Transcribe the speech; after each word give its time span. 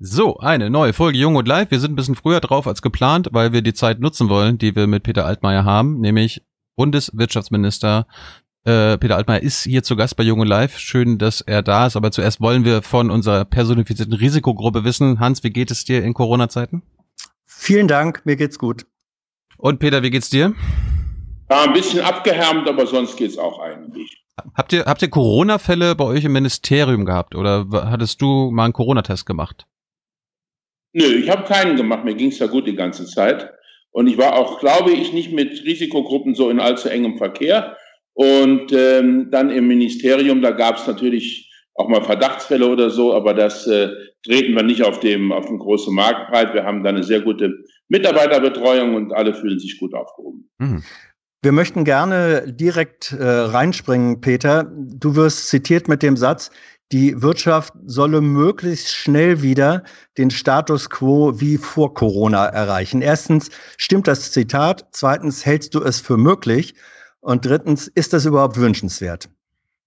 So, 0.00 0.38
eine 0.38 0.70
neue 0.70 0.92
Folge 0.92 1.18
Jung 1.18 1.36
und 1.36 1.46
Live. 1.46 1.70
Wir 1.70 1.78
sind 1.78 1.92
ein 1.92 1.96
bisschen 1.96 2.16
früher 2.16 2.40
drauf 2.40 2.66
als 2.66 2.82
geplant, 2.82 3.28
weil 3.30 3.52
wir 3.52 3.62
die 3.62 3.74
Zeit 3.74 4.00
nutzen 4.00 4.28
wollen, 4.28 4.58
die 4.58 4.74
wir 4.74 4.88
mit 4.88 5.04
Peter 5.04 5.24
Altmaier 5.24 5.64
haben, 5.64 6.00
nämlich 6.00 6.42
Bundeswirtschaftsminister. 6.76 8.06
Äh, 8.64 8.98
Peter 8.98 9.16
Altmaier 9.16 9.42
ist 9.42 9.62
hier 9.62 9.84
zu 9.84 9.94
Gast 9.94 10.16
bei 10.16 10.24
Jung 10.24 10.40
und 10.40 10.48
Live. 10.48 10.78
Schön, 10.78 11.18
dass 11.18 11.42
er 11.42 11.62
da 11.62 11.86
ist. 11.86 11.96
Aber 11.96 12.10
zuerst 12.10 12.40
wollen 12.40 12.64
wir 12.64 12.82
von 12.82 13.10
unserer 13.10 13.44
personifizierten 13.44 14.14
Risikogruppe 14.14 14.82
wissen. 14.82 15.20
Hans, 15.20 15.44
wie 15.44 15.50
geht 15.50 15.70
es 15.70 15.84
dir 15.84 16.02
in 16.02 16.12
Corona-Zeiten? 16.12 16.82
Vielen 17.46 17.86
Dank, 17.86 18.22
mir 18.24 18.34
geht's 18.34 18.58
gut. 18.58 18.86
Und 19.58 19.78
Peter, 19.78 20.02
wie 20.02 20.10
geht's 20.10 20.28
dir? 20.28 20.54
Ja, 21.48 21.62
ein 21.62 21.72
bisschen 21.72 22.00
abgehärmt, 22.00 22.68
aber 22.68 22.86
sonst 22.86 23.16
geht's 23.16 23.38
auch 23.38 23.60
eigentlich. 23.60 24.24
Habt 24.54 24.72
ihr, 24.72 24.86
habt 24.86 25.02
ihr 25.02 25.10
Corona-Fälle 25.10 25.94
bei 25.94 26.04
euch 26.04 26.24
im 26.24 26.32
Ministerium 26.32 27.04
gehabt 27.04 27.36
oder 27.36 27.66
hattest 27.70 28.20
du 28.20 28.50
mal 28.50 28.64
einen 28.64 28.72
Corona-Test 28.72 29.24
gemacht? 29.26 29.66
Nö, 30.94 31.04
ich 31.04 31.28
habe 31.28 31.44
keinen 31.44 31.76
gemacht. 31.76 32.04
Mir 32.04 32.14
ging's 32.14 32.38
ja 32.38 32.46
gut 32.46 32.66
die 32.66 32.76
ganze 32.76 33.04
Zeit. 33.04 33.52
Und 33.90 34.06
ich 34.06 34.16
war 34.16 34.36
auch, 34.36 34.60
glaube 34.60 34.92
ich, 34.92 35.12
nicht 35.12 35.32
mit 35.32 35.64
Risikogruppen 35.64 36.34
so 36.34 36.50
in 36.50 36.60
allzu 36.60 36.88
engem 36.88 37.18
Verkehr. 37.18 37.76
Und 38.14 38.72
ähm, 38.72 39.28
dann 39.30 39.50
im 39.50 39.66
Ministerium, 39.66 40.40
da 40.40 40.52
gab 40.52 40.78
es 40.78 40.86
natürlich 40.86 41.52
auch 41.74 41.88
mal 41.88 42.02
Verdachtsfälle 42.02 42.68
oder 42.68 42.90
so, 42.90 43.12
aber 43.12 43.34
das 43.34 43.66
äh, 43.66 43.90
treten 44.24 44.54
wir 44.54 44.62
nicht 44.62 44.84
auf 44.84 45.00
dem, 45.00 45.32
auf 45.32 45.46
dem 45.46 45.58
großen 45.58 45.92
Markt 45.92 46.30
breit. 46.30 46.54
Wir 46.54 46.64
haben 46.64 46.84
da 46.84 46.90
eine 46.90 47.02
sehr 47.02 47.20
gute 47.20 47.52
Mitarbeiterbetreuung 47.88 48.94
und 48.94 49.12
alle 49.12 49.34
fühlen 49.34 49.58
sich 49.58 49.78
gut 49.80 49.94
aufgehoben. 49.94 50.48
Mhm. 50.58 50.84
Wir 51.42 51.52
möchten 51.52 51.84
gerne 51.84 52.44
direkt 52.46 53.12
äh, 53.12 53.22
reinspringen, 53.22 54.22
Peter. 54.22 54.64
Du 54.72 55.14
wirst 55.14 55.48
zitiert 55.48 55.88
mit 55.88 56.02
dem 56.02 56.16
Satz, 56.16 56.50
die 56.94 57.20
Wirtschaft 57.20 57.74
solle 57.86 58.20
möglichst 58.20 58.94
schnell 58.94 59.42
wieder 59.42 59.82
den 60.16 60.30
Status 60.30 60.88
quo 60.88 61.40
wie 61.40 61.56
vor 61.56 61.92
Corona 61.92 62.46
erreichen. 62.46 63.02
Erstens, 63.02 63.50
stimmt 63.76 64.06
das 64.06 64.30
Zitat? 64.30 64.86
Zweitens, 64.92 65.44
hältst 65.44 65.74
du 65.74 65.82
es 65.82 66.00
für 66.00 66.16
möglich? 66.16 66.74
Und 67.18 67.46
drittens, 67.46 67.88
ist 67.88 68.12
das 68.12 68.26
überhaupt 68.26 68.58
wünschenswert? 68.58 69.28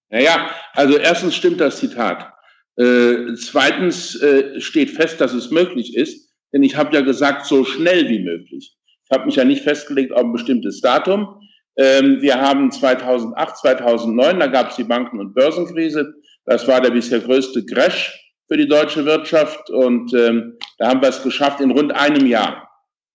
Naja, 0.10 0.50
also 0.74 0.98
erstens 0.98 1.34
stimmt 1.34 1.62
das 1.62 1.80
Zitat. 1.80 2.34
Äh, 2.76 3.36
zweitens 3.36 4.22
äh, 4.22 4.60
steht 4.60 4.90
fest, 4.90 5.22
dass 5.22 5.32
es 5.32 5.50
möglich 5.50 5.96
ist, 5.96 6.30
denn 6.52 6.62
ich 6.62 6.76
habe 6.76 6.94
ja 6.94 7.00
gesagt, 7.00 7.46
so 7.46 7.64
schnell 7.64 8.10
wie 8.10 8.22
möglich. 8.22 8.76
Ich 9.06 9.16
habe 9.16 9.28
mich 9.28 9.38
ja 9.38 9.46
nicht 9.46 9.64
festgelegt 9.64 10.12
auf 10.12 10.26
ein 10.26 10.34
bestimmtes 10.34 10.82
Datum. 10.82 11.40
Ähm, 11.78 12.18
wir 12.20 12.42
haben 12.42 12.70
2008, 12.70 13.60
2009, 13.60 14.42
da 14.42 14.48
gab 14.48 14.72
es 14.72 14.76
die 14.76 14.84
Banken- 14.84 15.22
und 15.22 15.34
Börsenkrise. 15.34 16.14
Das 16.48 16.68
war 16.68 16.82
der 16.82 16.92
bisher 16.92 17.20
größte 17.20 17.66
Crash 17.66 18.34
für 18.48 18.58
die 18.58 18.68
deutsche 18.68 19.06
Wirtschaft. 19.06 19.70
Und 19.70 20.14
ähm, 20.14 20.58
da 20.78 20.88
haben 20.88 21.02
wir 21.02 21.10
es 21.10 21.22
geschafft, 21.22 21.60
in 21.60 21.72
rund 21.72 21.92
einem 21.92 22.26
Jahr 22.26 22.70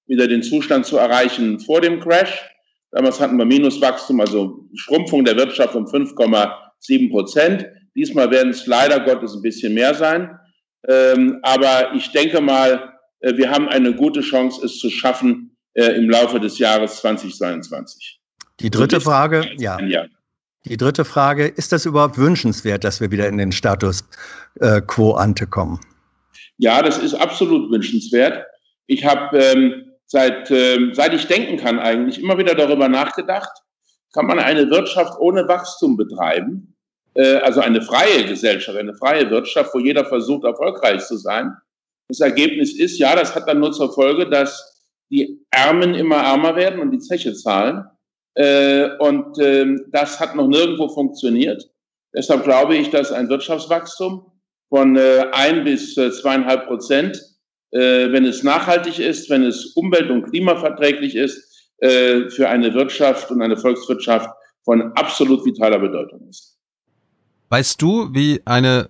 wieder 0.06 0.28
den 0.28 0.42
Zustand 0.42 0.84
zu 0.84 0.98
erreichen 0.98 1.58
vor 1.58 1.80
dem 1.80 1.98
Crash. 1.98 2.44
Damals 2.91 3.19
hatten 3.20 3.38
wir 3.38 3.47
Minuswachstum, 3.47 4.20
also 4.20 4.69
Schrumpfung 4.75 5.25
der 5.25 5.36
Wirtschaft 5.36 5.75
um 5.75 5.86
5,7 5.86 7.10
Prozent. 7.10 7.66
Diesmal 7.97 8.30
werden 8.30 8.50
es 8.50 8.66
leider 8.66 9.00
Gottes 9.00 9.34
ein 9.34 9.42
bisschen 9.42 9.72
mehr 9.72 9.94
sein. 9.94 10.38
Ähm, 10.86 11.38
aber 11.42 11.94
ich 11.94 12.10
denke 12.12 12.42
mal, 12.42 12.92
äh, 13.20 13.34
wir 13.36 13.50
haben 13.50 13.69
eine 13.69 13.94
gute 13.94 14.20
Chance, 14.20 14.66
es 14.66 14.78
zu 14.78 14.91
schaffen 14.91 15.56
äh, 15.72 15.92
im 15.92 16.10
Laufe 16.10 16.38
des 16.38 16.58
Jahres 16.58 16.97
2022. 16.97 18.20
Die 18.60 18.69
dritte 18.69 19.00
Frage, 19.00 19.48
ja. 19.56 19.80
ja. 19.80 20.05
Die 20.64 20.77
dritte 20.77 21.05
Frage, 21.05 21.46
ist 21.46 21.72
das 21.72 21.86
überhaupt 21.86 22.18
wünschenswert, 22.18 22.84
dass 22.84 23.00
wir 23.00 23.10
wieder 23.10 23.28
in 23.28 23.38
den 23.38 23.52
Status 23.52 24.05
äh, 24.60 24.80
quo 24.80 25.12
ante 25.12 25.46
kommen? 25.46 25.80
Ja, 26.58 26.82
das 26.82 26.98
ist 26.98 27.14
absolut 27.14 27.70
wünschenswert. 27.70 28.44
Ich 28.86 29.04
habe 29.04 29.36
ähm, 29.38 29.92
seit, 30.06 30.50
ähm, 30.50 30.92
seit 30.94 31.14
ich 31.14 31.27
denken 31.27 31.56
kann 31.56 31.78
eigentlich 31.80 32.22
immer 32.22 32.38
wieder 32.38 32.54
darüber 32.54 32.88
nachgedacht, 32.88 33.50
kann 34.12 34.27
man 34.27 34.38
eine 34.38 34.70
Wirtschaft 34.70 35.19
ohne 35.19 35.48
Wachstum 35.48 35.97
betreiben? 35.97 36.76
Äh, 37.14 37.37
also 37.38 37.60
eine 37.60 37.82
freie 37.82 38.25
Gesellschaft, 38.26 38.78
eine 38.78 38.94
freie 38.94 39.28
Wirtschaft, 39.31 39.75
wo 39.75 39.78
jeder 39.78 40.04
versucht, 40.04 40.44
erfolgreich 40.44 41.04
zu 41.04 41.16
sein. 41.16 41.56
Das 42.08 42.20
Ergebnis 42.20 42.75
ist, 42.78 42.98
ja, 42.98 43.16
das 43.16 43.34
hat 43.34 43.48
dann 43.48 43.60
nur 43.60 43.72
zur 43.72 43.92
Folge, 43.92 44.28
dass 44.28 44.84
die 45.10 45.44
Ärmen 45.50 45.94
immer 45.94 46.16
ärmer 46.16 46.56
werden 46.56 46.81
und 46.81 46.91
die 46.91 46.98
Zeche 46.98 47.34
zahlen. 47.34 47.84
Äh, 48.34 48.97
und 48.98 49.38
äh, 49.38 49.66
das 49.91 50.19
hat 50.20 50.34
noch 50.34 50.48
nirgendwo 50.48 50.88
funktioniert. 50.88 51.69
Deshalb 52.15 52.44
glaube 52.44 52.76
ich, 52.76 52.91
dass 52.91 53.12
ein 53.12 53.28
Wirtschaftswachstum 53.28 54.26
von 54.69 54.97
äh, 54.97 55.26
ein 55.32 55.65
bis 55.65 55.97
äh, 55.97 56.10
zweieinhalb 56.10 56.66
Prozent, 56.66 57.20
äh, 57.72 58.10
wenn 58.12 58.25
es 58.25 58.43
nachhaltig 58.43 58.98
ist, 58.98 59.28
wenn 59.31 59.43
es 59.43 59.72
umwelt- 59.76 60.10
und 60.10 60.31
klimaverträglich 60.31 61.15
ist, 61.15 61.70
äh, 61.78 62.31
für 62.31 62.48
eine 62.48 62.72
Wirtschaft 62.75 63.31
und 63.31 63.43
eine 63.43 63.56
Volkswirtschaft 63.56 64.31
von 64.64 64.93
absolut 64.93 65.44
vitaler 65.44 65.78
Bedeutung 65.78 66.28
ist. 66.28 66.56
Weißt 67.49 67.82
du, 67.82 68.09
wie 68.14 68.41
eine 68.44 68.88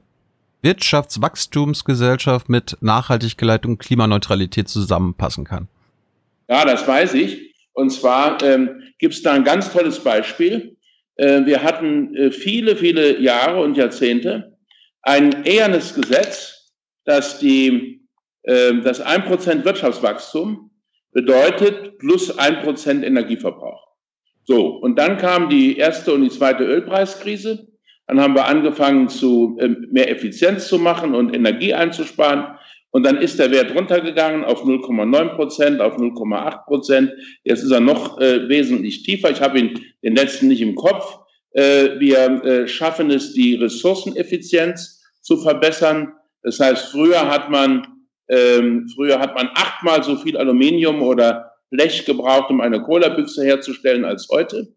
Wirtschaftswachstumsgesellschaft 0.62 2.48
mit 2.48 2.76
Nachhaltigkeit 2.80 3.66
und 3.66 3.78
Klimaneutralität 3.78 4.68
zusammenpassen 4.68 5.44
kann? 5.44 5.68
Ja, 6.48 6.64
das 6.64 6.86
weiß 6.86 7.14
ich. 7.14 7.51
Und 7.72 7.90
zwar 7.90 8.42
ähm, 8.42 8.82
gibt 8.98 9.14
es 9.14 9.22
da 9.22 9.32
ein 9.32 9.44
ganz 9.44 9.72
tolles 9.72 10.00
Beispiel. 10.00 10.76
Äh, 11.16 11.44
wir 11.46 11.62
hatten 11.62 12.14
äh, 12.14 12.30
viele, 12.30 12.76
viele 12.76 13.20
Jahre 13.20 13.62
und 13.62 13.76
Jahrzehnte 13.76 14.52
ein 15.02 15.44
ehernes 15.44 15.94
Gesetz, 15.94 16.72
dass 17.04 17.38
die, 17.38 18.06
äh, 18.44 18.74
das 18.82 19.04
1% 19.04 19.64
Wirtschaftswachstum 19.64 20.70
bedeutet 21.12 21.98
plus 21.98 22.38
1% 22.38 23.02
Energieverbrauch. 23.02 23.86
So, 24.44 24.68
und 24.76 24.98
dann 24.98 25.18
kam 25.18 25.48
die 25.48 25.76
erste 25.76 26.12
und 26.14 26.22
die 26.22 26.30
zweite 26.30 26.64
Ölpreiskrise. 26.64 27.68
Dann 28.06 28.20
haben 28.20 28.34
wir 28.34 28.46
angefangen, 28.46 29.08
zu, 29.08 29.56
äh, 29.60 29.68
mehr 29.68 30.10
Effizienz 30.10 30.68
zu 30.68 30.78
machen 30.78 31.14
und 31.14 31.34
Energie 31.34 31.74
einzusparen. 31.74 32.56
Und 32.92 33.04
dann 33.04 33.16
ist 33.16 33.38
der 33.38 33.50
Wert 33.50 33.74
runtergegangen 33.74 34.44
auf 34.44 34.64
0,9 34.64 35.34
Prozent, 35.34 35.80
auf 35.80 35.96
0,8 35.96 36.64
Prozent. 36.66 37.12
Jetzt 37.42 37.62
ist 37.64 37.70
er 37.70 37.80
noch 37.80 38.20
äh, 38.20 38.48
wesentlich 38.48 39.02
tiefer. 39.02 39.30
Ich 39.30 39.40
habe 39.40 39.58
ihn 39.58 39.80
den 40.02 40.14
letzten 40.14 40.48
nicht 40.48 40.60
im 40.60 40.74
Kopf. 40.74 41.18
Äh, 41.52 41.98
wir 41.98 42.44
äh, 42.44 42.68
schaffen 42.68 43.10
es, 43.10 43.32
die 43.32 43.54
Ressourceneffizienz 43.54 45.02
zu 45.22 45.38
verbessern. 45.38 46.12
Das 46.42 46.60
heißt, 46.60 46.90
früher 46.92 47.30
hat 47.30 47.50
man 47.50 47.86
ähm, 48.28 48.88
früher 48.94 49.18
hat 49.18 49.34
man 49.34 49.50
achtmal 49.54 50.02
so 50.02 50.16
viel 50.16 50.36
Aluminium 50.36 51.02
oder 51.02 51.50
Blech 51.70 52.04
gebraucht, 52.04 52.50
um 52.50 52.60
eine 52.60 52.82
Cola-Büchse 52.82 53.44
herzustellen 53.44 54.04
als 54.04 54.28
heute. 54.30 54.68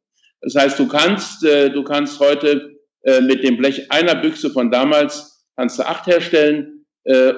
Das 0.41 0.55
heißt, 0.55 0.79
du 0.79 0.87
kannst 0.87 1.43
äh, 1.43 1.69
du 1.69 1.83
kannst 1.83 2.19
heute 2.19 2.77
äh, 3.03 3.19
mit 3.21 3.43
dem 3.43 3.57
Blech 3.57 3.91
einer 3.91 4.15
Büchse 4.15 4.49
von 4.49 4.71
damals 4.71 5.45
kannst 5.57 5.79
du 5.79 5.83
acht 5.83 6.07
herstellen 6.07 6.74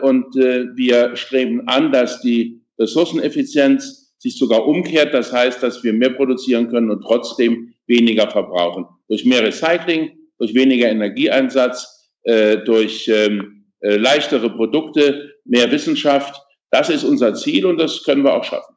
und 0.01 0.35
äh, 0.38 0.75
wir 0.75 1.16
streben 1.16 1.67
an, 1.67 1.91
dass 1.91 2.22
die 2.22 2.61
Ressourceneffizienz 2.79 4.16
sich 4.17 4.38
sogar 4.38 4.66
umkehrt. 4.66 5.13
Das 5.13 5.31
heißt, 5.31 5.61
dass 5.61 5.83
wir 5.83 5.94
mehr 5.94 6.11
produzieren 6.11 6.69
können 6.69 6.89
und 6.89 7.01
trotzdem 7.01 7.73
weniger 7.85 8.29
verbrauchen. 8.29 8.85
Durch 9.07 9.25
mehr 9.25 9.44
Recycling, 9.44 10.11
durch 10.38 10.53
weniger 10.53 10.89
Energieeinsatz, 10.89 12.11
äh, 12.23 12.57
durch 12.57 13.07
ähm, 13.07 13.66
leichtere 13.81 14.50
Produkte, 14.50 15.33
mehr 15.45 15.72
Wissenschaft. 15.72 16.41
Das 16.72 16.89
ist 16.89 17.03
unser 17.03 17.33
Ziel 17.35 17.66
und 17.66 17.77
das 17.77 18.03
können 18.03 18.23
wir 18.23 18.33
auch 18.33 18.44
schaffen. 18.44 18.75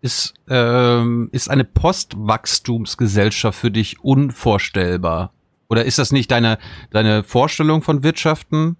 Ist, 0.00 0.34
ähm, 0.48 1.28
ist 1.32 1.50
eine 1.50 1.64
Postwachstumsgesellschaft 1.64 3.58
für 3.58 3.70
dich 3.70 4.00
unvorstellbar? 4.00 5.32
Oder 5.68 5.84
ist 5.84 5.98
das 5.98 6.12
nicht 6.12 6.30
deine, 6.30 6.58
deine 6.90 7.24
Vorstellung 7.24 7.82
von 7.82 8.02
Wirtschaften? 8.02 8.76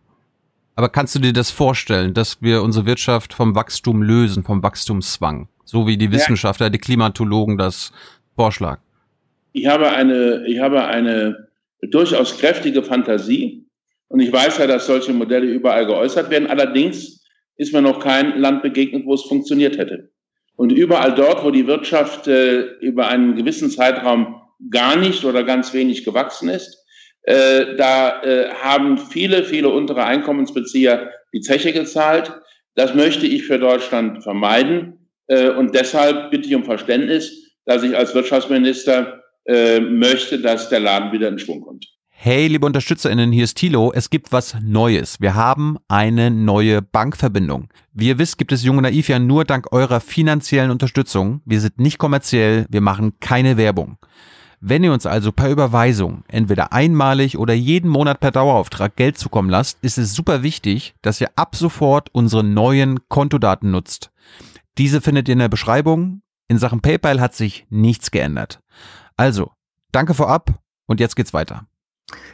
Aber 0.78 0.88
kannst 0.90 1.16
du 1.16 1.18
dir 1.18 1.32
das 1.32 1.50
vorstellen, 1.50 2.14
dass 2.14 2.40
wir 2.40 2.62
unsere 2.62 2.86
Wirtschaft 2.86 3.34
vom 3.34 3.56
Wachstum 3.56 4.00
lösen, 4.00 4.44
vom 4.44 4.62
Wachstumszwang? 4.62 5.48
So 5.64 5.88
wie 5.88 5.96
die 5.96 6.12
Wissenschaftler, 6.12 6.66
ja. 6.66 6.70
die 6.70 6.78
Klimatologen 6.78 7.58
das 7.58 7.90
vorschlagen. 8.36 8.80
Ich 9.52 9.66
habe 9.66 9.90
eine, 9.90 10.46
ich 10.46 10.60
habe 10.60 10.84
eine 10.86 11.48
durchaus 11.82 12.38
kräftige 12.38 12.84
Fantasie. 12.84 13.66
Und 14.06 14.20
ich 14.20 14.32
weiß 14.32 14.58
ja, 14.58 14.68
dass 14.68 14.86
solche 14.86 15.12
Modelle 15.12 15.46
überall 15.46 15.84
geäußert 15.84 16.30
werden. 16.30 16.46
Allerdings 16.46 17.24
ist 17.56 17.72
mir 17.72 17.82
noch 17.82 17.98
kein 17.98 18.38
Land 18.38 18.62
begegnet, 18.62 19.04
wo 19.04 19.14
es 19.14 19.22
funktioniert 19.22 19.78
hätte. 19.78 20.12
Und 20.54 20.70
überall 20.70 21.12
dort, 21.12 21.42
wo 21.42 21.50
die 21.50 21.66
Wirtschaft 21.66 22.28
äh, 22.28 22.60
über 22.78 23.08
einen 23.08 23.34
gewissen 23.34 23.68
Zeitraum 23.68 24.40
gar 24.70 24.94
nicht 24.94 25.24
oder 25.24 25.42
ganz 25.42 25.74
wenig 25.74 26.04
gewachsen 26.04 26.48
ist, 26.48 26.84
äh, 27.28 27.76
da 27.76 28.22
äh, 28.22 28.48
haben 28.62 28.96
viele, 28.96 29.44
viele 29.44 29.68
untere 29.68 30.02
Einkommensbezieher 30.02 31.10
die 31.34 31.42
Zeche 31.42 31.74
gezahlt. 31.74 32.32
Das 32.74 32.94
möchte 32.94 33.26
ich 33.26 33.44
für 33.44 33.58
Deutschland 33.58 34.22
vermeiden. 34.22 35.10
Äh, 35.26 35.50
und 35.50 35.74
deshalb 35.74 36.30
bitte 36.30 36.48
ich 36.48 36.54
um 36.54 36.64
Verständnis, 36.64 37.52
dass 37.66 37.82
ich 37.82 37.94
als 37.94 38.14
Wirtschaftsminister 38.14 39.22
äh, 39.44 39.78
möchte, 39.78 40.40
dass 40.40 40.70
der 40.70 40.80
Laden 40.80 41.12
wieder 41.12 41.28
in 41.28 41.38
Schwung 41.38 41.60
kommt. 41.60 41.86
Hey, 42.08 42.46
liebe 42.46 42.64
UnterstützerInnen, 42.64 43.30
hier 43.30 43.44
ist 43.44 43.58
Thilo. 43.58 43.92
Es 43.94 44.08
gibt 44.08 44.32
was 44.32 44.56
Neues. 44.62 45.20
Wir 45.20 45.34
haben 45.34 45.76
eine 45.86 46.30
neue 46.30 46.80
Bankverbindung. 46.80 47.68
Wie 47.92 48.08
ihr 48.08 48.18
wisst, 48.18 48.38
gibt 48.38 48.52
es 48.52 48.64
Junge 48.64 48.80
Naiv 48.80 49.10
ja 49.10 49.18
nur 49.18 49.44
dank 49.44 49.70
eurer 49.70 50.00
finanziellen 50.00 50.70
Unterstützung. 50.70 51.42
Wir 51.44 51.60
sind 51.60 51.78
nicht 51.78 51.98
kommerziell, 51.98 52.64
wir 52.70 52.80
machen 52.80 53.20
keine 53.20 53.58
Werbung. 53.58 53.98
Wenn 54.60 54.82
ihr 54.82 54.92
uns 54.92 55.06
also 55.06 55.30
per 55.30 55.50
Überweisung 55.50 56.24
entweder 56.26 56.72
einmalig 56.72 57.38
oder 57.38 57.54
jeden 57.54 57.88
Monat 57.88 58.18
per 58.18 58.32
Dauerauftrag 58.32 58.96
Geld 58.96 59.16
zukommen 59.16 59.50
lasst, 59.50 59.78
ist 59.82 59.98
es 59.98 60.14
super 60.14 60.42
wichtig, 60.42 60.94
dass 61.00 61.20
ihr 61.20 61.30
ab 61.36 61.54
sofort 61.54 62.08
unsere 62.12 62.42
neuen 62.42 63.08
Kontodaten 63.08 63.70
nutzt. 63.70 64.10
Diese 64.76 65.00
findet 65.00 65.28
ihr 65.28 65.34
in 65.34 65.38
der 65.38 65.48
Beschreibung. 65.48 66.22
In 66.48 66.58
Sachen 66.58 66.80
PayPal 66.80 67.20
hat 67.20 67.34
sich 67.34 67.66
nichts 67.70 68.10
geändert. 68.10 68.60
Also, 69.16 69.52
danke 69.92 70.14
vorab 70.14 70.58
und 70.86 70.98
jetzt 70.98 71.14
geht's 71.14 71.34
weiter. 71.34 71.66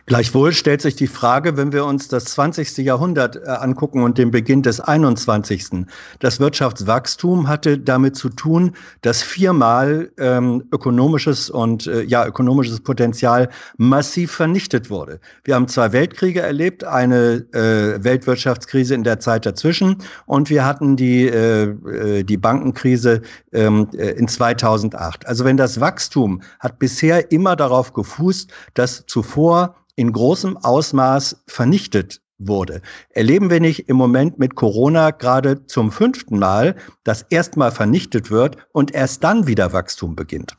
Gleichwohl 0.07 0.53
stellt 0.53 0.83
sich 0.83 0.97
die 0.97 1.07
Frage, 1.07 1.57
wenn 1.57 1.73
wir 1.73 1.87
uns 1.87 2.09
das 2.09 2.27
20. 2.27 2.77
Jahrhundert 2.79 3.37
äh, 3.37 3.49
angucken 3.49 4.03
und 4.03 4.19
den 4.19 4.31
Beginn 4.31 4.63
des 4.63 4.79
21. 4.79 5.87
Das 6.19 6.41
Wirtschaftswachstum 6.41 7.49
hatte 7.49 7.79
damit 7.79 8.15
zu 8.15 8.29
tun, 8.29 8.73
dass 9.01 9.23
viermal 9.23 10.11
ähm, 10.19 10.65
ökonomisches 10.73 11.49
und 11.49 11.87
äh, 11.87 12.03
ja 12.03 12.27
ökonomisches 12.27 12.81
Potenzial 12.81 13.49
massiv 13.79 14.31
vernichtet 14.33 14.91
wurde. 14.91 15.21
Wir 15.45 15.55
haben 15.55 15.69
zwei 15.69 15.93
Weltkriege 15.93 16.41
erlebt, 16.41 16.85
eine 16.85 17.47
äh, 17.53 18.05
Weltwirtschaftskrise 18.05 18.95
in 18.95 19.05
der 19.05 19.21
Zeit 19.21 19.47
dazwischen 19.47 19.97
und 20.27 20.51
wir 20.51 20.67
hatten 20.67 20.97
die 20.97 21.27
äh, 21.27 21.65
äh 21.65 22.25
die 22.25 22.37
Bankenkrise 22.37 23.23
ähm, 23.53 23.89
äh, 23.95 24.11
in 24.11 24.29
2008. 24.29 25.27
Also 25.27 25.47
wenn 25.47 25.57
das 25.57 25.81
Wachstum 25.81 26.43
hat 26.61 26.79
bisher 26.79 27.33
immer 27.33 27.57
darauf 27.57 27.95
gefußt, 27.95 28.53
dass 28.75 29.05
zuvor 29.07 29.64
in 29.97 30.13
großem 30.13 30.57
Ausmaß 30.57 31.45
vernichtet 31.47 32.21
wurde. 32.39 32.83
Erleben 33.11 33.51
wir 33.51 33.61
nicht 33.61 33.89
im 33.89 33.97
Moment 33.97 34.39
mit 34.39 34.55
Corona 34.55 35.11
gerade 35.11 35.67
zum 35.67 35.93
fünften 35.93 36.39
Mal, 36.39 36.77
dass 37.05 37.23
erstmal 37.31 37.71
vernichtet 37.71 38.31
wird 38.31 38.57
und 38.73 38.95
erst 38.95 39.23
dann 39.23 39.47
wieder 39.47 39.73
Wachstum 39.73 40.17
beginnt? 40.17 40.57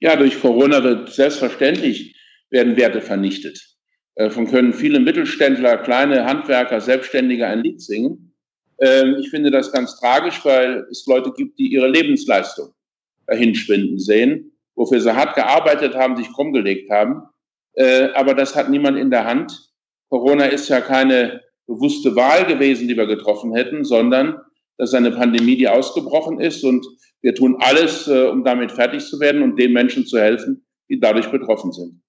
Ja, 0.00 0.16
durch 0.16 0.40
Corona 0.40 0.82
wird 0.82 1.10
selbstverständlich 1.10 2.16
werden 2.50 2.76
Werte 2.76 3.00
vernichtet. 3.00 3.60
Davon 4.16 4.46
können 4.46 4.74
viele 4.74 5.00
Mittelständler, 5.00 5.78
kleine 5.78 6.26
Handwerker, 6.26 6.80
Selbstständige 6.80 7.46
ein 7.46 7.62
Lied 7.62 7.80
singen. 7.80 8.34
Ähm, 8.78 9.16
ich 9.18 9.30
finde 9.30 9.50
das 9.50 9.72
ganz 9.72 9.98
tragisch, 9.98 10.44
weil 10.44 10.86
es 10.90 11.06
Leute 11.06 11.32
gibt, 11.34 11.58
die 11.58 11.72
ihre 11.72 11.88
Lebensleistung 11.88 12.74
dahinschwinden 13.26 13.98
sehen, 13.98 14.52
wofür 14.74 15.00
sie 15.00 15.16
hart 15.16 15.34
gearbeitet 15.34 15.94
haben, 15.94 16.16
sich 16.16 16.30
krumm 16.32 16.52
gelegt 16.52 16.90
haben 16.90 17.22
äh, 17.74 18.08
aber 18.14 18.34
das 18.34 18.54
hat 18.54 18.70
niemand 18.70 18.98
in 18.98 19.10
der 19.10 19.24
Hand. 19.24 19.70
Corona 20.08 20.46
ist 20.46 20.68
ja 20.68 20.80
keine 20.80 21.40
bewusste 21.66 22.14
Wahl 22.16 22.44
gewesen, 22.46 22.88
die 22.88 22.96
wir 22.96 23.06
getroffen 23.06 23.54
hätten, 23.54 23.84
sondern 23.84 24.36
das 24.78 24.90
ist 24.90 24.94
eine 24.94 25.10
Pandemie, 25.12 25.56
die 25.56 25.68
ausgebrochen 25.68 26.40
ist 26.40 26.64
und 26.64 26.84
wir 27.22 27.34
tun 27.34 27.56
alles, 27.60 28.08
äh, 28.08 28.26
um 28.26 28.44
damit 28.44 28.72
fertig 28.72 29.04
zu 29.06 29.20
werden 29.20 29.42
und 29.42 29.56
den 29.58 29.72
Menschen 29.72 30.06
zu 30.06 30.18
helfen, 30.18 30.64
die 30.88 30.98
dadurch 30.98 31.30
betroffen 31.30 31.72
sind. 31.72 32.00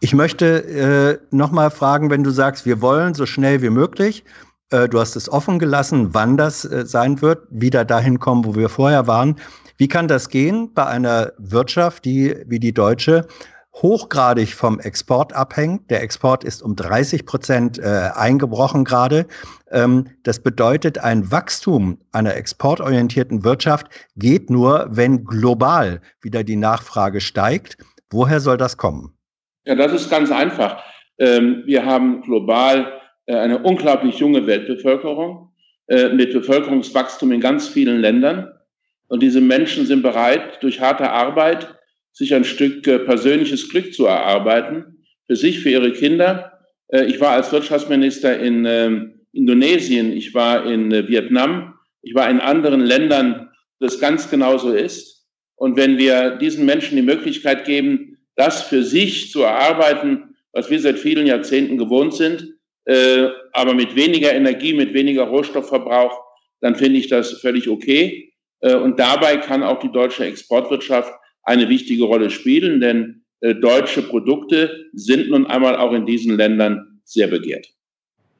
Ich 0.00 0.12
möchte 0.12 1.20
äh, 1.30 1.34
nochmal 1.34 1.70
fragen, 1.70 2.10
wenn 2.10 2.22
du 2.22 2.30
sagst, 2.30 2.66
wir 2.66 2.82
wollen 2.82 3.14
so 3.14 3.26
schnell 3.26 3.62
wie 3.62 3.70
möglich, 3.70 4.22
äh, 4.70 4.88
du 4.88 5.00
hast 5.00 5.16
es 5.16 5.30
offen 5.30 5.58
gelassen, 5.58 6.12
wann 6.12 6.36
das 6.36 6.64
äh, 6.64 6.84
sein 6.84 7.22
wird, 7.22 7.46
wieder 7.50 7.84
dahin 7.84 8.18
kommen, 8.18 8.44
wo 8.44 8.54
wir 8.54 8.68
vorher 8.68 9.06
waren. 9.06 9.36
Wie 9.76 9.88
kann 9.88 10.06
das 10.06 10.28
gehen 10.28 10.72
bei 10.74 10.86
einer 10.86 11.32
Wirtschaft, 11.38 12.04
die 12.04 12.36
wie 12.46 12.60
die 12.60 12.72
deutsche 12.72 13.26
hochgradig 13.74 14.54
vom 14.54 14.78
Export 14.80 15.32
abhängt. 15.32 15.90
Der 15.90 16.02
Export 16.02 16.44
ist 16.44 16.62
um 16.62 16.76
30 16.76 17.26
Prozent 17.26 17.78
äh, 17.78 18.10
eingebrochen 18.14 18.84
gerade. 18.84 19.26
Ähm, 19.70 20.06
das 20.22 20.42
bedeutet, 20.42 20.98
ein 20.98 21.30
Wachstum 21.30 21.98
einer 22.12 22.36
exportorientierten 22.36 23.44
Wirtschaft 23.44 23.88
geht 24.16 24.48
nur, 24.48 24.86
wenn 24.90 25.24
global 25.24 26.00
wieder 26.22 26.44
die 26.44 26.56
Nachfrage 26.56 27.20
steigt. 27.20 27.76
Woher 28.10 28.40
soll 28.40 28.56
das 28.56 28.76
kommen? 28.76 29.16
Ja, 29.64 29.74
das 29.74 29.92
ist 29.92 30.10
ganz 30.10 30.30
einfach. 30.30 30.82
Ähm, 31.18 31.62
wir 31.66 31.84
haben 31.84 32.22
global 32.22 32.92
äh, 33.26 33.34
eine 33.34 33.58
unglaublich 33.58 34.18
junge 34.18 34.46
Weltbevölkerung 34.46 35.50
äh, 35.88 36.10
mit 36.10 36.32
Bevölkerungswachstum 36.32 37.32
in 37.32 37.40
ganz 37.40 37.66
vielen 37.66 38.00
Ländern. 38.00 38.52
Und 39.08 39.20
diese 39.20 39.40
Menschen 39.40 39.84
sind 39.86 40.02
bereit, 40.02 40.62
durch 40.62 40.80
harte 40.80 41.10
Arbeit 41.10 41.74
sich 42.14 42.32
ein 42.32 42.44
Stück 42.44 42.86
äh, 42.86 43.00
persönliches 43.00 43.68
Glück 43.68 43.92
zu 43.92 44.06
erarbeiten, 44.06 45.04
für 45.26 45.36
sich, 45.36 45.60
für 45.60 45.70
ihre 45.70 45.92
Kinder. 45.92 46.60
Äh, 46.88 47.04
ich 47.06 47.20
war 47.20 47.30
als 47.30 47.52
Wirtschaftsminister 47.52 48.38
in 48.38 48.64
ähm, 48.64 49.26
Indonesien, 49.32 50.12
ich 50.12 50.32
war 50.32 50.64
in 50.64 50.92
äh, 50.92 51.06
Vietnam, 51.08 51.74
ich 52.02 52.14
war 52.14 52.30
in 52.30 52.40
anderen 52.40 52.80
Ländern, 52.80 53.50
das 53.80 53.98
ganz 53.98 54.30
genauso 54.30 54.72
ist. 54.72 55.26
Und 55.56 55.76
wenn 55.76 55.98
wir 55.98 56.36
diesen 56.36 56.64
Menschen 56.64 56.96
die 56.96 57.02
Möglichkeit 57.02 57.64
geben, 57.64 58.18
das 58.36 58.62
für 58.62 58.84
sich 58.84 59.32
zu 59.32 59.42
erarbeiten, 59.42 60.36
was 60.52 60.70
wir 60.70 60.78
seit 60.80 60.98
vielen 60.98 61.26
Jahrzehnten 61.26 61.78
gewohnt 61.78 62.14
sind, 62.14 62.48
aber 63.52 63.72
mit 63.72 63.96
weniger 63.96 64.32
Energie, 64.32 64.74
mit 64.74 64.92
weniger 64.92 65.24
Rohstoffverbrauch, 65.24 66.20
dann 66.60 66.76
finde 66.76 66.98
ich 66.98 67.08
das 67.08 67.40
völlig 67.40 67.68
okay. 67.68 68.32
Und 68.60 68.98
dabei 68.98 69.38
kann 69.38 69.62
auch 69.62 69.78
die 69.78 69.92
deutsche 69.92 70.24
Exportwirtschaft 70.24 71.12
eine 71.44 71.68
wichtige 71.68 72.04
Rolle 72.04 72.30
spielen, 72.30 72.80
denn 72.80 73.24
äh, 73.40 73.54
deutsche 73.54 74.02
Produkte 74.02 74.88
sind 74.92 75.30
nun 75.30 75.46
einmal 75.46 75.76
auch 75.76 75.92
in 75.92 76.06
diesen 76.06 76.36
Ländern 76.36 77.00
sehr 77.04 77.28
begehrt. 77.28 77.66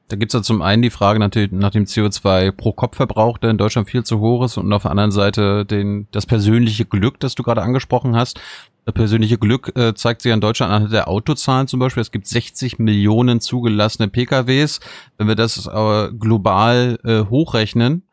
Da 0.07 0.15
gibt's 0.15 0.35
ja 0.35 0.43
zum 0.43 0.61
einen 0.61 0.83
die 0.83 0.91
Frage 0.91 1.19
natürlich 1.19 1.51
nach 1.51 1.71
dem 1.71 1.85
CO2 1.85 2.51
pro 2.51 2.73
Kopfverbrauch, 2.73 3.39
der 3.39 3.49
in 3.49 3.57
Deutschland 3.57 3.89
viel 3.89 4.03
zu 4.03 4.19
hoch 4.19 4.45
ist 4.45 4.57
und 4.57 4.71
auf 4.71 4.83
der 4.83 4.91
anderen 4.91 5.11
Seite 5.11 5.65
den, 5.65 6.07
das 6.11 6.27
persönliche 6.27 6.85
Glück, 6.85 7.19
das 7.19 7.33
du 7.33 7.41
gerade 7.41 7.63
angesprochen 7.63 8.15
hast. 8.15 8.39
Das 8.85 8.93
persönliche 8.93 9.39
Glück 9.39 9.75
äh, 9.75 9.95
zeigt 9.95 10.21
sich 10.21 10.31
in 10.31 10.41
Deutschland 10.41 10.71
anhand 10.71 10.93
der 10.93 11.07
Autozahlen 11.07 11.67
zum 11.67 11.79
Beispiel. 11.79 12.01
Es 12.01 12.11
gibt 12.11 12.27
60 12.27 12.77
Millionen 12.77 13.41
zugelassene 13.41 14.07
PKWs. 14.07 14.79
Wenn 15.17 15.27
wir 15.27 15.33
das 15.33 15.65
äh, 15.65 16.09
global 16.11 16.99
äh, 17.03 17.21
hochrechnen, 17.27 18.03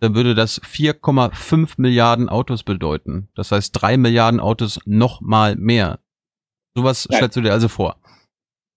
dann 0.00 0.14
würde 0.14 0.34
das 0.34 0.60
4,5 0.62 1.74
Milliarden 1.76 2.28
Autos 2.28 2.62
bedeuten. 2.62 3.28
Das 3.34 3.52
heißt 3.52 3.70
drei 3.80 3.96
Milliarden 3.96 4.40
Autos 4.40 4.80
noch 4.86 5.20
mal 5.20 5.56
mehr. 5.56 6.00
Sowas 6.74 7.06
Nein. 7.08 7.18
stellst 7.18 7.36
du 7.36 7.42
dir 7.42 7.52
also 7.52 7.68
vor? 7.68 7.96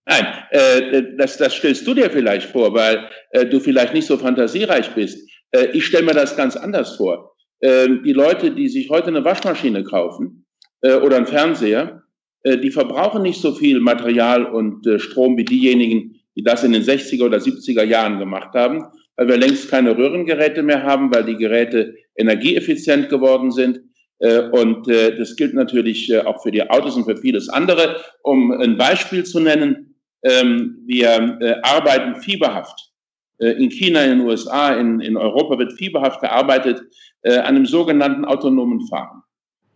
Nein, 0.05 0.27
äh, 0.51 1.03
das, 1.17 1.37
das 1.37 1.53
stellst 1.53 1.87
du 1.87 1.93
dir 1.93 2.09
vielleicht 2.09 2.49
vor, 2.49 2.73
weil 2.73 3.09
äh, 3.31 3.45
du 3.45 3.61
vielleicht 3.61 3.93
nicht 3.93 4.05
so 4.05 4.17
fantasiereich 4.17 4.93
bist. 4.93 5.29
Äh, 5.51 5.67
ich 5.67 5.85
stelle 5.85 6.05
mir 6.05 6.13
das 6.13 6.35
ganz 6.35 6.57
anders 6.57 6.97
vor. 6.97 7.35
Äh, 7.61 7.87
die 8.03 8.11
Leute, 8.11 8.51
die 8.51 8.67
sich 8.67 8.89
heute 8.89 9.07
eine 9.07 9.23
Waschmaschine 9.23 9.83
kaufen 9.83 10.45
äh, 10.81 10.95
oder 10.95 11.15
einen 11.15 11.27
Fernseher, 11.27 12.03
äh, 12.43 12.57
die 12.57 12.71
verbrauchen 12.71 13.21
nicht 13.21 13.39
so 13.39 13.53
viel 13.53 13.79
Material 13.79 14.45
und 14.45 14.85
äh, 14.85 14.99
Strom 14.99 15.37
wie 15.37 15.45
diejenigen, 15.45 16.19
die 16.35 16.43
das 16.43 16.65
in 16.65 16.73
den 16.73 16.83
60er 16.83 17.23
oder 17.23 17.37
70er 17.37 17.83
Jahren 17.83 18.19
gemacht 18.19 18.53
haben 18.55 18.83
weil 19.15 19.27
wir 19.27 19.37
längst 19.37 19.69
keine 19.69 19.97
Röhrengeräte 19.97 20.63
mehr 20.63 20.83
haben, 20.83 21.13
weil 21.13 21.25
die 21.25 21.37
Geräte 21.37 21.95
energieeffizient 22.15 23.09
geworden 23.09 23.51
sind. 23.51 23.79
Äh, 24.19 24.49
und 24.49 24.87
äh, 24.87 25.15
das 25.15 25.35
gilt 25.35 25.53
natürlich 25.53 26.09
äh, 26.11 26.19
auch 26.21 26.41
für 26.41 26.51
die 26.51 26.67
Autos 26.69 26.95
und 26.95 27.05
für 27.05 27.17
vieles 27.17 27.49
andere. 27.49 27.97
Um 28.23 28.51
ein 28.51 28.77
Beispiel 28.77 29.23
zu 29.23 29.39
nennen, 29.39 29.95
ähm, 30.23 30.77
wir 30.85 31.59
arbeiten 31.63 32.21
fieberhaft. 32.21 32.91
In 33.39 33.71
China, 33.71 34.03
in 34.03 34.19
den 34.19 34.27
USA, 34.27 34.73
in, 34.73 35.01
in 35.01 35.17
Europa 35.17 35.57
wird 35.57 35.73
fieberhaft 35.73 36.21
gearbeitet 36.21 36.81
an 37.23 37.41
einem 37.41 37.65
sogenannten 37.65 38.23
autonomen 38.23 38.87
Fahren. 38.87 39.21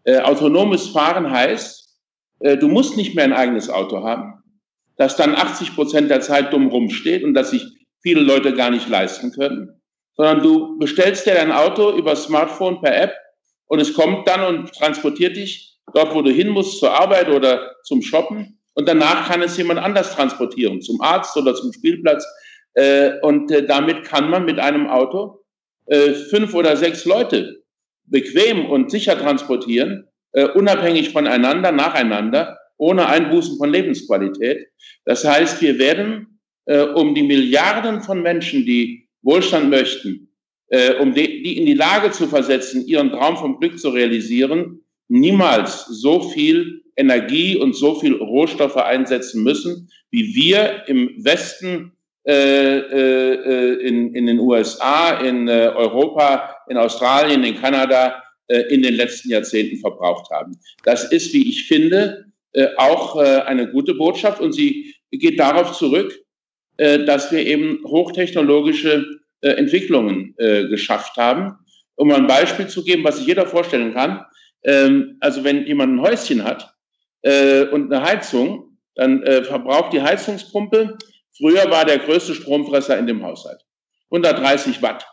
Autonomes 0.06 0.88
Fahren 0.88 1.30
heißt, 1.30 2.00
du 2.40 2.68
musst 2.70 2.96
nicht 2.96 3.16
mehr 3.16 3.26
ein 3.26 3.34
eigenes 3.34 3.70
Auto 3.70 4.04
haben, 4.04 4.42
das 4.96 5.18
dann 5.18 5.36
80 5.36 5.76
Prozent 5.76 6.10
der 6.10 6.22
Zeit 6.22 6.54
dumm 6.54 6.68
rumsteht 6.68 7.26
und 7.26 7.34
das 7.34 7.50
sich 7.52 7.77
viele 8.08 8.22
Leute 8.22 8.54
gar 8.54 8.70
nicht 8.70 8.88
leisten 8.88 9.34
können, 9.34 9.82
sondern 10.16 10.42
du 10.42 10.80
bestellst 10.80 11.26
dir 11.26 11.34
dein 11.34 11.52
Auto 11.52 11.92
über 11.92 12.16
Smartphone 12.16 12.80
per 12.80 12.96
App 12.96 13.14
und 13.66 13.82
es 13.82 13.94
kommt 13.94 14.26
dann 14.30 14.44
und 14.46 14.74
transportiert 14.74 15.36
dich 15.36 15.78
dort, 15.94 16.16
wo 16.16 16.22
du 16.22 16.32
hin 16.32 16.48
musst, 16.48 16.80
zur 16.80 16.98
Arbeit 16.98 17.28
oder 17.28 17.76
zum 17.84 18.02
Shoppen. 18.02 18.62
Und 18.76 18.88
danach 18.88 19.28
kann 19.28 19.42
es 19.42 19.58
jemand 19.58 19.82
anders 19.82 20.16
transportieren, 20.16 20.82
zum 20.82 21.02
Arzt 21.02 21.36
oder 21.36 21.54
zum 21.54 21.74
Spielplatz. 21.74 22.26
Äh, 22.76 23.20
und 23.24 23.52
äh, 23.52 23.66
damit 23.66 24.06
kann 24.06 24.30
man 24.30 24.46
mit 24.46 24.58
einem 24.58 24.88
Auto 24.88 25.44
äh, 25.88 26.14
fünf 26.14 26.54
oder 26.54 26.78
sechs 26.78 27.04
Leute 27.04 27.62
bequem 28.06 28.68
und 28.70 28.90
sicher 28.90 29.20
transportieren, 29.20 30.08
unabhängig 30.56 31.10
voneinander, 31.10 31.74
nacheinander, 31.74 32.58
ohne 32.78 33.08
Einbußen 33.08 33.58
von 33.58 33.70
Lebensqualität. 33.70 34.66
Das 35.04 35.26
heißt, 35.26 35.62
wir 35.62 35.78
werden 35.78 36.37
äh, 36.68 36.82
um 36.82 37.16
die 37.16 37.24
Milliarden 37.24 38.02
von 38.02 38.22
Menschen, 38.22 38.66
die 38.66 39.08
Wohlstand 39.22 39.70
möchten, 39.70 40.30
äh, 40.70 40.94
um 40.96 41.14
die, 41.14 41.44
die 41.44 41.58
in 41.58 41.66
die 41.66 41.74
Lage 41.74 42.12
zu 42.12 42.28
versetzen, 42.28 42.86
ihren 42.86 43.10
Traum 43.10 43.38
vom 43.38 43.60
Glück 43.60 43.80
zu 43.80 43.90
realisieren, 43.90 44.82
niemals 45.08 45.86
so 45.86 46.22
viel 46.30 46.84
Energie 46.96 47.58
und 47.58 47.76
so 47.76 47.96
viel 47.96 48.16
Rohstoffe 48.16 48.78
einsetzen 48.78 49.44
müssen, 49.44 49.90
wie 50.12 50.36
wir 50.36 50.84
im 50.88 51.12
Westen 51.24 51.94
äh, 52.28 52.78
äh, 52.80 53.74
in, 53.88 54.14
in 54.14 54.26
den 54.26 54.40
USA, 54.40 55.20
in 55.20 55.48
äh, 55.48 55.72
Europa, 55.74 56.56
in 56.68 56.78
Australien, 56.78 57.44
in 57.44 57.56
Kanada 57.56 58.22
äh, 58.48 58.62
in 58.74 58.82
den 58.82 58.96
letzten 58.96 59.30
Jahrzehnten 59.30 59.78
verbraucht 59.78 60.30
haben. 60.32 60.58
Das 60.84 61.12
ist, 61.12 61.34
wie 61.34 61.48
ich 61.48 61.68
finde, 61.68 62.26
äh, 62.54 62.68
auch 62.78 63.16
äh, 63.22 63.42
eine 63.42 63.72
gute 63.72 63.94
Botschaft 63.94 64.42
und 64.42 64.52
sie 64.52 64.94
geht 65.12 65.40
darauf 65.40 65.78
zurück, 65.78 66.12
äh, 66.12 66.27
dass 66.78 67.32
wir 67.32 67.46
eben 67.46 67.84
hochtechnologische 67.86 69.18
äh, 69.42 69.50
Entwicklungen 69.50 70.34
äh, 70.38 70.68
geschafft 70.68 71.16
haben. 71.18 71.54
Um 71.96 72.12
ein 72.12 72.26
Beispiel 72.26 72.68
zu 72.68 72.84
geben, 72.84 73.04
was 73.04 73.18
sich 73.18 73.28
jeder 73.28 73.46
vorstellen 73.46 73.94
kann. 73.94 74.26
Ähm, 74.64 75.18
also 75.20 75.44
wenn 75.44 75.66
jemand 75.66 75.94
ein 75.94 76.02
Häuschen 76.02 76.44
hat 76.44 76.74
äh, 77.22 77.66
und 77.66 77.94
eine 77.94 78.04
Heizung, 78.04 78.78
dann 78.96 79.22
äh, 79.24 79.44
verbraucht 79.44 79.94
die 79.94 80.02
Heizungspumpe. 80.02 80.98
Früher 81.38 81.70
war 81.70 81.86
der 81.86 82.00
größte 82.00 82.34
Stromfresser 82.34 82.98
in 82.98 83.06
dem 83.06 83.24
Haushalt. 83.24 83.62
130 84.10 84.82
Watt. 84.82 85.06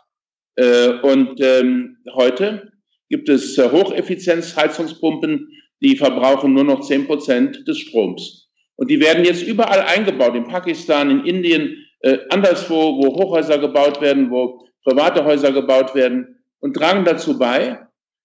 Äh, 0.55 0.89
und 1.03 1.39
ähm, 1.39 1.97
heute 2.13 2.71
gibt 3.09 3.29
es 3.29 3.57
äh, 3.59 3.69
Hocheffizienzheizungspumpen, 3.69 5.49
die 5.81 5.97
verbrauchen 5.97 6.53
nur 6.53 6.63
noch 6.63 6.81
10 6.81 7.05
Prozent 7.05 7.67
des 7.67 7.77
Stroms. 7.77 8.44
Und 8.77 8.89
die 8.89 8.99
werden 8.99 9.23
jetzt 9.23 9.43
überall 9.43 9.81
eingebaut, 9.81 10.35
in 10.35 10.47
Pakistan, 10.47 11.09
in 11.09 11.25
Indien, 11.25 11.85
äh, 12.01 12.17
anderswo, 12.29 12.97
wo 12.97 13.15
Hochhäuser 13.15 13.57
gebaut 13.57 14.01
werden, 14.01 14.29
wo 14.29 14.65
private 14.83 15.25
Häuser 15.25 15.51
gebaut 15.51 15.95
werden 15.95 16.39
und 16.59 16.75
tragen 16.75 17.05
dazu 17.05 17.39
bei, 17.39 17.79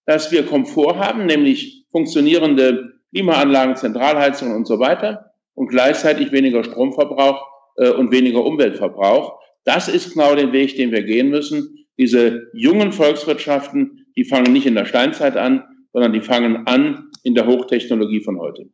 dass 0.07 0.33
wir 0.33 0.45
Komfort 0.45 0.97
haben, 0.97 1.27
nämlich 1.27 1.87
funktionierende 1.91 2.95
Klimaanlagen, 3.13 3.77
Zentralheizungen 3.77 4.57
und 4.57 4.67
so 4.67 4.79
weiter 4.79 5.33
und 5.55 5.69
gleichzeitig 5.69 6.33
weniger 6.33 6.65
Stromverbrauch 6.65 7.47
äh, 7.77 7.91
und 7.91 8.13
weniger 8.13 8.45
Umweltverbrauch. 8.45 9.39
Das 9.65 9.89
ist 9.89 10.13
genau 10.13 10.35
der 10.35 10.53
Weg, 10.53 10.77
den 10.77 10.91
wir 10.91 11.03
gehen 11.03 11.31
müssen. 11.31 11.87
Diese 11.99 12.49
jungen 12.55 12.93
Volkswirtschaften, 12.93 14.07
die 14.17 14.25
fangen 14.25 14.53
nicht 14.53 14.67
in 14.67 14.75
der 14.75 14.87
Steinzeit 14.87 15.37
an, 15.37 15.65
sondern 15.93 16.13
die 16.13 16.23
fangen 16.23 16.67
an 16.67 17.11
in 17.25 17.35
der 17.35 17.47
Hochtechnologie 17.47 18.23
von 18.23 18.39
heute. 18.39 18.71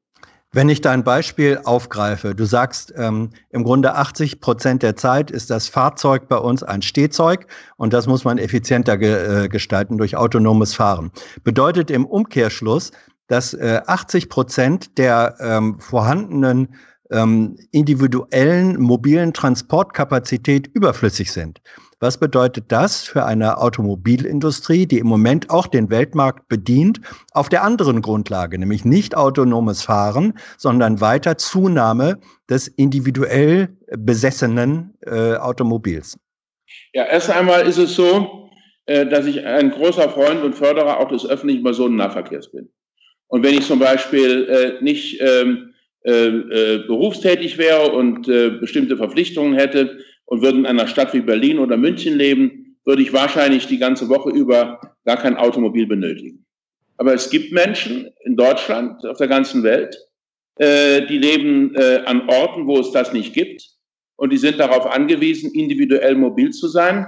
Wenn 0.53 0.69
ich 0.69 0.81
dein 0.81 1.05
Beispiel 1.05 1.61
aufgreife, 1.65 2.35
du 2.35 2.45
sagst, 2.45 2.95
ähm, 2.97 3.31
im 3.50 3.65
Grunde 3.65 3.95
80 3.95 4.41
Prozent 4.41 4.83
der 4.83 4.97
Zeit 4.97 5.31
ist 5.31 5.50
das 5.50 5.69
Fahrzeug 5.69 6.29
bei 6.29 6.38
uns 6.38 6.62
ein 6.62 6.83
Stehzeug 6.83 7.47
und 7.76 7.93
das 7.93 8.07
muss 8.07 8.25
man 8.25 8.38
effizienter 8.38 8.97
ge 8.97 9.45
äh, 9.45 9.49
gestalten 9.49 9.99
durch 9.99 10.17
autonomes 10.17 10.75
Fahren. 10.75 11.11
Bedeutet 11.45 11.91
im 11.91 12.07
Umkehrschluss, 12.07 12.93
dass 13.26 13.55
äh, 13.55 13.81
80 13.87 14.29
Prozent 14.29 14.99
der 14.99 15.37
ähm, 15.41 15.79
vorhandenen 15.81 16.75
ähm, 17.11 17.57
individuellen 17.73 18.81
mobilen 18.81 19.33
Transportkapazität 19.33 20.69
überflüssig 20.69 21.33
sind. 21.33 21.61
Was 21.99 22.19
bedeutet 22.19 22.65
das 22.69 23.05
für 23.05 23.25
eine 23.25 23.57
Automobilindustrie, 23.57 24.85
die 24.85 24.99
im 24.99 25.07
Moment 25.07 25.49
auch 25.49 25.67
den 25.67 25.88
Weltmarkt 25.88 26.47
bedient, 26.47 27.00
auf 27.33 27.49
der 27.49 27.62
anderen 27.62 28.03
Grundlage, 28.03 28.59
nämlich 28.59 28.85
nicht 28.85 29.17
autonomes 29.17 29.83
Fahren, 29.83 30.35
sondern 30.59 31.00
weiter 31.00 31.38
Zunahme 31.38 32.19
des 32.50 32.69
individuell 32.69 33.69
besessenen 33.97 34.93
äh, 35.07 35.37
Automobils? 35.37 36.19
Ja, 36.93 37.05
erst 37.05 37.31
einmal 37.31 37.67
ist 37.67 37.79
es 37.79 37.95
so, 37.95 38.50
äh, 38.85 39.07
dass 39.07 39.25
ich 39.25 39.47
ein 39.47 39.71
großer 39.71 40.11
Freund 40.11 40.43
und 40.43 40.55
Förderer 40.55 41.00
auch 41.00 41.09
des 41.09 41.26
öffentlichen 41.26 41.62
Personennahverkehrs 41.62 42.53
bin. 42.53 42.69
Und 43.29 43.43
wenn 43.43 43.55
ich 43.55 43.67
zum 43.67 43.79
Beispiel 43.79 44.49
äh, 44.49 44.85
nicht 44.85 45.19
ähm, 45.21 45.73
äh, 46.05 46.26
äh, 46.29 46.87
berufstätig 46.87 47.59
wäre 47.59 47.91
und 47.91 48.29
äh, 48.29 48.50
bestimmte 48.50 48.97
Verpflichtungen 48.97 49.55
hätte, 49.55 49.99
und 50.26 50.42
würde 50.42 50.59
in 50.59 50.66
einer 50.66 50.87
Stadt 50.87 51.14
wie 51.14 51.21
Berlin 51.21 51.59
oder 51.59 51.76
München 51.76 52.16
leben, 52.16 52.76
würde 52.85 53.02
ich 53.02 53.12
wahrscheinlich 53.12 53.66
die 53.66 53.78
ganze 53.78 54.09
Woche 54.09 54.30
über 54.30 54.80
gar 55.04 55.16
kein 55.16 55.37
Automobil 55.37 55.87
benötigen. 55.87 56.45
Aber 56.99 57.14
es 57.14 57.30
gibt 57.30 57.52
Menschen 57.52 58.11
in 58.25 58.37
Deutschland, 58.37 59.04
auf 59.06 59.18
der 59.18 59.28
ganzen 59.28 59.62
Welt, 59.62 59.97
äh, 60.56 61.06
die 61.06 61.18
leben 61.18 61.75
äh, 61.75 62.02
an 62.06 62.28
Orten, 62.28 62.66
wo 62.66 62.78
es 62.78 62.92
das 62.92 63.12
nicht 63.12 63.35
gibt. 63.35 63.62
Und 64.16 64.33
die 64.33 64.38
sind 64.38 64.59
darauf 64.59 64.87
angewiesen, 64.87 65.52
individuell 65.52 66.14
mobil 66.14 66.50
zu 66.50 66.68
sein. 66.68 67.06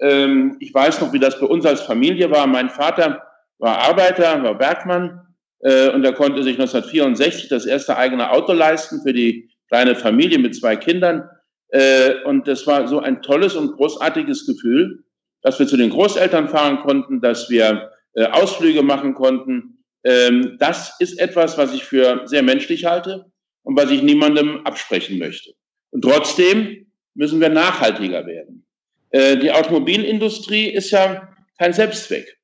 Ähm, 0.00 0.56
ich 0.58 0.74
weiß 0.74 1.00
noch, 1.00 1.12
wie 1.12 1.20
das 1.20 1.38
bei 1.38 1.46
uns 1.46 1.64
als 1.64 1.82
Familie 1.82 2.30
war. 2.30 2.46
Mein 2.46 2.70
Vater 2.70 3.22
war 3.58 3.78
Arbeiter, 3.78 4.42
war 4.42 4.58
Bergmann. 4.58 5.20
Äh, 5.60 5.90
und 5.90 6.04
er 6.04 6.12
konnte 6.12 6.42
sich 6.42 6.54
1964 6.54 7.48
das 7.48 7.66
erste 7.66 7.96
eigene 7.96 8.30
Auto 8.30 8.52
leisten 8.52 9.00
für 9.02 9.12
die 9.12 9.50
kleine 9.68 9.94
Familie 9.94 10.38
mit 10.38 10.56
zwei 10.56 10.74
Kindern. 10.74 11.28
Äh, 11.70 12.22
und 12.24 12.48
das 12.48 12.66
war 12.66 12.88
so 12.88 13.00
ein 13.00 13.22
tolles 13.22 13.54
und 13.54 13.76
großartiges 13.76 14.46
Gefühl, 14.46 15.04
dass 15.42 15.58
wir 15.58 15.66
zu 15.66 15.76
den 15.76 15.90
Großeltern 15.90 16.48
fahren 16.48 16.80
konnten, 16.80 17.20
dass 17.20 17.48
wir 17.48 17.90
äh, 18.14 18.24
Ausflüge 18.26 18.82
machen 18.82 19.14
konnten. 19.14 19.84
Ähm, 20.04 20.56
das 20.58 20.96
ist 20.98 21.18
etwas, 21.18 21.56
was 21.58 21.74
ich 21.74 21.84
für 21.84 22.22
sehr 22.26 22.42
menschlich 22.42 22.84
halte 22.84 23.26
und 23.62 23.76
was 23.76 23.90
ich 23.90 24.02
niemandem 24.02 24.66
absprechen 24.66 25.18
möchte. 25.18 25.52
Und 25.90 26.02
trotzdem 26.02 26.86
müssen 27.14 27.40
wir 27.40 27.48
nachhaltiger 27.48 28.26
werden. 28.26 28.66
Äh, 29.10 29.36
die 29.36 29.52
Automobilindustrie 29.52 30.70
ist 30.70 30.90
ja 30.90 31.28
kein 31.58 31.72
Selbstzweck, 31.72 32.38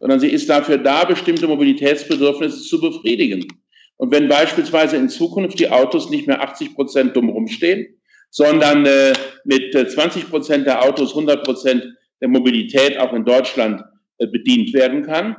sondern 0.00 0.20
sie 0.20 0.28
ist 0.28 0.48
dafür 0.48 0.78
da, 0.78 1.04
bestimmte 1.04 1.46
Mobilitätsbedürfnisse 1.46 2.62
zu 2.62 2.80
befriedigen. 2.80 3.46
Und 3.96 4.10
wenn 4.10 4.28
beispielsweise 4.28 4.96
in 4.96 5.08
Zukunft 5.08 5.58
die 5.58 5.70
Autos 5.70 6.10
nicht 6.10 6.26
mehr 6.26 6.42
80 6.42 6.74
Prozent 6.74 7.16
dumm 7.16 7.28
rumstehen, 7.28 8.00
sondern 8.34 8.84
äh, 8.84 9.12
mit 9.44 9.72
20 9.72 10.24
äh, 10.24 10.26
Prozent 10.26 10.66
der 10.66 10.84
Autos 10.84 11.10
100 11.10 11.44
Prozent 11.44 11.86
der 12.20 12.28
Mobilität 12.28 12.98
auch 12.98 13.12
in 13.12 13.24
Deutschland 13.24 13.80
äh, 14.18 14.26
bedient 14.26 14.74
werden 14.74 15.04
kann, 15.04 15.36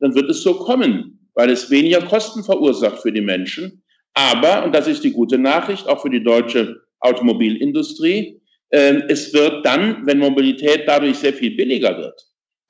dann 0.00 0.14
wird 0.14 0.30
es 0.30 0.42
so 0.42 0.54
kommen, 0.54 1.28
weil 1.34 1.50
es 1.50 1.70
weniger 1.70 2.00
Kosten 2.00 2.42
verursacht 2.42 3.02
für 3.02 3.12
die 3.12 3.20
Menschen. 3.20 3.82
Aber, 4.14 4.64
und 4.64 4.74
das 4.74 4.88
ist 4.88 5.04
die 5.04 5.12
gute 5.12 5.36
Nachricht, 5.36 5.86
auch 5.88 6.00
für 6.00 6.08
die 6.08 6.24
deutsche 6.24 6.80
Automobilindustrie, 7.00 8.40
äh, 8.70 9.02
es 9.08 9.34
wird 9.34 9.66
dann, 9.66 10.06
wenn 10.06 10.18
Mobilität 10.18 10.84
dadurch 10.86 11.18
sehr 11.18 11.34
viel 11.34 11.54
billiger 11.54 11.98
wird, 11.98 12.18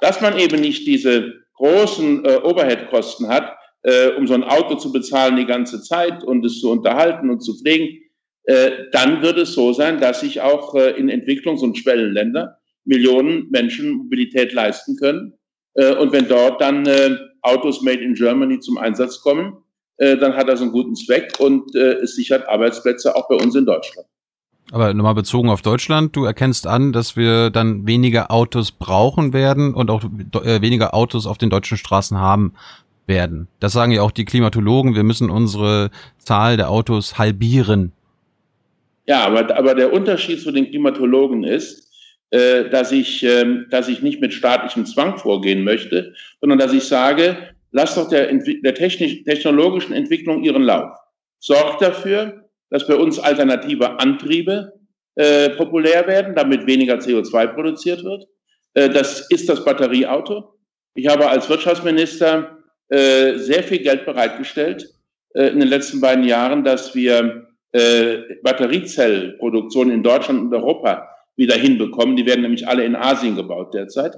dass 0.01 0.21
man 0.21 0.37
eben 0.41 0.61
nicht 0.61 0.89
diese 0.89 1.35
großen 1.55 2.25
äh, 2.25 2.41
Overhead-Kosten 2.43 3.29
hat, 3.29 3.53
äh, 3.83 4.09
um 4.19 4.27
so 4.27 4.35
ein 4.35 4.43
Auto 4.43 4.75
zu 4.75 4.91
bezahlen 4.91 5.37
die 5.37 5.47
ganze 5.47 5.81
Zeit 5.83 6.25
und 6.25 6.45
es 6.45 6.61
zu 6.61 6.69
unterhalten 6.69 7.31
und 7.31 7.43
zu 7.43 7.57
pflegen, 7.57 7.97
dann 8.93 9.21
wird 9.21 9.37
es 9.37 9.52
so 9.52 9.75
sein, 9.75 10.00
dass 10.00 10.21
sich 10.21 10.40
auch 10.40 10.75
äh, 10.75 10.93
in 10.93 11.11
Entwicklungs- 11.11 11.62
und 11.62 11.76
Schwellenländer 11.76 12.59
Millionen 12.85 13.50
Menschen 13.50 13.90
Mobilität 13.90 14.55
leisten 14.55 14.97
können. 14.97 15.35
Äh, 15.75 15.95
und 15.97 16.12
wenn 16.12 16.28
dort 16.28 16.61
dann 16.61 16.88
Autos 17.43 17.83
made 17.83 18.00
in 18.00 18.14
Germany 18.14 18.59
zum 18.61 18.78
Einsatz 18.78 19.21
kommen, 19.21 19.59
dann 20.00 20.37
hat 20.37 20.49
das 20.49 20.62
einen 20.62 20.71
guten 20.71 20.95
Zweck 20.95 21.40
und 21.40 21.75
es 21.75 22.14
sichert 22.14 22.49
Arbeitsplätze 22.49 23.17
auch 23.17 23.28
bei 23.28 23.35
uns 23.35 23.57
in 23.57 23.67
Deutschland. 23.67 24.07
Aber 24.71 24.95
nochmal 24.95 25.14
bezogen 25.14 25.50
auf 25.50 25.62
Deutschland, 25.62 26.14
du 26.14 26.25
erkennst 26.25 26.69
an, 26.69 26.93
dass 26.93 27.17
wir 27.17 27.50
dann 27.50 27.87
weniger 27.87 28.31
Autos 28.31 28.71
brauchen 28.71 29.33
werden 29.33 29.75
und 29.75 29.90
auch 29.90 30.05
weniger 30.05 30.95
Autos 30.95 31.26
auf 31.26 31.38
den 31.38 31.50
deutschen 31.50 31.78
Straßen 31.78 32.19
haben 32.19 32.52
werden. 33.07 33.49
Das 33.59 33.73
sagen 33.73 33.90
ja 33.90 34.02
auch 34.02 34.12
die 34.12 34.25
Klimatologen, 34.25 34.95
wir 34.95 35.02
müssen 35.02 35.31
unsere 35.31 35.90
Zahl 36.19 36.57
der 36.57 36.71
Autos 36.71 37.19
halbieren 37.19 37.93
ja, 39.09 39.25
aber, 39.25 39.57
aber 39.57 39.75
der 39.75 39.93
Unterschied 39.93 40.41
zu 40.43 40.53
den 40.53 40.69
Klimatologen 40.69 41.43
ist, 41.43 41.88
äh, 42.31 42.69
dass, 42.69 42.93
ich, 42.93 43.25
äh, 43.25 43.65
dass 43.71 43.88
ich 43.88 44.03
nicht 44.03 44.21
mit 44.21 44.35
staatlichem 44.35 44.85
Zwang 44.85 45.17
vorgehen 45.17 45.65
möchte, 45.65 46.12
sondern 46.43 46.59
dass 46.59 46.75
ich 46.75 46.85
sage, 46.85 47.38
lass 47.73 47.95
doch 47.95 48.11
der, 48.11 48.31
der 48.31 48.75
technisch, 48.75 49.25
technologischen 49.25 49.95
Entwicklung 49.95 50.45
ihren 50.45 50.62
Lauf. 50.62 50.91
Sorgt 51.38 51.81
dafür, 51.81 52.50
dass 52.69 52.87
bei 52.87 52.97
uns 52.97 53.19
alternative 53.19 53.99
Antriebe 53.99 54.75
äh, 55.15 55.50
populär 55.50 56.07
werden, 56.07 56.35
damit 56.35 56.67
weniger 56.67 56.97
CO2 56.97 57.47
produziert 57.47 58.05
wird. 58.05 58.27
Äh, 58.75 58.91
das 58.91 59.31
ist 59.31 59.49
das 59.49 59.65
Batterieauto. 59.65 60.53
Ich 60.95 61.09
habe 61.09 61.31
als 61.31 61.49
Wirtschaftsminister 61.49 62.59
äh, 62.91 63.38
sehr 63.38 63.62
viel 63.62 63.79
Geld 63.79 64.05
bereitgestellt 64.05 64.87
äh, 65.33 65.49
in 65.49 65.61
den 65.61 65.69
letzten 65.69 66.03
beiden 66.03 66.25
Jahren, 66.25 66.62
dass 66.62 66.95
wir 66.95 67.48
äh, 67.73 68.19
Batteriezellproduktion 68.43 69.91
in 69.91 70.03
Deutschland 70.03 70.41
und 70.41 70.55
Europa 70.55 71.09
wieder 71.37 71.55
hinbekommen. 71.55 72.17
Die 72.17 72.27
werden 72.27 72.43
nämlich 72.43 72.67
alle 72.67 72.85
in 72.85 72.97
Asien 72.97 73.37
gebaut 73.37 73.75
derzeit. 73.75 74.17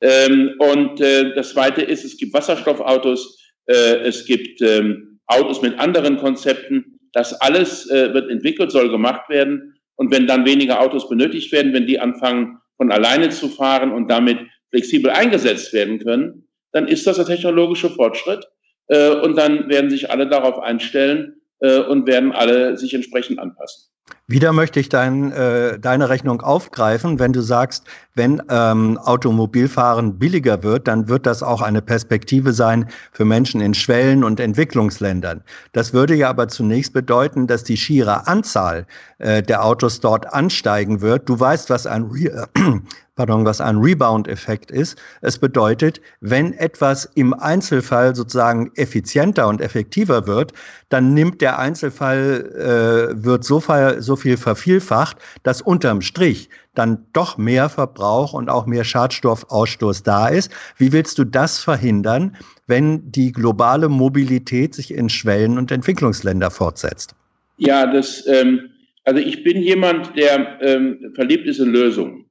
Ähm, 0.00 0.54
und 0.58 1.00
äh, 1.00 1.34
das 1.34 1.50
Zweite 1.50 1.82
ist, 1.82 2.04
es 2.04 2.16
gibt 2.16 2.32
Wasserstoffautos, 2.32 3.38
äh, 3.66 3.98
es 4.00 4.24
gibt 4.24 4.62
ähm, 4.62 5.20
Autos 5.26 5.62
mit 5.62 5.78
anderen 5.78 6.16
Konzepten. 6.16 6.98
Das 7.12 7.34
alles 7.40 7.90
äh, 7.90 8.14
wird 8.14 8.30
entwickelt, 8.30 8.70
soll 8.70 8.90
gemacht 8.90 9.28
werden. 9.28 9.74
Und 9.96 10.12
wenn 10.12 10.26
dann 10.26 10.46
weniger 10.46 10.80
Autos 10.80 11.08
benötigt 11.08 11.52
werden, 11.52 11.72
wenn 11.72 11.86
die 11.86 11.98
anfangen 11.98 12.58
von 12.76 12.90
alleine 12.90 13.28
zu 13.28 13.48
fahren 13.48 13.92
und 13.92 14.10
damit 14.10 14.38
flexibel 14.70 15.10
eingesetzt 15.10 15.72
werden 15.72 15.98
können, 15.98 16.48
dann 16.72 16.88
ist 16.88 17.06
das 17.06 17.18
ein 17.18 17.26
technologischer 17.26 17.90
Fortschritt. 17.90 18.46
äh, 18.88 19.10
und 19.10 19.36
dann 19.36 19.68
werden 19.68 19.90
sich 19.90 20.10
alle 20.10 20.28
darauf 20.28 20.58
einstellen 20.58 21.39
und 21.60 22.06
werden 22.06 22.32
alle 22.32 22.76
sich 22.76 22.94
entsprechend 22.94 23.38
anpassen. 23.38 23.90
Wieder 24.26 24.52
möchte 24.52 24.78
ich 24.80 24.88
dein, 24.88 25.32
äh, 25.32 25.78
deine 25.78 26.08
Rechnung 26.08 26.40
aufgreifen, 26.40 27.18
wenn 27.18 27.32
du 27.32 27.40
sagst, 27.40 27.84
wenn 28.14 28.42
ähm, 28.48 28.98
Automobilfahren 28.98 30.18
billiger 30.18 30.62
wird, 30.62 30.88
dann 30.88 31.08
wird 31.08 31.26
das 31.26 31.42
auch 31.42 31.62
eine 31.62 31.82
Perspektive 31.82 32.52
sein 32.52 32.88
für 33.12 33.24
Menschen 33.24 33.60
in 33.60 33.74
Schwellen- 33.74 34.24
und 34.24 34.40
Entwicklungsländern. 34.40 35.42
Das 35.72 35.92
würde 35.92 36.14
ja 36.14 36.28
aber 36.28 36.48
zunächst 36.48 36.92
bedeuten, 36.92 37.46
dass 37.46 37.64
die 37.64 37.76
schiere 37.76 38.26
Anzahl 38.26 38.86
äh, 39.18 39.42
der 39.42 39.64
Autos 39.64 40.00
dort 40.00 40.32
ansteigen 40.32 41.00
wird. 41.00 41.28
Du 41.28 41.38
weißt, 41.38 41.70
was 41.70 41.86
ein 41.86 42.04
Re 42.04 42.48
pardon, 43.20 43.46
ein 43.46 43.76
Rebound-Effekt 43.76 44.70
ist. 44.70 44.96
Es 45.20 45.36
bedeutet, 45.36 46.00
wenn 46.20 46.54
etwas 46.54 47.04
im 47.16 47.34
Einzelfall 47.34 48.14
sozusagen 48.16 48.70
effizienter 48.76 49.46
und 49.46 49.60
effektiver 49.60 50.26
wird, 50.26 50.54
dann 50.88 51.12
nimmt 51.12 51.42
der 51.42 51.58
Einzelfall, 51.58 53.12
äh, 53.12 53.22
wird 53.22 53.44
so, 53.44 53.60
so 54.00 54.16
viel 54.16 54.36
vervielfacht, 54.36 55.18
dass 55.42 55.62
unterm 55.62 56.00
Strich 56.02 56.48
dann 56.74 57.06
doch 57.12 57.38
mehr 57.38 57.68
Verbrauch 57.68 58.32
und 58.32 58.48
auch 58.48 58.66
mehr 58.66 58.84
Schadstoffausstoß 58.84 60.02
da 60.02 60.28
ist. 60.28 60.50
Wie 60.76 60.92
willst 60.92 61.18
du 61.18 61.24
das 61.24 61.58
verhindern, 61.58 62.36
wenn 62.66 63.10
die 63.10 63.32
globale 63.32 63.88
Mobilität 63.88 64.74
sich 64.74 64.92
in 64.92 65.08
Schwellen- 65.08 65.58
und 65.58 65.70
Entwicklungsländer 65.70 66.50
fortsetzt? 66.50 67.14
Ja, 67.58 67.86
das, 67.86 68.26
ähm, 68.26 68.70
also 69.04 69.20
ich 69.20 69.44
bin 69.44 69.60
jemand, 69.60 70.16
der 70.16 70.60
ähm, 70.62 71.12
verliebt 71.14 71.46
ist 71.46 71.58
in 71.58 71.70
Lösungen. 71.70 72.26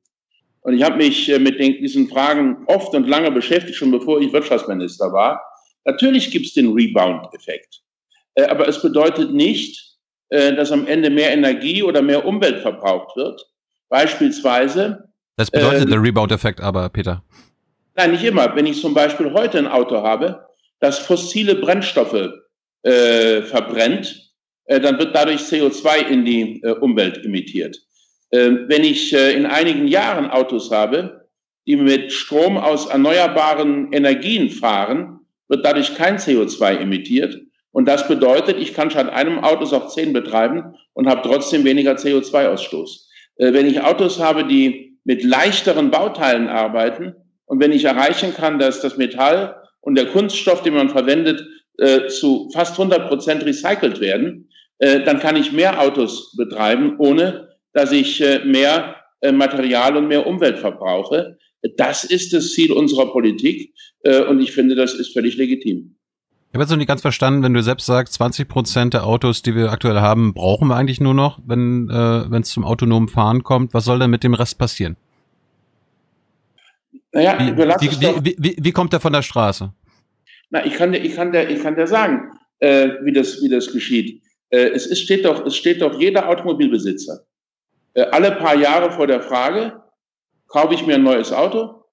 Und 0.61 0.73
ich 0.73 0.83
habe 0.83 0.97
mich 0.97 1.29
äh, 1.29 1.39
mit 1.39 1.59
den, 1.59 1.81
diesen 1.81 2.07
Fragen 2.07 2.57
oft 2.67 2.93
und 2.93 3.07
lange 3.07 3.31
beschäftigt, 3.31 3.75
schon 3.75 3.91
bevor 3.91 4.21
ich 4.21 4.33
Wirtschaftsminister 4.33 5.11
war. 5.11 5.41
Natürlich 5.85 6.31
gibt 6.31 6.45
es 6.47 6.53
den 6.53 6.73
Rebound-Effekt. 6.73 7.81
Äh, 8.35 8.45
aber 8.45 8.67
es 8.67 8.81
bedeutet 8.81 9.33
nicht, 9.33 9.88
dass 10.29 10.71
am 10.71 10.85
Ende 10.85 11.09
mehr 11.09 11.31
Energie 11.31 11.81
oder 11.81 12.01
mehr 12.01 12.25
Umwelt 12.25 12.59
verbraucht 12.59 13.15
wird. 13.15 13.41
Beispielsweise. 13.89 15.09
Das 15.35 15.49
bedeutet 15.49 15.87
äh, 15.87 15.91
der 15.91 16.01
Rebound-Effekt 16.01 16.61
aber, 16.61 16.89
Peter. 16.89 17.23
Nein, 17.95 18.11
nicht 18.11 18.23
immer. 18.23 18.55
Wenn 18.55 18.67
ich 18.67 18.79
zum 18.79 18.93
Beispiel 18.93 19.33
heute 19.33 19.57
ein 19.57 19.67
Auto 19.67 20.03
habe, 20.03 20.45
das 20.79 20.99
fossile 20.99 21.55
Brennstoffe 21.55 22.29
äh, 22.83 23.41
verbrennt, 23.41 24.31
äh, 24.65 24.79
dann 24.79 24.99
wird 24.99 25.15
dadurch 25.15 25.41
CO2 25.41 26.07
in 26.07 26.25
die 26.25 26.61
äh, 26.63 26.71
Umwelt 26.71 27.25
emittiert. 27.25 27.77
Ähm, 28.31 28.65
wenn 28.67 28.83
ich 28.83 29.13
äh, 29.13 29.33
in 29.33 29.45
einigen 29.45 29.87
Jahren 29.87 30.29
Autos 30.29 30.71
habe, 30.71 31.27
die 31.65 31.75
mit 31.75 32.13
Strom 32.13 32.57
aus 32.57 32.85
erneuerbaren 32.85 33.91
Energien 33.91 34.49
fahren, 34.49 35.19
wird 35.47 35.65
dadurch 35.65 35.95
kein 35.95 36.17
CO2 36.17 36.77
emittiert. 36.77 37.41
Und 37.79 37.85
das 37.85 38.09
bedeutet, 38.09 38.57
ich 38.57 38.73
kann 38.73 38.91
statt 38.91 39.07
einem 39.07 39.39
Autos 39.39 39.71
auch 39.71 39.87
zehn 39.87 40.11
betreiben 40.11 40.75
und 40.91 41.07
habe 41.07 41.21
trotzdem 41.23 41.63
weniger 41.63 41.93
CO2-Ausstoß. 41.93 43.05
Äh, 43.37 43.53
wenn 43.53 43.67
ich 43.67 43.79
Autos 43.79 44.19
habe, 44.19 44.43
die 44.43 44.97
mit 45.05 45.23
leichteren 45.23 45.89
Bauteilen 45.89 46.49
arbeiten 46.49 47.15
und 47.45 47.61
wenn 47.61 47.71
ich 47.71 47.85
erreichen 47.85 48.33
kann, 48.33 48.59
dass 48.59 48.81
das 48.81 48.97
Metall 48.97 49.63
und 49.79 49.95
der 49.95 50.07
Kunststoff, 50.07 50.61
den 50.61 50.73
man 50.73 50.89
verwendet, 50.89 51.41
äh, 51.77 52.07
zu 52.07 52.49
fast 52.53 52.73
100 52.73 53.07
Prozent 53.07 53.45
recycelt 53.45 54.01
werden, 54.01 54.49
dann 54.81 55.19
kann 55.19 55.37
ich 55.37 55.53
mehr 55.53 55.81
Autos 55.81 56.35
betreiben, 56.35 56.95
ohne 56.99 57.49
dass 57.71 57.93
ich 57.93 58.19
äh, 58.21 58.39
mehr 58.45 58.95
äh, 59.21 59.31
Material 59.31 59.95
und 59.95 60.07
mehr 60.07 60.27
Umwelt 60.27 60.59
verbrauche. 60.59 61.37
Das 61.77 62.03
ist 62.03 62.33
das 62.33 62.51
Ziel 62.51 62.73
unserer 62.73 63.11
Politik 63.11 63.73
äh, 64.03 64.21
und 64.23 64.41
ich 64.41 64.51
finde, 64.51 64.75
das 64.75 64.93
ist 64.93 65.13
völlig 65.13 65.37
legitim. 65.37 65.95
Ich 66.49 66.55
habe 66.55 66.63
jetzt 66.63 66.71
noch 66.71 66.77
nicht 66.77 66.87
ganz 66.87 67.01
verstanden, 67.01 67.43
wenn 67.43 67.53
du 67.53 67.61
selbst 67.61 67.85
sagst, 67.85 68.15
20 68.15 68.47
Prozent 68.47 68.93
der 68.95 69.05
Autos, 69.05 69.43
die 69.43 69.53
wir 69.53 69.71
aktuell 69.71 69.99
haben, 69.99 70.33
brauchen 70.33 70.67
wir 70.67 70.75
eigentlich 70.75 70.99
nur 70.99 71.13
noch, 71.13 71.39
wenn 71.45 71.89
äh, 71.91 72.37
es 72.39 72.49
zum 72.49 72.65
autonomen 72.65 73.07
Fahren 73.07 73.43
kommt. 73.43 73.75
Was 73.75 73.85
soll 73.85 73.99
denn 73.99 74.09
mit 74.09 74.23
dem 74.23 74.33
Rest 74.33 74.57
passieren? 74.57 74.97
Naja, 77.11 77.37
wie, 77.39 77.55
wie, 77.55 78.25
wie, 78.25 78.35
wie, 78.39 78.55
wie 78.59 78.71
kommt 78.71 78.93
der 78.93 78.99
von 78.99 79.13
der 79.13 79.21
Straße? 79.21 79.71
Na, 80.49 80.65
ich 80.65 80.73
kann 80.73 80.91
dir, 80.91 80.99
ich 80.99 81.15
kann 81.15 81.31
dir, 81.31 81.47
ich 81.47 81.61
kann 81.61 81.75
dir 81.75 81.85
sagen, 81.85 82.31
äh, 82.59 82.89
wie 83.03 83.13
das, 83.13 83.43
wie 83.43 83.49
das 83.49 83.71
geschieht. 83.71 84.23
Äh, 84.49 84.69
es 84.69 84.87
ist, 84.87 85.01
steht 85.01 85.25
doch, 85.25 85.45
es 85.45 85.55
steht 85.55 85.83
doch 85.83 85.99
jeder 85.99 86.27
Automobilbesitzer 86.27 87.25
äh, 87.93 88.03
alle 88.11 88.31
paar 88.31 88.55
Jahre 88.55 88.91
vor 88.91 89.07
der 89.07 89.21
Frage, 89.21 89.81
kaufe 90.47 90.73
ich 90.73 90.85
mir 90.85 90.95
ein 90.95 91.03
neues 91.03 91.31
Auto, 91.31 91.85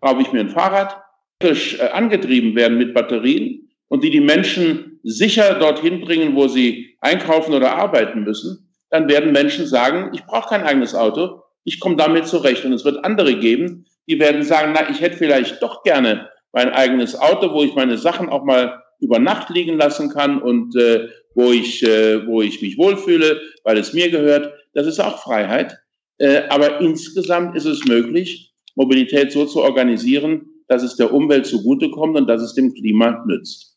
kaufe 0.00 0.22
ich 0.22 0.32
mir 0.32 0.40
ein 0.40 0.50
Fahrrad, 0.50 1.02
äh, 1.42 1.54
angetrieben 1.92 2.54
werden 2.56 2.78
mit 2.78 2.94
Batterien 2.94 3.69
und 3.90 4.04
die 4.04 4.10
die 4.10 4.20
Menschen 4.20 5.00
sicher 5.02 5.54
dorthin 5.54 6.00
bringen, 6.00 6.36
wo 6.36 6.46
sie 6.46 6.96
einkaufen 7.00 7.52
oder 7.52 7.76
arbeiten 7.76 8.22
müssen, 8.22 8.70
dann 8.88 9.08
werden 9.08 9.32
Menschen 9.32 9.66
sagen, 9.66 10.12
ich 10.14 10.24
brauche 10.24 10.48
kein 10.48 10.62
eigenes 10.62 10.94
Auto, 10.94 11.42
ich 11.64 11.80
komme 11.80 11.96
damit 11.96 12.26
zurecht. 12.26 12.64
Und 12.64 12.72
es 12.72 12.84
wird 12.84 13.04
andere 13.04 13.34
geben, 13.36 13.84
die 14.08 14.18
werden 14.20 14.42
sagen, 14.42 14.72
na, 14.74 14.88
ich 14.88 15.00
hätte 15.00 15.16
vielleicht 15.16 15.60
doch 15.60 15.82
gerne 15.82 16.28
mein 16.52 16.70
eigenes 16.70 17.18
Auto, 17.18 17.52
wo 17.52 17.62
ich 17.62 17.74
meine 17.74 17.98
Sachen 17.98 18.28
auch 18.28 18.44
mal 18.44 18.80
über 19.00 19.18
Nacht 19.18 19.50
liegen 19.50 19.76
lassen 19.76 20.10
kann 20.10 20.40
und 20.40 20.76
äh, 20.76 21.08
wo 21.34 21.50
ich, 21.50 21.82
äh, 21.82 22.26
wo 22.26 22.42
ich 22.42 22.62
mich 22.62 22.78
wohlfühle, 22.78 23.40
weil 23.64 23.76
es 23.76 23.92
mir 23.92 24.10
gehört. 24.10 24.52
Das 24.72 24.86
ist 24.86 25.00
auch 25.00 25.18
Freiheit. 25.18 25.76
Äh, 26.18 26.42
aber 26.48 26.80
insgesamt 26.80 27.56
ist 27.56 27.64
es 27.64 27.84
möglich, 27.86 28.52
Mobilität 28.76 29.32
so 29.32 29.46
zu 29.46 29.62
organisieren, 29.62 30.46
dass 30.68 30.84
es 30.84 30.94
der 30.94 31.12
Umwelt 31.12 31.46
zugutekommt 31.46 32.16
und 32.16 32.28
dass 32.28 32.42
es 32.42 32.54
dem 32.54 32.72
Klima 32.72 33.24
nützt. 33.26 33.69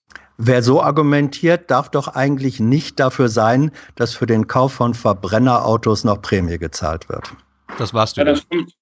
Wer 0.46 0.62
so 0.62 0.82
argumentiert, 0.82 1.72
darf 1.72 1.90
doch 1.90 2.10
eigentlich 2.10 2.60
nicht 2.60 3.00
dafür 3.00 3.30
sein, 3.30 3.72
dass 3.96 4.14
für 4.14 4.26
den 4.26 4.48
Kauf 4.48 4.74
von 4.74 4.94
Verbrennerautos 4.94 6.04
noch 6.04 6.22
Prämie 6.22 6.58
gezahlt 6.58 7.08
wird. 7.08 7.32
Das 7.78 7.94
warst 7.94 8.18
du. 8.18 8.22
Ja, 8.22 8.26
das, 8.26 8.48
kommt, 8.50 8.74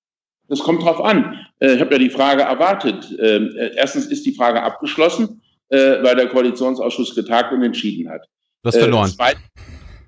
das 0.47 0.59
kommt 0.61 0.81
drauf 0.81 0.99
an. 0.99 1.37
Äh, 1.59 1.75
ich 1.75 1.81
habe 1.81 1.91
ja 1.91 1.99
die 1.99 2.09
Frage 2.09 2.41
erwartet. 2.41 3.15
Ähm, 3.19 3.53
äh, 3.55 3.75
erstens 3.75 4.07
ist 4.07 4.25
die 4.25 4.33
Frage 4.33 4.63
abgeschlossen, 4.63 5.41
weil 5.69 6.15
der 6.17 6.27
Koalitionsausschuss 6.27 7.15
getagt 7.15 7.53
und 7.53 7.63
entschieden 7.63 8.09
hat. 8.11 8.27
Du 8.61 8.67
hast 8.67 8.77
verloren. 8.77 9.13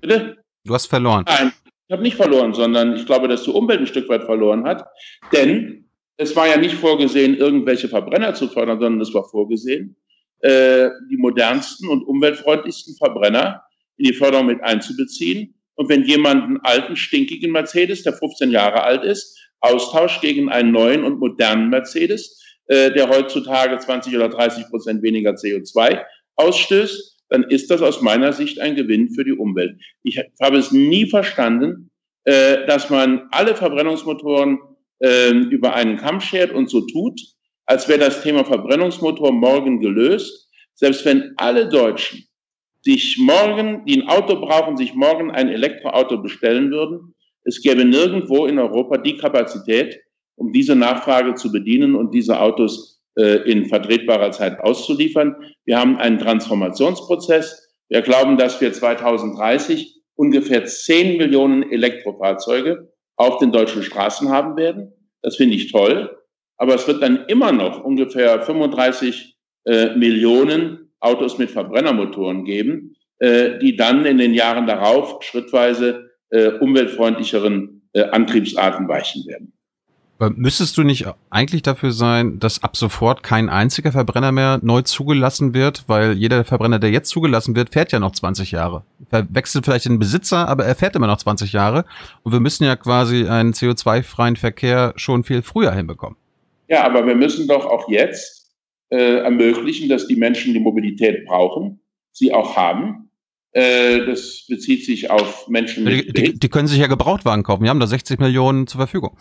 Bitte? 0.02 0.36
Du 0.64 0.74
hast 0.74 0.86
verloren. 0.86 1.24
Nein, 1.26 1.52
ich 1.86 1.92
habe 1.92 2.02
nicht 2.02 2.16
verloren, 2.16 2.52
sondern 2.52 2.96
ich 2.96 3.06
glaube, 3.06 3.28
dass 3.28 3.44
die 3.44 3.50
Umwelt 3.50 3.80
ein 3.80 3.86
Stück 3.86 4.08
weit 4.10 4.24
verloren 4.24 4.64
hat. 4.64 4.84
Denn 5.32 5.88
es 6.18 6.36
war 6.36 6.48
ja 6.48 6.58
nicht 6.58 6.74
vorgesehen, 6.74 7.34
irgendwelche 7.34 7.88
Verbrenner 7.88 8.34
zu 8.34 8.48
fördern, 8.48 8.78
sondern 8.78 9.00
es 9.00 9.14
war 9.14 9.24
vorgesehen, 9.24 9.96
äh, 10.40 10.90
die 11.10 11.16
modernsten 11.16 11.88
und 11.88 12.02
umweltfreundlichsten 12.02 12.96
Verbrenner 12.96 13.62
in 13.96 14.06
die 14.06 14.14
Förderung 14.14 14.46
mit 14.46 14.62
einzubeziehen. 14.62 15.54
Und 15.76 15.88
wenn 15.88 16.04
jemand 16.04 16.44
einen 16.44 16.60
alten, 16.62 16.96
stinkigen 16.96 17.52
Mercedes, 17.52 18.02
der 18.02 18.12
15 18.12 18.50
Jahre 18.50 18.82
alt 18.82 19.04
ist, 19.04 19.38
austauscht 19.60 20.20
gegen 20.20 20.48
einen 20.48 20.72
neuen 20.72 21.04
und 21.04 21.18
modernen 21.18 21.70
Mercedes, 21.70 22.40
äh, 22.66 22.92
der 22.92 23.08
heutzutage 23.08 23.78
20 23.78 24.14
oder 24.14 24.28
30 24.28 24.68
Prozent 24.68 25.02
weniger 25.02 25.32
CO2 25.32 26.02
ausstößt, 26.36 27.14
dann 27.28 27.44
ist 27.44 27.70
das 27.70 27.82
aus 27.82 28.00
meiner 28.02 28.32
Sicht 28.32 28.60
ein 28.60 28.76
Gewinn 28.76 29.10
für 29.10 29.24
die 29.24 29.32
Umwelt. 29.32 29.80
Ich 30.02 30.20
habe 30.40 30.58
es 30.58 30.72
nie 30.72 31.08
verstanden, 31.08 31.90
äh, 32.24 32.66
dass 32.66 32.90
man 32.90 33.28
alle 33.30 33.54
Verbrennungsmotoren 33.54 34.58
äh, 35.00 35.30
über 35.30 35.74
einen 35.74 35.96
Kamm 35.96 36.20
schert 36.20 36.52
und 36.52 36.70
so 36.70 36.82
tut, 36.82 37.20
als 37.66 37.88
wäre 37.88 38.00
das 38.00 38.22
Thema 38.22 38.44
Verbrennungsmotor 38.44 39.32
morgen 39.32 39.80
gelöst. 39.80 40.50
Selbst 40.74 41.04
wenn 41.04 41.32
alle 41.36 41.68
Deutschen 41.68 42.24
sich 42.82 43.16
morgen, 43.18 43.84
die 43.86 44.02
ein 44.02 44.08
Auto 44.08 44.40
brauchen, 44.40 44.76
sich 44.76 44.94
morgen 44.94 45.30
ein 45.30 45.48
Elektroauto 45.48 46.18
bestellen 46.18 46.70
würden, 46.70 47.14
es 47.44 47.62
gäbe 47.62 47.84
nirgendwo 47.84 48.46
in 48.46 48.58
Europa 48.58 48.98
die 48.98 49.16
Kapazität, 49.16 50.00
um 50.36 50.52
diese 50.52 50.74
Nachfrage 50.74 51.34
zu 51.34 51.52
bedienen 51.52 51.94
und 51.94 52.12
diese 52.12 52.40
Autos 52.40 53.02
äh, 53.16 53.48
in 53.50 53.66
vertretbarer 53.66 54.32
Zeit 54.32 54.60
auszuliefern. 54.60 55.36
Wir 55.64 55.78
haben 55.78 55.96
einen 55.98 56.18
Transformationsprozess. 56.18 57.70
Wir 57.88 58.02
glauben, 58.02 58.36
dass 58.38 58.60
wir 58.60 58.72
2030 58.72 60.00
ungefähr 60.16 60.64
10 60.64 61.18
Millionen 61.18 61.70
Elektrofahrzeuge 61.70 62.92
auf 63.16 63.38
den 63.38 63.52
deutschen 63.52 63.82
Straßen 63.82 64.30
haben 64.30 64.56
werden. 64.56 64.92
Das 65.22 65.36
finde 65.36 65.54
ich 65.54 65.70
toll. 65.70 66.16
Aber 66.56 66.74
es 66.74 66.86
wird 66.86 67.02
dann 67.02 67.24
immer 67.26 67.52
noch 67.52 67.82
ungefähr 67.82 68.42
35 68.42 69.36
äh, 69.64 69.94
Millionen 69.96 70.92
Autos 71.00 71.38
mit 71.38 71.50
Verbrennermotoren 71.50 72.44
geben, 72.44 72.96
äh, 73.18 73.58
die 73.58 73.76
dann 73.76 74.04
in 74.06 74.18
den 74.18 74.34
Jahren 74.34 74.66
darauf 74.66 75.22
schrittweise 75.22 76.10
äh, 76.30 76.48
umweltfreundlicheren 76.48 77.88
äh, 77.92 78.02
Antriebsarten 78.04 78.88
weichen 78.88 79.26
werden. 79.26 79.52
Müsstest 80.36 80.76
du 80.78 80.84
nicht 80.84 81.06
eigentlich 81.28 81.62
dafür 81.62 81.90
sein, 81.90 82.38
dass 82.38 82.62
ab 82.62 82.76
sofort 82.76 83.22
kein 83.22 83.48
einziger 83.48 83.90
Verbrenner 83.90 84.30
mehr 84.30 84.60
neu 84.62 84.82
zugelassen 84.82 85.54
wird, 85.54 85.84
weil 85.88 86.12
jeder 86.12 86.44
Verbrenner, 86.44 86.78
der 86.78 86.90
jetzt 86.90 87.10
zugelassen 87.10 87.56
wird, 87.56 87.70
fährt 87.70 87.90
ja 87.92 87.98
noch 87.98 88.12
20 88.12 88.52
Jahre. 88.52 88.84
Er 89.10 89.26
wechselt 89.34 89.64
vielleicht 89.64 89.86
den 89.86 89.98
Besitzer, 89.98 90.48
aber 90.48 90.64
er 90.64 90.76
fährt 90.76 90.94
immer 90.94 91.08
noch 91.08 91.18
20 91.18 91.52
Jahre. 91.52 91.84
Und 92.22 92.32
wir 92.32 92.40
müssen 92.40 92.64
ja 92.64 92.76
quasi 92.76 93.26
einen 93.26 93.52
CO2-freien 93.52 94.36
Verkehr 94.36 94.92
schon 94.96 95.24
viel 95.24 95.42
früher 95.42 95.72
hinbekommen. 95.72 96.16
Ja, 96.74 96.82
aber 96.82 97.06
wir 97.06 97.14
müssen 97.14 97.46
doch 97.46 97.66
auch 97.66 97.88
jetzt 97.88 98.52
äh, 98.90 99.18
ermöglichen, 99.18 99.88
dass 99.88 100.08
die 100.08 100.16
Menschen 100.16 100.54
die 100.54 100.58
Mobilität 100.58 101.24
brauchen, 101.24 101.78
sie 102.10 102.32
auch 102.32 102.56
haben. 102.56 103.10
Äh, 103.52 104.04
das 104.06 104.44
bezieht 104.48 104.84
sich 104.84 105.08
auf 105.08 105.46
Menschen 105.46 105.84
mit. 105.84 106.08
Die, 106.08 106.12
die, 106.12 106.38
die 106.40 106.48
können 106.48 106.66
sich 106.66 106.80
ja 106.80 106.88
Gebrauchtwagen 106.88 107.44
kaufen. 107.44 107.62
Wir 107.62 107.70
haben 107.70 107.78
da 107.78 107.86
60 107.86 108.18
Millionen 108.18 108.66
zur 108.66 108.80
Verfügung. 108.80 109.16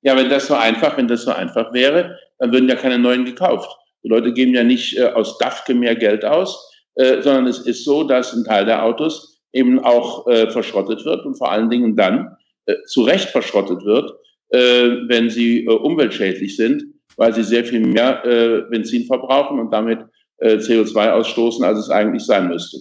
Ja, 0.00 0.16
wenn 0.16 0.30
das 0.30 0.46
so 0.46 0.54
einfach, 0.54 0.96
wenn 0.96 1.08
das 1.08 1.24
so 1.24 1.32
einfach 1.32 1.74
wäre, 1.74 2.18
dann 2.38 2.52
würden 2.52 2.70
ja 2.70 2.76
keine 2.76 2.98
neuen 2.98 3.26
gekauft. 3.26 3.68
Die 4.02 4.08
Leute 4.08 4.32
geben 4.32 4.54
ja 4.54 4.64
nicht 4.64 4.96
äh, 4.96 5.08
aus 5.08 5.36
Dafke 5.36 5.74
mehr 5.74 5.94
Geld 5.94 6.24
aus, 6.24 6.72
äh, 6.94 7.20
sondern 7.20 7.48
es 7.48 7.58
ist 7.58 7.84
so, 7.84 8.02
dass 8.02 8.32
ein 8.32 8.44
Teil 8.44 8.64
der 8.64 8.82
Autos 8.82 9.42
eben 9.52 9.78
auch 9.84 10.26
äh, 10.26 10.50
verschrottet 10.50 11.04
wird 11.04 11.26
und 11.26 11.36
vor 11.36 11.52
allen 11.52 11.68
Dingen 11.68 11.96
dann 11.96 12.34
äh, 12.64 12.76
zu 12.86 13.02
Recht 13.02 13.28
verschrottet 13.28 13.84
wird, 13.84 14.10
wenn 14.50 15.30
sie 15.30 15.64
äh, 15.64 15.68
umweltschädlich 15.68 16.56
sind, 16.56 16.84
weil 17.16 17.34
sie 17.34 17.42
sehr 17.42 17.64
viel 17.64 17.80
mehr 17.80 18.24
äh, 18.24 18.62
Benzin 18.70 19.06
verbrauchen 19.06 19.58
und 19.58 19.70
damit 19.72 20.00
äh, 20.38 20.56
CO2 20.56 21.10
ausstoßen, 21.10 21.64
als 21.64 21.78
es 21.78 21.90
eigentlich 21.90 22.24
sein 22.24 22.48
müsste. 22.48 22.78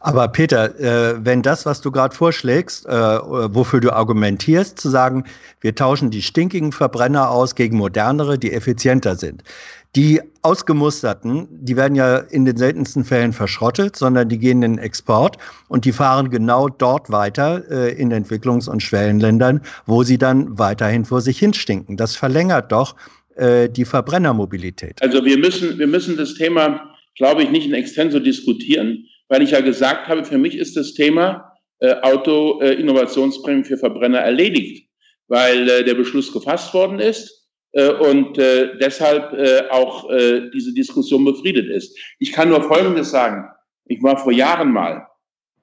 Aber 0.00 0.26
Peter, 0.28 0.78
äh, 0.80 1.24
wenn 1.24 1.42
das, 1.42 1.64
was 1.64 1.80
du 1.80 1.92
gerade 1.92 2.14
vorschlägst, 2.14 2.86
äh, 2.86 2.90
wofür 2.90 3.80
du 3.80 3.92
argumentierst, 3.92 4.78
zu 4.78 4.90
sagen, 4.90 5.24
wir 5.60 5.76
tauschen 5.76 6.10
die 6.10 6.22
stinkigen 6.22 6.72
Verbrenner 6.72 7.30
aus 7.30 7.54
gegen 7.54 7.76
modernere, 7.76 8.36
die 8.36 8.52
effizienter 8.52 9.14
sind. 9.14 9.44
Die 9.94 10.20
ausgemusterten, 10.40 11.48
die 11.50 11.76
werden 11.76 11.94
ja 11.94 12.16
in 12.16 12.46
den 12.46 12.56
seltensten 12.56 13.04
Fällen 13.04 13.32
verschrottet, 13.32 13.94
sondern 13.96 14.28
die 14.28 14.38
gehen 14.38 14.62
in 14.62 14.76
den 14.76 14.78
Export 14.78 15.36
und 15.68 15.84
die 15.84 15.92
fahren 15.92 16.30
genau 16.30 16.68
dort 16.68 17.10
weiter 17.10 17.62
äh, 17.70 17.92
in 17.92 18.10
Entwicklungs- 18.10 18.70
und 18.70 18.82
Schwellenländern, 18.82 19.60
wo 19.84 20.02
sie 20.02 20.16
dann 20.16 20.58
weiterhin 20.58 21.04
vor 21.04 21.20
sich 21.20 21.38
hinstinken. 21.38 21.98
Das 21.98 22.16
verlängert 22.16 22.72
doch 22.72 22.96
äh, 23.36 23.68
die 23.68 23.84
Verbrennermobilität. 23.84 25.02
Also 25.02 25.24
wir 25.24 25.36
müssen, 25.36 25.78
wir 25.78 25.86
müssen 25.86 26.16
das 26.16 26.34
Thema, 26.34 26.94
glaube 27.16 27.42
ich, 27.42 27.50
nicht 27.50 27.66
in 27.66 27.74
extenso 27.74 28.18
diskutieren 28.18 29.04
weil 29.32 29.40
ich 29.40 29.52
ja 29.52 29.62
gesagt 29.62 30.08
habe, 30.08 30.26
für 30.26 30.36
mich 30.36 30.54
ist 30.58 30.76
das 30.76 30.92
Thema 30.92 31.54
äh, 31.78 31.94
Auto-Innovationsprämie 32.02 33.62
äh, 33.62 33.64
für 33.64 33.78
Verbrenner 33.78 34.18
erledigt, 34.18 34.90
weil 35.26 35.66
äh, 35.70 35.84
der 35.84 35.94
Beschluss 35.94 36.30
gefasst 36.30 36.74
worden 36.74 36.98
ist 36.98 37.41
und 37.72 38.36
äh, 38.36 38.76
deshalb 38.78 39.32
äh, 39.32 39.68
auch 39.70 40.10
äh, 40.10 40.50
diese 40.50 40.74
Diskussion 40.74 41.24
befriedet 41.24 41.70
ist. 41.70 41.98
Ich 42.18 42.32
kann 42.32 42.50
nur 42.50 42.62
Folgendes 42.62 43.10
sagen. 43.10 43.48
Ich 43.86 44.02
war 44.02 44.18
vor 44.18 44.32
Jahren 44.32 44.72
mal 44.72 45.06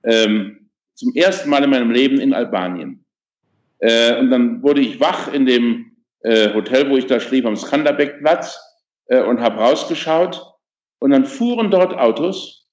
ähm, 0.03 0.69
zum 0.95 1.13
ersten 1.15 1.49
Mal 1.49 1.63
in 1.63 1.69
meinem 1.69 1.91
Leben 1.91 2.19
in 2.19 2.33
Albanien. 2.33 3.05
Äh, 3.79 4.19
und 4.19 4.29
dann 4.31 4.61
wurde 4.63 4.81
ich 4.81 4.99
wach 4.99 5.31
in 5.31 5.45
dem 5.45 5.91
äh, 6.21 6.53
Hotel, 6.53 6.89
wo 6.89 6.97
ich 6.97 7.05
da 7.05 7.19
schlief, 7.19 7.45
am 7.45 7.55
Skanderbeg-Platz 7.55 8.59
äh, 9.07 9.21
und 9.21 9.39
habe 9.39 9.59
rausgeschaut. 9.59 10.45
Und 10.99 11.11
dann 11.11 11.25
fuhren 11.25 11.71
dort 11.71 11.93
Autos, 11.93 12.67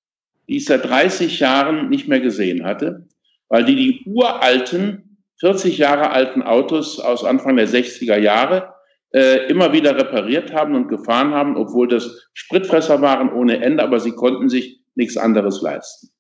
die 0.49 0.57
ich 0.57 0.65
seit 0.65 0.85
30 0.85 1.39
Jahren 1.39 1.89
nicht 1.89 2.09
mehr 2.09 2.21
gesehen 2.21 2.65
hatte, 2.65 3.07
weil 3.49 3.65
die 3.65 3.77
die 3.77 4.03
uralten, 4.07 5.19
40 5.39 5.79
Jahre 5.79 6.11
alten 6.11 6.43
Autos 6.43 6.99
aus 6.99 7.23
Anfang 7.23 7.57
der 7.57 7.69
60er 7.69 8.19
Jahre 8.19 8.75
äh, 9.17 9.47
immer 9.49 9.73
wieder 9.73 9.97
repariert 9.97 10.53
haben 10.53 10.75
und 10.75 10.89
gefahren 10.89 11.33
haben, 11.33 11.57
obwohl 11.57 11.89
das 11.89 12.29
Spritfresser 12.35 13.01
waren 13.01 13.33
ohne 13.33 13.63
Ende, 13.63 13.83
aber 13.83 13.99
sie 13.99 14.13
konnten 14.13 14.51
sich 14.51 14.83
nichts 14.95 15.17
anderes 15.17 15.63
leisten. 15.63 16.11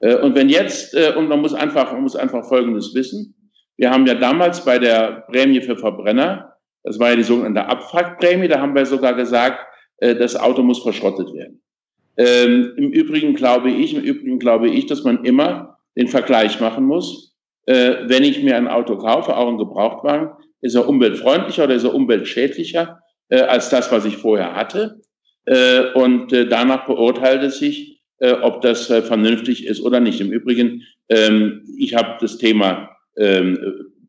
Äh, 0.00 0.16
und 0.16 0.34
wenn 0.34 0.48
jetzt, 0.48 0.94
äh, 0.94 1.12
und 1.14 1.28
man 1.28 1.42
muss 1.42 1.52
einfach, 1.52 1.92
man 1.92 2.00
muss 2.00 2.16
einfach 2.16 2.48
Folgendes 2.48 2.94
wissen, 2.94 3.34
wir 3.76 3.90
haben 3.90 4.06
ja 4.06 4.14
damals 4.14 4.64
bei 4.64 4.78
der 4.78 5.26
Prämie 5.30 5.60
für 5.60 5.76
Verbrenner, 5.76 6.54
das 6.82 6.98
war 6.98 7.10
ja 7.10 7.16
die 7.16 7.24
sogenannte 7.24 7.66
Abwrackprämie, 7.66 8.48
da 8.48 8.58
haben 8.58 8.74
wir 8.74 8.86
sogar 8.86 9.12
gesagt, 9.12 9.58
äh, 9.98 10.14
das 10.14 10.34
Auto 10.34 10.62
muss 10.62 10.82
verschrottet 10.82 11.34
werden. 11.34 11.60
Ähm, 12.16 12.72
Im 12.78 12.90
Übrigen 12.90 13.34
glaube 13.34 13.70
ich, 13.70 13.94
im 13.94 14.02
Übrigen 14.02 14.38
glaube 14.38 14.70
ich, 14.70 14.86
dass 14.86 15.04
man 15.04 15.26
immer 15.26 15.76
den 15.94 16.08
Vergleich 16.08 16.58
machen 16.58 16.86
muss. 16.86 17.36
Äh, 17.66 17.96
wenn 18.06 18.22
ich 18.22 18.42
mir 18.42 18.56
ein 18.56 18.68
Auto 18.68 18.96
kaufe, 18.96 19.36
auch 19.36 19.48
ein 19.48 19.58
Gebrauchtwagen, 19.58 20.30
ist 20.66 20.74
er 20.74 20.88
umweltfreundlicher 20.88 21.64
oder 21.64 21.74
ist 21.74 21.84
er 21.84 21.94
umweltschädlicher 21.94 23.00
äh, 23.28 23.40
als 23.40 23.70
das, 23.70 23.90
was 23.92 24.04
ich 24.04 24.16
vorher 24.16 24.54
hatte. 24.54 25.00
Äh, 25.44 25.92
und 25.94 26.32
äh, 26.32 26.46
danach 26.46 26.86
beurteilt 26.86 27.42
es 27.42 27.58
sich, 27.58 28.02
äh, 28.18 28.32
ob 28.32 28.60
das 28.62 28.90
äh, 28.90 29.02
vernünftig 29.02 29.66
ist 29.66 29.80
oder 29.80 30.00
nicht. 30.00 30.20
Im 30.20 30.32
Übrigen, 30.32 30.82
ähm, 31.08 31.62
ich 31.78 31.94
habe 31.94 32.18
das 32.20 32.38
Thema 32.38 32.90
ähm, 33.16 33.58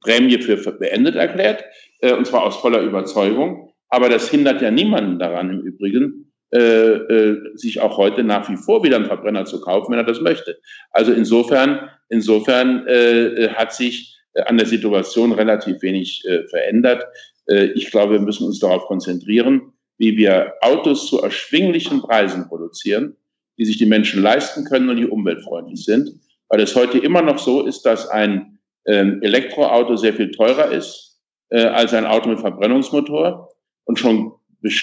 Prämie 0.02 0.41
für 0.41 0.58
beendet 0.74 1.15
erklärt, 1.15 1.63
und 2.02 2.28
zwar 2.28 2.43
aus 2.43 2.58
voller 2.58 2.82
Überzeugung. 2.82 3.74
Aber 3.89 4.10
das 4.10 4.30
hindert 4.30 4.62
ja 4.62 4.70
niemanden 4.70 5.17
daran, 5.17 5.50
im 5.50 5.62
Übrigen, 5.62 6.28
äh, 6.54 6.60
äh, 6.60 7.58
sich 7.58 7.82
auch 7.82 7.98
heute 7.98 8.24
nach 8.24 8.50
wie 8.50 8.56
vor 8.56 8.82
wieder 8.84 8.96
einen 8.96 9.06
Verbrenner 9.06 9.43
zu 9.43 9.60
kaufen, 9.60 9.91
wenn 9.91 10.00
er 10.00 10.06
das 10.06 10.22
möchte. 10.22 10.58
Also 10.91 11.12
insofern, 11.12 11.89
insofern 12.08 12.88
äh, 12.88 13.50
hat 13.50 13.74
sich 13.74 14.13
äh, 14.13 14.16
an 14.45 14.58
der 14.58 14.67
Situation 14.67 15.32
relativ 15.32 15.82
wenig 15.82 16.23
äh, 16.26 16.47
verändert. 16.47 17.06
Äh, 17.47 17.65
ich 17.76 17.91
glaube, 17.91 18.13
wir 18.13 18.21
müssen 18.21 18.45
uns 18.45 18.60
darauf 18.60 18.86
konzentrieren, 18.86 19.73
wie 19.97 20.17
wir 20.17 20.54
Autos 20.62 21.08
zu 21.08 21.21
erschwinglichen 21.21 22.02
Preisen 22.02 22.47
produzieren, 22.47 23.15
die 23.58 23.65
sich 23.65 23.78
die 23.78 23.86
Menschen 23.86 24.21
leisten 24.21 24.65
können 24.65 24.89
und 24.89 24.97
die 24.97 25.08
umweltfreundlich 25.08 25.84
sind. 25.84 26.12
Weil 26.50 26.62
es 26.62 26.76
heute 26.76 27.00
immer 27.00 27.21
noch 27.21 27.39
so 27.39 27.65
ist, 27.65 27.82
dass 27.82 28.08
ein 28.10 28.60
ähm, 28.86 29.21
Elektroauto 29.21 29.95
sehr 29.97 30.13
viel 30.13 30.32
teurer 30.32 30.71
ist 30.71 31.19
äh, 31.50 31.63
als 31.65 31.93
ein 31.93 32.06
Auto 32.06 32.30
mit 32.30 32.39
Verbrennungsmotor 32.39 33.50
und 33.86 34.00
schon 34.00 34.34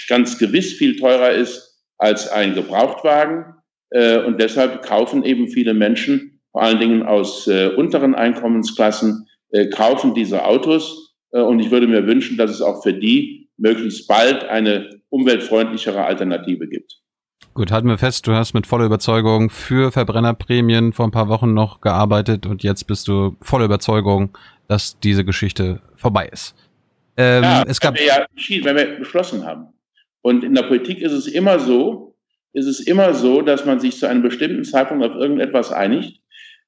ganz 0.07 0.37
gewiss 0.37 0.73
viel 0.73 0.95
teurer 0.97 1.31
ist 1.31 1.81
als 1.97 2.29
ein 2.29 2.55
Gebrauchtwagen. 2.55 3.45
Äh, 3.91 4.19
und 4.19 4.41
deshalb 4.41 4.83
kaufen 4.83 5.23
eben 5.23 5.47
viele 5.47 5.73
Menschen, 5.73 6.41
vor 6.51 6.63
allen 6.63 6.79
Dingen 6.79 7.03
aus 7.03 7.47
äh, 7.47 7.67
unteren 7.75 8.15
Einkommensklassen, 8.15 9.27
äh, 9.51 9.67
kaufen 9.67 10.13
diese 10.13 10.45
Autos. 10.45 11.15
und 11.31 11.59
ich 11.59 11.69
würde 11.69 11.87
mir 11.87 12.07
wünschen, 12.07 12.37
dass 12.37 12.51
es 12.51 12.61
auch 12.61 12.81
für 12.81 12.93
die 12.93 13.49
möglichst 13.57 14.07
bald 14.07 14.45
eine 14.45 14.89
umweltfreundlichere 15.09 16.03
Alternative 16.03 16.67
gibt. 16.67 17.01
Gut, 17.53 17.71
halten 17.71 17.87
wir 17.87 17.97
fest, 17.97 18.27
du 18.27 18.33
hast 18.33 18.53
mit 18.53 18.67
voller 18.67 18.85
Überzeugung 18.85 19.49
für 19.49 19.91
Verbrennerprämien 19.91 20.91
vor 20.91 21.07
ein 21.07 21.11
paar 21.11 21.29
Wochen 21.29 21.53
noch 21.53 21.79
gearbeitet 21.79 22.45
und 22.45 22.63
jetzt 22.63 22.85
bist 22.85 23.07
du 23.07 23.37
voller 23.41 23.65
Überzeugung, 23.65 24.37
dass 24.67 24.99
diese 24.99 25.23
Geschichte 25.23 25.79
vorbei 25.95 26.27
ist. 26.31 26.53
Ähm, 27.15 27.43
ja, 27.43 27.63
es 27.65 27.79
gab 27.79 27.95
wir 27.95 28.05
ja 28.05 28.25
wenn 28.35 28.75
wir 28.75 28.99
beschlossen 28.99 29.45
haben. 29.45 29.67
Und 30.21 30.43
in 30.43 30.53
der 30.53 30.63
Politik 30.63 30.99
ist 30.99 31.13
es 31.13 31.27
immer 31.27 31.59
so, 31.59 32.17
ist 32.51 32.65
es 32.65 32.81
immer 32.81 33.13
so, 33.13 33.41
dass 33.41 33.65
man 33.65 33.79
sich 33.79 33.97
zu 33.97 34.09
einem 34.09 34.21
bestimmten 34.21 34.65
Zeitpunkt 34.65 35.05
auf 35.05 35.15
irgendetwas 35.15 35.71
einigt, 35.71 36.19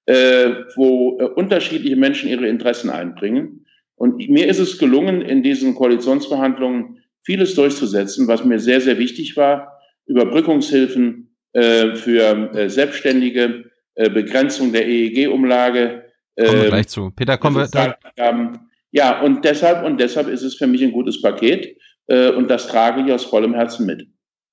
äh, 0.08 0.66
wo 0.76 1.20
äh, 1.20 1.26
unterschiedliche 1.26 1.96
Menschen 1.96 2.30
ihre 2.30 2.48
Interessen 2.48 2.90
einbringen. 2.90 3.66
Und 3.96 4.30
mir 4.30 4.48
ist 4.48 4.60
es 4.60 4.78
gelungen, 4.78 5.22
in 5.22 5.44
diesen 5.44 5.76
Koalitionsverhandlungen 5.76 7.04
vieles 7.24 7.56
durchzusetzen, 7.56 8.28
was 8.28 8.44
mir 8.44 8.60
sehr, 8.60 8.82
sehr 8.82 8.98
wichtig 8.98 9.38
war. 9.38 9.80
Überbrückungshilfen 10.06 11.36
äh, 11.54 11.96
für 11.96 12.56
äh, 12.56 12.70
Selbstständige, 12.70 13.66
äh, 13.96 14.10
Begrenzung 14.10 14.72
der 14.72 14.88
EEG-Umlage. 14.88 16.04
Kommen 16.38 16.62
wir 16.62 16.70
gleich 16.70 16.88
zu. 16.88 17.12
Peter, 17.12 17.38
kommen 17.38 17.58
wir 17.58 17.68
da. 17.68 17.98
Ja, 18.92 19.22
und 19.22 19.44
deshalb, 19.44 19.86
und 19.86 20.00
deshalb 20.00 20.28
ist 20.28 20.44
es 20.44 20.56
für 20.56 20.68
mich 20.68 20.82
ein 20.82 20.92
gutes 20.92 21.22
Paket 21.22 21.78
äh, 22.08 22.30
und 22.30 22.50
das 22.50 22.68
trage 22.68 23.04
ich 23.06 23.12
aus 23.12 23.26
vollem 23.26 23.54
Herzen 23.54 23.86
mit. 23.86 24.08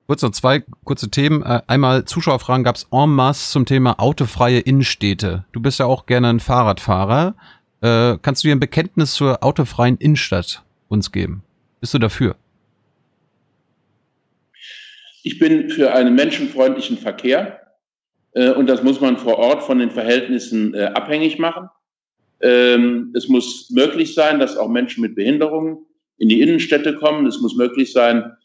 Kurz 0.07 0.21
noch 0.21 0.33
zwei 0.33 0.63
kurze 0.85 1.11
Themen. 1.11 1.43
Äh, 1.43 1.63
einmal 1.67 2.05
Zuschauerfragen 2.05 2.63
gab 2.63 2.77
es 2.77 2.87
en 2.93 3.11
masse 3.11 3.51
zum 3.51 3.65
Thema 3.65 3.99
autofreie 3.99 4.59
Innenstädte. 4.59 5.45
Du 5.53 5.61
bist 5.61 5.79
ja 5.79 5.87
auch 5.87 6.05
gerne 6.05 6.29
ein 6.29 6.41
Fahrradfahrer. 6.41 7.35
Äh, 7.81 8.19
kannst 8.21 8.45
du 8.45 8.49
dir 8.49 8.55
ein 8.55 8.61
Bekenntnis 8.61 9.15
zur 9.15 9.43
autofreien 9.43 9.97
Innenstadt 9.97 10.63
uns 10.89 11.11
geben? 11.11 11.43
Bist 11.81 11.95
du 11.95 11.99
dafür? 11.99 12.37
Ich 15.23 15.39
bin 15.39 15.71
für 15.71 15.95
einen 15.95 16.15
menschenfreundlichen 16.15 16.99
Verkehr 16.99 17.61
äh, 18.33 18.51
und 18.51 18.67
das 18.67 18.83
muss 18.83 19.01
man 19.01 19.17
vor 19.17 19.39
Ort 19.39 19.63
von 19.63 19.79
den 19.79 19.91
Verhältnissen 19.91 20.75
äh, 20.75 20.91
abhängig 20.95 21.39
machen. 21.39 21.71
Ähm, 22.41 23.11
es 23.17 23.29
muss 23.29 23.71
möglich 23.71 24.15
sein, 24.15 24.39
dass 24.39 24.59
auch 24.59 24.69
Menschen 24.69 25.01
mit 25.01 25.15
Behinderungen 25.15 25.79
in 26.19 26.29
die 26.29 26.43
Innenstädte 26.43 26.95
kommen. 26.97 27.27
Es 27.27 27.41
muss 27.41 27.57
möglich 27.57 27.93
sein, 27.93 28.37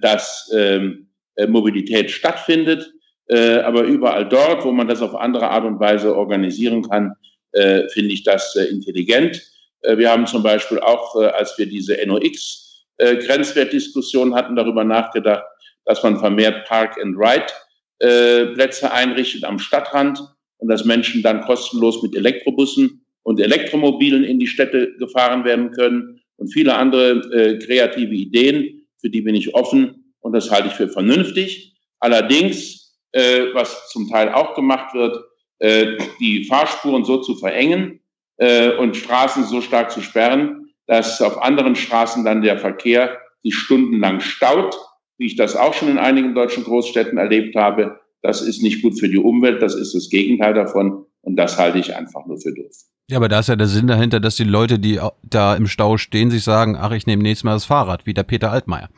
dass 0.00 0.50
ähm, 0.52 1.04
äh, 1.36 1.46
Mobilität 1.46 2.10
stattfindet. 2.10 2.92
Äh, 3.26 3.60
aber 3.60 3.84
überall 3.84 4.28
dort, 4.28 4.64
wo 4.64 4.72
man 4.72 4.88
das 4.88 5.00
auf 5.02 5.14
andere 5.14 5.50
Art 5.50 5.64
und 5.64 5.78
Weise 5.80 6.16
organisieren 6.16 6.88
kann, 6.88 7.12
äh, 7.52 7.86
finde 7.88 8.14
ich 8.14 8.24
das 8.24 8.56
intelligent. 8.56 9.42
Wir 9.86 10.10
haben 10.10 10.26
zum 10.26 10.42
Beispiel 10.42 10.78
auch, 10.78 11.14
als 11.14 11.58
wir 11.58 11.66
diese 11.66 11.94
NOx-Grenzwertdiskussion 12.06 14.34
hatten, 14.34 14.56
darüber 14.56 14.82
nachgedacht, 14.82 15.44
dass 15.84 16.02
man 16.02 16.18
vermehrt 16.18 16.66
Park-and-Ride-Plätze 16.66 18.90
einrichtet 18.90 19.44
am 19.44 19.58
Stadtrand 19.58 20.20
und 20.56 20.68
dass 20.68 20.86
Menschen 20.86 21.22
dann 21.22 21.42
kostenlos 21.42 22.02
mit 22.02 22.16
Elektrobussen 22.16 23.04
und 23.24 23.40
Elektromobilen 23.40 24.24
in 24.24 24.38
die 24.38 24.46
Städte 24.46 24.96
gefahren 24.96 25.44
werden 25.44 25.70
können 25.72 26.22
und 26.36 26.50
viele 26.50 26.76
andere 26.76 27.58
kreative 27.58 28.14
Ideen, 28.14 28.83
für 29.04 29.10
die 29.10 29.20
bin 29.20 29.34
ich 29.34 29.54
offen 29.54 30.14
und 30.20 30.32
das 30.32 30.50
halte 30.50 30.68
ich 30.68 30.72
für 30.72 30.88
vernünftig. 30.88 31.74
Allerdings, 32.00 32.96
äh, 33.12 33.52
was 33.52 33.90
zum 33.90 34.08
Teil 34.08 34.32
auch 34.32 34.54
gemacht 34.54 34.94
wird, 34.94 35.22
äh, 35.58 35.98
die 36.20 36.46
Fahrspuren 36.46 37.04
so 37.04 37.18
zu 37.18 37.36
verengen 37.36 38.00
äh, 38.38 38.70
und 38.76 38.96
Straßen 38.96 39.44
so 39.44 39.60
stark 39.60 39.90
zu 39.90 40.00
sperren, 40.00 40.70
dass 40.86 41.20
auf 41.20 41.42
anderen 41.42 41.76
Straßen 41.76 42.24
dann 42.24 42.40
der 42.40 42.56
Verkehr 42.56 43.18
sich 43.42 43.54
stundenlang 43.54 44.20
staut, 44.20 44.74
wie 45.18 45.26
ich 45.26 45.36
das 45.36 45.54
auch 45.54 45.74
schon 45.74 45.90
in 45.90 45.98
einigen 45.98 46.34
deutschen 46.34 46.64
Großstädten 46.64 47.18
erlebt 47.18 47.56
habe. 47.56 48.00
Das 48.22 48.40
ist 48.40 48.62
nicht 48.62 48.80
gut 48.80 48.98
für 48.98 49.10
die 49.10 49.18
Umwelt, 49.18 49.60
das 49.60 49.74
ist 49.74 49.94
das 49.94 50.08
Gegenteil 50.08 50.54
davon 50.54 51.04
und 51.20 51.36
das 51.36 51.58
halte 51.58 51.78
ich 51.78 51.94
einfach 51.94 52.24
nur 52.24 52.40
für 52.40 52.54
doof. 52.54 52.74
Ja, 53.10 53.18
aber 53.18 53.28
da 53.28 53.40
ist 53.40 53.48
ja 53.48 53.56
der 53.56 53.66
Sinn 53.66 53.86
dahinter, 53.86 54.18
dass 54.18 54.36
die 54.36 54.44
Leute, 54.44 54.78
die 54.78 54.98
da 55.22 55.54
im 55.54 55.66
Stau 55.66 55.98
stehen, 55.98 56.30
sich 56.30 56.42
sagen, 56.42 56.76
ach, 56.80 56.92
ich 56.92 57.06
nehme 57.06 57.22
nächstes 57.22 57.44
Mal 57.44 57.52
das 57.52 57.66
Fahrrad, 57.66 58.06
wie 58.06 58.14
der 58.14 58.22
Peter 58.22 58.50
Altmaier. 58.50 58.88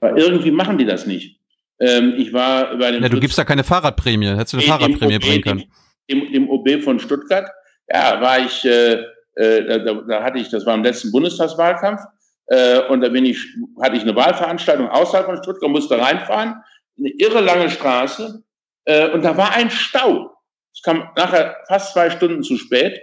Aber 0.00 0.16
irgendwie 0.16 0.52
machen 0.52 0.78
die 0.78 0.84
das 0.84 1.06
nicht. 1.06 1.40
Ähm, 1.80 2.14
ich 2.16 2.32
war 2.32 2.76
bei 2.78 2.92
dem. 2.92 3.02
Ja, 3.02 3.08
du 3.08 3.18
gibst 3.18 3.38
da 3.38 3.44
keine 3.44 3.64
Fahrradprämie. 3.64 4.28
Hättest 4.28 4.52
du 4.52 4.58
eine 4.58 4.66
Fahrradprämie 4.66 5.16
OB, 5.16 5.22
bringen 5.22 5.42
können? 5.42 5.64
Dem, 6.10 6.32
dem, 6.32 6.48
OB 6.48 6.82
von 6.82 7.00
Stuttgart, 7.00 7.48
ja, 7.88 8.20
war 8.20 8.38
ich, 8.38 8.64
äh, 8.64 9.02
äh, 9.34 9.84
da, 9.84 9.94
da 9.94 10.22
hatte 10.22 10.38
ich, 10.38 10.48
das 10.48 10.64
war 10.66 10.74
im 10.74 10.84
letzten 10.84 11.10
Bundestagswahlkampf, 11.10 12.00
äh, 12.46 12.80
und 12.88 13.00
da 13.00 13.08
bin 13.08 13.24
ich, 13.24 13.38
hatte 13.80 13.96
ich 13.96 14.02
eine 14.02 14.14
Wahlveranstaltung 14.14 14.88
außerhalb 14.88 15.26
von 15.26 15.36
Stuttgart, 15.38 15.70
musste 15.70 15.98
reinfahren, 15.98 16.56
eine 16.98 17.10
irre 17.18 17.40
lange 17.40 17.70
Straße, 17.70 18.42
äh, 18.84 19.08
und 19.10 19.24
da 19.24 19.36
war 19.36 19.54
ein 19.54 19.70
Stau. 19.70 20.36
Es 20.74 20.82
kam 20.82 21.08
nachher 21.16 21.56
fast 21.68 21.92
zwei 21.92 22.10
Stunden 22.10 22.42
zu 22.42 22.56
spät. 22.56 23.00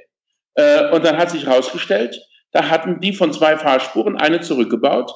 Äh, 0.58 0.90
und 0.92 1.06
dann 1.06 1.18
hat 1.18 1.32
sich 1.32 1.46
herausgestellt, 1.46 2.20
da 2.52 2.70
hatten 2.70 3.00
die 3.00 3.14
von 3.14 3.32
zwei 3.32 3.58
Fahrspuren 3.58 4.18
eine 4.18 4.42
zurückgebaut 4.42 5.12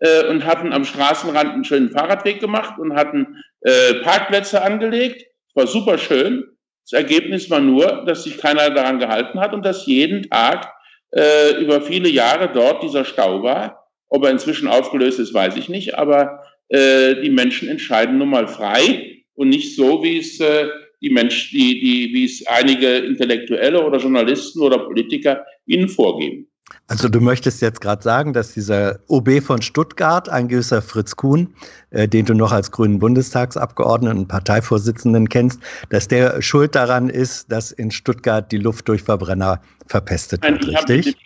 äh, 0.00 0.24
und 0.24 0.44
hatten 0.44 0.72
am 0.72 0.84
Straßenrand 0.84 1.52
einen 1.52 1.64
schönen 1.64 1.90
Fahrradweg 1.90 2.40
gemacht 2.40 2.78
und 2.78 2.94
hatten 2.94 3.36
äh, 3.60 3.94
Parkplätze 4.02 4.62
angelegt. 4.62 5.26
War 5.54 5.66
super 5.66 5.98
schön. 5.98 6.44
Das 6.90 6.98
Ergebnis 6.98 7.50
war 7.50 7.60
nur, 7.60 8.04
dass 8.06 8.24
sich 8.24 8.38
keiner 8.38 8.70
daran 8.70 8.98
gehalten 8.98 9.38
hat 9.40 9.52
und 9.52 9.64
dass 9.64 9.86
jeden 9.86 10.22
Tag 10.30 10.72
äh, 11.10 11.60
über 11.60 11.82
viele 11.82 12.08
Jahre 12.08 12.50
dort 12.52 12.82
dieser 12.82 13.04
Stau 13.04 13.42
war. 13.42 13.90
Ob 14.08 14.24
er 14.24 14.30
inzwischen 14.30 14.68
aufgelöst 14.68 15.18
ist, 15.18 15.34
weiß 15.34 15.56
ich 15.56 15.68
nicht, 15.68 15.98
aber 15.98 16.42
äh, 16.68 17.20
die 17.20 17.30
Menschen 17.30 17.68
entscheiden 17.68 18.16
nun 18.16 18.30
mal 18.30 18.48
frei 18.48 19.24
und 19.34 19.50
nicht 19.50 19.76
so, 19.76 20.02
wie 20.02 20.18
es 20.18 20.40
äh, 20.40 20.68
die 21.00 21.10
Menschen, 21.10 21.56
die, 21.56 21.80
die, 21.80 22.14
wie 22.14 22.24
es 22.24 22.46
einige 22.46 22.98
Intellektuelle 22.98 23.84
oder 23.84 23.98
Journalisten 23.98 24.60
oder 24.60 24.78
Politiker 24.78 25.44
ihnen 25.66 25.88
vorgeben. 25.88 26.48
Also 26.88 27.08
du 27.08 27.20
möchtest 27.20 27.60
jetzt 27.60 27.80
gerade 27.80 28.02
sagen, 28.02 28.32
dass 28.32 28.54
dieser 28.54 28.98
OB 29.08 29.42
von 29.42 29.60
Stuttgart, 29.60 30.28
ein 30.28 30.48
gewisser 30.48 30.80
Fritz 30.80 31.16
Kuhn, 31.16 31.54
äh, 31.90 32.08
den 32.08 32.24
du 32.24 32.34
noch 32.34 32.52
als 32.52 32.70
grünen 32.70 32.98
Bundestagsabgeordneten 32.98 34.20
und 34.20 34.28
Parteivorsitzenden 34.28 35.28
kennst, 35.28 35.60
dass 35.90 36.08
der 36.08 36.40
schuld 36.40 36.74
daran 36.74 37.10
ist, 37.10 37.52
dass 37.52 37.72
in 37.72 37.90
Stuttgart 37.90 38.50
die 38.52 38.58
Luft 38.58 38.88
durch 38.88 39.02
Verbrenner 39.02 39.60
verpestet 39.86 40.42
wird, 40.42 40.64
ich 40.64 40.90
richtig? 40.90 41.16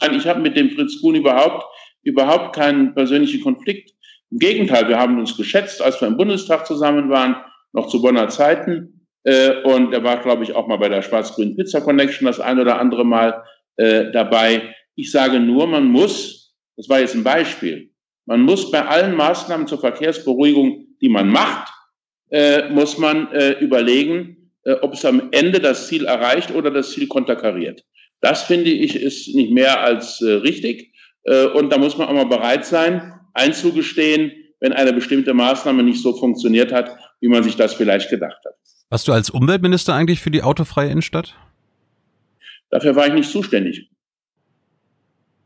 Hab 0.00 0.12
ich 0.12 0.26
habe 0.26 0.40
mit 0.40 0.56
dem 0.56 0.70
Fritz 0.70 1.00
Kuhn 1.00 1.14
überhaupt, 1.14 1.64
überhaupt 2.02 2.56
keinen 2.56 2.92
persönlichen 2.94 3.42
Konflikt. 3.42 3.92
Im 4.32 4.38
Gegenteil, 4.38 4.88
wir 4.88 4.98
haben 4.98 5.18
uns 5.20 5.36
geschätzt, 5.36 5.80
als 5.82 6.00
wir 6.00 6.08
im 6.08 6.16
Bundestag 6.16 6.66
zusammen 6.66 7.10
waren, 7.10 7.36
noch 7.72 7.86
zu 7.88 8.02
Bonner 8.02 8.28
Zeiten. 8.28 8.91
Äh, 9.24 9.62
und 9.62 9.92
er 9.92 10.02
war, 10.02 10.20
glaube 10.20 10.44
ich, 10.44 10.54
auch 10.54 10.66
mal 10.66 10.78
bei 10.78 10.88
der 10.88 11.02
Schwarz-Grünen 11.02 11.56
Pizza 11.56 11.80
Connection 11.80 12.26
das 12.26 12.40
ein 12.40 12.58
oder 12.58 12.78
andere 12.78 13.04
Mal 13.04 13.42
äh, 13.76 14.10
dabei. 14.12 14.74
Ich 14.94 15.10
sage 15.10 15.40
nur, 15.40 15.66
man 15.66 15.86
muss, 15.86 16.54
das 16.76 16.88
war 16.88 17.00
jetzt 17.00 17.14
ein 17.14 17.24
Beispiel, 17.24 17.90
man 18.26 18.42
muss 18.42 18.70
bei 18.70 18.84
allen 18.84 19.16
Maßnahmen 19.16 19.66
zur 19.66 19.80
Verkehrsberuhigung, 19.80 20.86
die 21.00 21.08
man 21.08 21.28
macht, 21.28 21.72
äh, 22.30 22.68
muss 22.70 22.98
man 22.98 23.30
äh, 23.32 23.52
überlegen, 23.60 24.52
äh, 24.64 24.72
ob 24.80 24.94
es 24.94 25.04
am 25.04 25.28
Ende 25.32 25.60
das 25.60 25.88
Ziel 25.88 26.06
erreicht 26.06 26.52
oder 26.54 26.70
das 26.70 26.92
Ziel 26.92 27.08
konterkariert. 27.08 27.84
Das 28.20 28.44
finde 28.44 28.70
ich 28.70 28.96
ist 28.96 29.34
nicht 29.34 29.50
mehr 29.50 29.80
als 29.80 30.20
äh, 30.20 30.32
richtig. 30.34 30.90
Und 31.54 31.72
da 31.72 31.78
muss 31.78 31.96
man 31.96 32.08
auch 32.08 32.14
mal 32.14 32.26
bereit 32.26 32.64
sein, 32.64 33.12
einzugestehen, 33.34 34.32
wenn 34.58 34.72
eine 34.72 34.92
bestimmte 34.92 35.32
Maßnahme 35.32 35.84
nicht 35.84 36.02
so 36.02 36.12
funktioniert 36.14 36.72
hat, 36.72 36.96
wie 37.20 37.28
man 37.28 37.44
sich 37.44 37.54
das 37.54 37.74
vielleicht 37.74 38.10
gedacht 38.10 38.44
hat. 38.44 38.54
Warst 38.92 39.08
du 39.08 39.12
als 39.12 39.30
Umweltminister 39.30 39.94
eigentlich 39.94 40.20
für 40.20 40.30
die 40.30 40.42
autofreie 40.42 40.90
Innenstadt? 40.90 41.34
Dafür 42.68 42.94
war 42.94 43.06
ich 43.06 43.14
nicht 43.14 43.30
zuständig. 43.30 43.88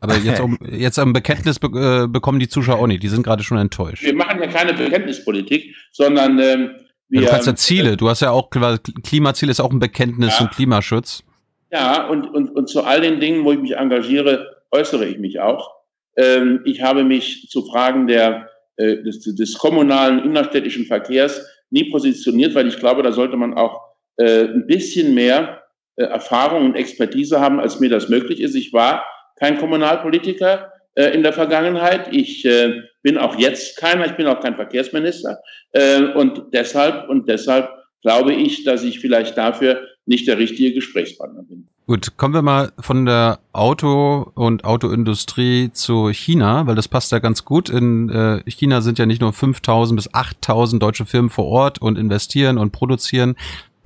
Aber 0.01 0.17
jetzt, 0.17 0.41
um, 0.41 0.59
jetzt 0.69 0.99
am 0.99 1.13
Bekenntnis 1.13 1.61
be 1.61 1.69
äh, 1.69 2.09
bekommen 2.09 2.41
die 2.41 2.49
Zuschauer 2.49 2.81
auch 2.81 2.89
nicht. 2.89 3.05
Die 3.05 3.09
sind 3.09 3.23
gerade 3.23 3.45
schon 3.45 3.57
enttäuscht. 3.57 4.03
Wir 4.03 4.17
machen 4.17 4.43
ja 4.43 4.49
keine 4.49 4.75
Bekenntnispolitik, 4.75 5.77
sondern 5.93 6.41
ähm, 6.41 6.71
wir. 7.09 7.23
Ja, 7.23 7.29
du 7.29 7.37
hast 7.37 7.47
ja 7.47 7.55
Ziele. 7.55 7.97
Du 7.97 8.09
hast 8.09 8.19
ja 8.19 8.33
auch 8.33 8.51
Klimaziel 8.51 9.49
ist 9.49 9.61
auch 9.61 9.71
ein 9.71 9.79
Bekenntnis 9.79 10.31
ja. 10.31 10.39
zum 10.39 10.51
Klimaschutz. 10.51 11.23
Ja, 11.71 12.09
und, 12.09 12.27
und, 12.27 12.49
und 12.49 12.69
zu 12.69 12.83
all 12.83 13.01
den 13.01 13.21
Dingen, 13.21 13.45
wo 13.45 13.53
ich 13.53 13.61
mich 13.61 13.77
engagiere, 13.77 14.57
äußere 14.73 15.07
ich 15.07 15.19
mich 15.19 15.39
auch. 15.39 15.71
Ähm, 16.17 16.63
ich 16.65 16.83
habe 16.83 17.05
mich 17.05 17.49
zu 17.49 17.65
Fragen 17.65 18.09
der, 18.09 18.51
äh, 18.75 19.05
des, 19.05 19.21
des 19.21 19.57
kommunalen 19.57 20.25
innerstädtischen 20.25 20.87
Verkehrs 20.87 21.47
nie 21.71 21.91
positioniert, 21.91 22.55
weil 22.55 22.67
ich 22.67 22.79
glaube, 22.79 23.03
da 23.03 23.13
sollte 23.13 23.37
man 23.37 23.55
auch 23.55 23.81
äh, 24.17 24.45
ein 24.45 24.67
bisschen 24.67 25.15
mehr 25.15 25.63
äh, 25.97 26.05
Erfahrung 26.05 26.67
und 26.67 26.75
Expertise 26.75 27.41
haben, 27.41 27.61
als 27.61 27.81
mir 27.81 27.91
das 27.91 28.09
möglich 28.09 28.41
ist. 28.41 28.55
Ich 28.55 28.73
war 28.73 29.05
kein 29.39 29.59
Kommunalpolitiker 29.59 30.73
äh, 30.95 31.11
in 31.15 31.23
der 31.23 31.33
Vergangenheit. 31.33 32.09
Ich 32.13 32.45
äh, 32.45 32.83
bin 33.03 33.19
auch 33.19 33.37
jetzt 33.39 33.77
keiner, 33.77 34.07
ich 34.07 34.17
bin 34.17 34.27
auch 34.27 34.41
kein 34.41 34.57
Verkehrsminister. 34.57 35.39
Äh, 35.73 36.03
und 36.15 36.53
deshalb, 36.53 37.09
und 37.09 37.29
deshalb 37.29 37.71
glaube 38.03 38.33
ich, 38.33 38.65
dass 38.65 38.85
ich 38.85 39.01
vielleicht 39.01 39.37
dafür 39.37 39.87
nicht 40.07 40.27
der 40.29 40.39
richtige 40.39 40.73
Gesprächspartner 40.73 41.43
bin. 41.43 41.67
Gut, 41.87 42.17
kommen 42.17 42.35
wir 42.35 42.43
mal 42.43 42.73
von 42.81 43.07
der 43.07 43.39
Auto- 43.53 44.33
und 44.35 44.65
Autoindustrie 44.65 45.71
zu 45.73 46.09
China, 46.09 46.67
weil 46.67 46.75
das 46.75 46.89
passt 46.89 47.13
ja 47.13 47.21
ganz 47.21 47.45
gut. 47.45 47.69
In 47.69 48.09
äh, 48.09 48.43
China 48.51 48.81
sind 48.81 48.99
ja 48.99 49.07
nicht 49.07 49.21
nur 49.21 49.33
5000 49.33 49.97
bis 49.97 50.13
8000 50.13 50.83
deutsche 50.83 51.07
Firmen 51.07 51.31
vor 51.31 51.47
Ort 51.47 51.81
und 51.81 51.99
investieren 51.99 52.59
und 52.59 52.73
produzieren. 52.73 53.37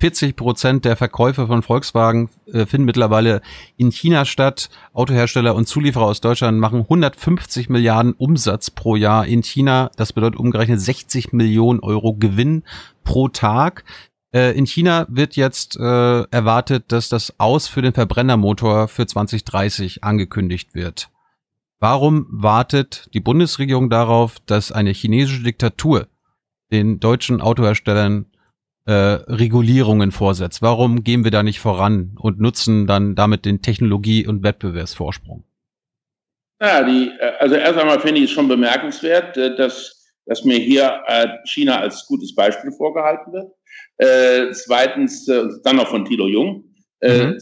40 0.01 0.35
Prozent 0.35 0.83
der 0.83 0.97
Verkäufe 0.97 1.45
von 1.45 1.61
Volkswagen 1.61 2.29
äh, 2.51 2.65
finden 2.65 2.85
mittlerweile 2.85 3.41
in 3.77 3.91
China 3.91 4.25
statt. 4.25 4.71
Autohersteller 4.93 5.53
und 5.53 5.67
Zulieferer 5.67 6.05
aus 6.05 6.21
Deutschland 6.21 6.59
machen 6.59 6.79
150 6.79 7.69
Milliarden 7.69 8.13
Umsatz 8.13 8.71
pro 8.71 8.95
Jahr 8.95 9.27
in 9.27 9.43
China. 9.43 9.91
Das 9.97 10.11
bedeutet 10.11 10.39
umgerechnet 10.39 10.81
60 10.81 11.33
Millionen 11.33 11.81
Euro 11.81 12.15
Gewinn 12.15 12.63
pro 13.03 13.27
Tag. 13.27 13.83
Äh, 14.33 14.57
in 14.57 14.65
China 14.65 15.05
wird 15.09 15.35
jetzt 15.35 15.77
äh, 15.77 15.81
erwartet, 16.31 16.91
dass 16.91 17.09
das 17.09 17.33
Aus 17.37 17.67
für 17.67 17.81
den 17.81 17.93
Verbrennermotor 17.93 18.87
für 18.87 19.05
2030 19.05 20.03
angekündigt 20.03 20.73
wird. 20.73 21.09
Warum 21.79 22.27
wartet 22.29 23.09
die 23.13 23.19
Bundesregierung 23.19 23.89
darauf, 23.89 24.37
dass 24.45 24.71
eine 24.71 24.91
chinesische 24.91 25.43
Diktatur 25.43 26.07
den 26.71 26.99
deutschen 26.99 27.41
Autoherstellern 27.41 28.27
äh, 28.85 28.91
Regulierungen 28.93 30.11
vorsetzt? 30.11 30.61
Warum 30.61 31.03
gehen 31.03 31.23
wir 31.23 31.31
da 31.31 31.43
nicht 31.43 31.59
voran 31.59 32.15
und 32.17 32.39
nutzen 32.39 32.87
dann 32.87 33.15
damit 33.15 33.45
den 33.45 33.61
Technologie- 33.61 34.27
und 34.27 34.43
Wettbewerbsvorsprung? 34.43 35.43
Ja, 36.61 36.83
die, 36.83 37.11
äh, 37.19 37.33
also 37.39 37.55
erst 37.55 37.79
einmal 37.79 37.99
finde 37.99 38.19
ich 38.19 38.25
es 38.25 38.31
schon 38.31 38.47
bemerkenswert, 38.47 39.35
äh, 39.35 39.55
dass, 39.55 40.13
dass 40.25 40.45
mir 40.45 40.59
hier 40.59 41.01
China 41.45 41.79
als 41.79 42.05
gutes 42.05 42.33
Beispiel 42.35 42.71
vorgehalten 42.71 43.33
wird. 43.33 43.51
Äh, 44.01 44.51
zweitens, 44.53 45.27
äh, 45.27 45.47
dann 45.63 45.75
noch 45.75 45.89
von 45.89 46.05
Tilo 46.05 46.27
Jung. 46.27 46.63
Äh, 47.01 47.27
mhm. 47.27 47.37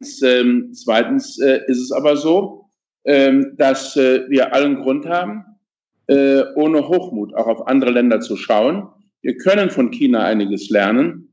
äh, 0.00 0.72
zweitens 0.74 1.40
äh, 1.40 1.60
ist 1.68 1.80
es 1.80 1.90
aber 1.90 2.18
so, 2.18 2.66
äh, 3.04 3.32
dass 3.56 3.96
äh, 3.96 4.28
wir 4.28 4.52
allen 4.52 4.82
Grund 4.82 5.06
haben, 5.06 5.42
äh, 6.08 6.42
ohne 6.54 6.86
Hochmut 6.86 7.34
auch 7.34 7.46
auf 7.46 7.66
andere 7.66 7.92
Länder 7.92 8.20
zu 8.20 8.36
schauen. 8.36 8.88
Wir 9.22 9.38
können 9.38 9.70
von 9.70 9.90
China 9.90 10.24
einiges 10.24 10.68
lernen. 10.68 11.28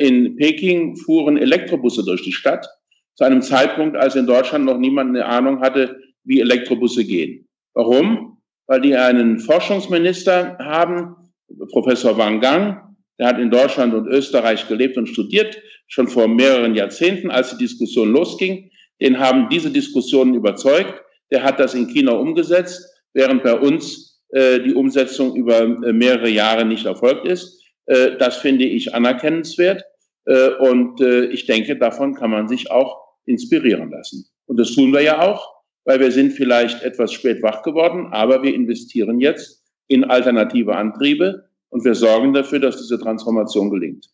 In 0.00 0.34
Peking 0.34 0.96
fuhren 0.96 1.38
Elektrobusse 1.38 2.04
durch 2.04 2.24
die 2.24 2.32
Stadt 2.32 2.66
zu 3.14 3.22
einem 3.22 3.40
Zeitpunkt, 3.40 3.96
als 3.96 4.16
in 4.16 4.26
Deutschland 4.26 4.64
noch 4.64 4.78
niemand 4.78 5.10
eine 5.10 5.26
Ahnung 5.26 5.60
hatte, 5.60 6.00
wie 6.24 6.40
Elektrobusse 6.40 7.04
gehen. 7.04 7.46
Warum? 7.72 8.38
Weil 8.66 8.80
die 8.80 8.96
einen 8.96 9.38
Forschungsminister 9.38 10.58
haben, 10.58 11.14
Professor 11.70 12.18
Wang 12.18 12.40
Gang, 12.40 12.93
der 13.18 13.28
hat 13.28 13.38
in 13.38 13.50
Deutschland 13.50 13.94
und 13.94 14.06
Österreich 14.08 14.66
gelebt 14.68 14.96
und 14.96 15.08
studiert, 15.08 15.60
schon 15.86 16.08
vor 16.08 16.28
mehreren 16.28 16.74
Jahrzehnten, 16.74 17.30
als 17.30 17.50
die 17.50 17.64
Diskussion 17.64 18.12
losging. 18.12 18.70
Den 19.00 19.18
haben 19.18 19.48
diese 19.48 19.70
Diskussionen 19.70 20.34
überzeugt. 20.34 21.02
Der 21.30 21.42
hat 21.42 21.60
das 21.60 21.74
in 21.74 21.88
China 21.88 22.12
umgesetzt, 22.12 22.84
während 23.12 23.42
bei 23.42 23.54
uns 23.54 24.22
äh, 24.30 24.60
die 24.60 24.74
Umsetzung 24.74 25.36
über 25.36 25.60
äh, 25.62 25.92
mehrere 25.92 26.28
Jahre 26.28 26.64
nicht 26.64 26.86
erfolgt 26.86 27.26
ist. 27.26 27.62
Äh, 27.86 28.16
das 28.18 28.36
finde 28.36 28.64
ich 28.64 28.94
anerkennenswert. 28.94 29.84
Äh, 30.26 30.50
und 30.58 31.00
äh, 31.00 31.26
ich 31.26 31.46
denke, 31.46 31.76
davon 31.76 32.14
kann 32.14 32.30
man 32.30 32.48
sich 32.48 32.70
auch 32.70 33.04
inspirieren 33.26 33.90
lassen. 33.90 34.26
Und 34.46 34.58
das 34.58 34.72
tun 34.72 34.92
wir 34.92 35.02
ja 35.02 35.20
auch, 35.20 35.54
weil 35.84 36.00
wir 36.00 36.10
sind 36.10 36.32
vielleicht 36.32 36.82
etwas 36.82 37.12
spät 37.12 37.42
wach 37.42 37.62
geworden, 37.62 38.08
aber 38.10 38.42
wir 38.42 38.54
investieren 38.54 39.20
jetzt 39.20 39.62
in 39.86 40.04
alternative 40.04 40.74
Antriebe 40.74 41.48
und 41.74 41.84
wir 41.84 41.94
sorgen 41.96 42.32
dafür, 42.32 42.60
dass 42.60 42.76
diese 42.76 42.98
Transformation 43.00 43.68
gelingt. 43.68 44.08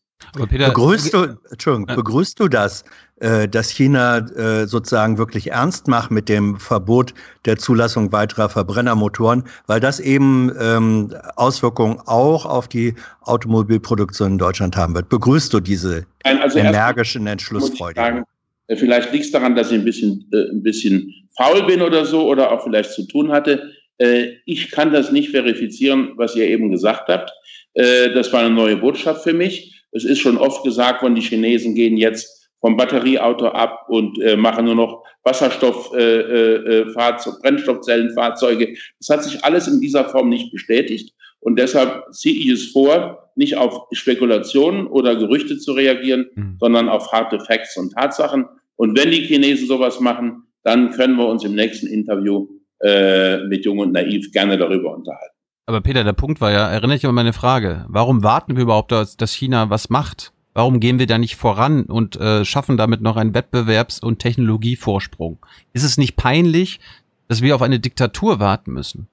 Peter, 0.48 0.68
begrüßt 0.68 1.12
du, 1.12 1.38
Entschuldigung, 1.50 1.88
äh, 1.88 1.94
begrüßt 1.94 2.40
du 2.40 2.48
das, 2.48 2.84
äh, 3.20 3.48
dass 3.48 3.68
China 3.68 4.18
äh, 4.18 4.66
sozusagen 4.66 5.18
wirklich 5.18 5.50
ernst 5.50 5.86
macht 5.86 6.10
mit 6.10 6.28
dem 6.28 6.58
Verbot 6.58 7.12
der 7.44 7.58
Zulassung 7.58 8.12
weiterer 8.12 8.48
Verbrennermotoren, 8.48 9.44
weil 9.66 9.80
das 9.80 10.00
eben 10.00 10.50
ähm, 10.58 11.14
Auswirkungen 11.36 11.98
auch 12.06 12.46
auf 12.46 12.66
die 12.68 12.94
Automobilproduktion 13.22 14.32
in 14.32 14.38
Deutschland 14.38 14.76
haben 14.76 14.94
wird? 14.94 15.10
Begrüßt 15.10 15.52
du 15.52 15.60
diese 15.60 16.06
Nein, 16.24 16.38
also 16.38 16.58
energischen 16.58 17.26
Entschlussfreude? 17.26 18.24
Äh, 18.68 18.76
vielleicht 18.76 19.12
liegt 19.12 19.26
es 19.26 19.32
daran, 19.32 19.54
dass 19.54 19.70
ich 19.70 19.78
ein 19.78 19.84
bisschen, 19.84 20.26
äh, 20.32 20.50
ein 20.50 20.62
bisschen 20.62 21.12
faul 21.36 21.66
bin 21.66 21.82
oder 21.82 22.06
so 22.06 22.26
oder 22.26 22.52
auch 22.52 22.62
vielleicht 22.62 22.92
zu 22.92 23.06
tun 23.06 23.30
hatte. 23.30 23.70
Äh, 24.00 24.36
ich 24.46 24.70
kann 24.70 24.92
das 24.92 25.12
nicht 25.12 25.30
verifizieren, 25.30 26.12
was 26.16 26.34
ihr 26.34 26.48
eben 26.48 26.70
gesagt 26.70 27.08
habt. 27.08 27.30
Äh, 27.74 28.12
das 28.12 28.32
war 28.32 28.40
eine 28.40 28.54
neue 28.54 28.76
Botschaft 28.76 29.22
für 29.22 29.34
mich. 29.34 29.84
Es 29.92 30.04
ist 30.04 30.20
schon 30.20 30.38
oft 30.38 30.64
gesagt 30.64 31.02
worden, 31.02 31.14
die 31.14 31.20
Chinesen 31.20 31.74
gehen 31.74 31.96
jetzt 31.96 32.50
vom 32.60 32.76
Batterieauto 32.76 33.48
ab 33.48 33.86
und 33.88 34.20
äh, 34.20 34.36
machen 34.36 34.66
nur 34.66 34.74
noch 34.74 35.02
Wasserstoff, 35.24 35.92
äh, 35.94 36.20
äh, 36.20 36.92
Fahrzeug, 36.92 37.40
Brennstoffzellenfahrzeuge. 37.42 38.76
Das 38.98 39.08
hat 39.08 39.24
sich 39.24 39.44
alles 39.44 39.66
in 39.66 39.80
dieser 39.80 40.08
Form 40.08 40.28
nicht 40.28 40.52
bestätigt. 40.52 41.14
Und 41.40 41.58
deshalb 41.58 42.12
ziehe 42.12 42.38
ich 42.38 42.48
es 42.50 42.70
vor, 42.70 43.30
nicht 43.34 43.56
auf 43.56 43.86
Spekulationen 43.92 44.86
oder 44.86 45.16
Gerüchte 45.16 45.58
zu 45.58 45.72
reagieren, 45.72 46.26
mhm. 46.34 46.56
sondern 46.60 46.88
auf 46.88 47.10
harte 47.12 47.40
Facts 47.40 47.76
und 47.76 47.92
Tatsachen. 47.92 48.46
Und 48.76 48.98
wenn 48.98 49.10
die 49.10 49.22
Chinesen 49.22 49.66
sowas 49.66 50.00
machen, 50.00 50.44
dann 50.64 50.90
können 50.90 51.16
wir 51.16 51.26
uns 51.26 51.44
im 51.44 51.54
nächsten 51.54 51.86
Interview 51.86 52.46
äh, 52.82 53.38
mit 53.44 53.64
Jung 53.64 53.78
und 53.78 53.92
Naiv 53.92 54.32
gerne 54.32 54.58
darüber 54.58 54.94
unterhalten. 54.94 55.34
Aber 55.66 55.80
Peter, 55.80 56.02
der 56.02 56.14
Punkt 56.14 56.40
war 56.40 56.50
ja, 56.50 56.68
erinnere 56.68 56.96
dich 56.96 57.06
an 57.06 57.14
meine 57.14 57.32
Frage. 57.32 57.84
Warum 57.88 58.24
warten 58.24 58.56
wir 58.56 58.62
überhaupt, 58.62 58.90
dass, 58.90 59.16
dass 59.16 59.32
China 59.32 59.70
was 59.70 59.88
macht? 59.88 60.32
Warum 60.52 60.80
gehen 60.80 60.98
wir 60.98 61.06
da 61.06 61.16
nicht 61.16 61.36
voran 61.36 61.84
und 61.84 62.16
äh, 62.16 62.44
schaffen 62.44 62.76
damit 62.76 63.02
noch 63.02 63.16
einen 63.16 63.34
Wettbewerbs- 63.34 64.02
und 64.02 64.18
Technologievorsprung? 64.18 65.38
Ist 65.72 65.84
es 65.84 65.96
nicht 65.96 66.16
peinlich, 66.16 66.80
dass 67.28 67.40
wir 67.40 67.54
auf 67.54 67.62
eine 67.62 67.78
Diktatur 67.78 68.40
warten 68.40 68.72
müssen? 68.72 69.06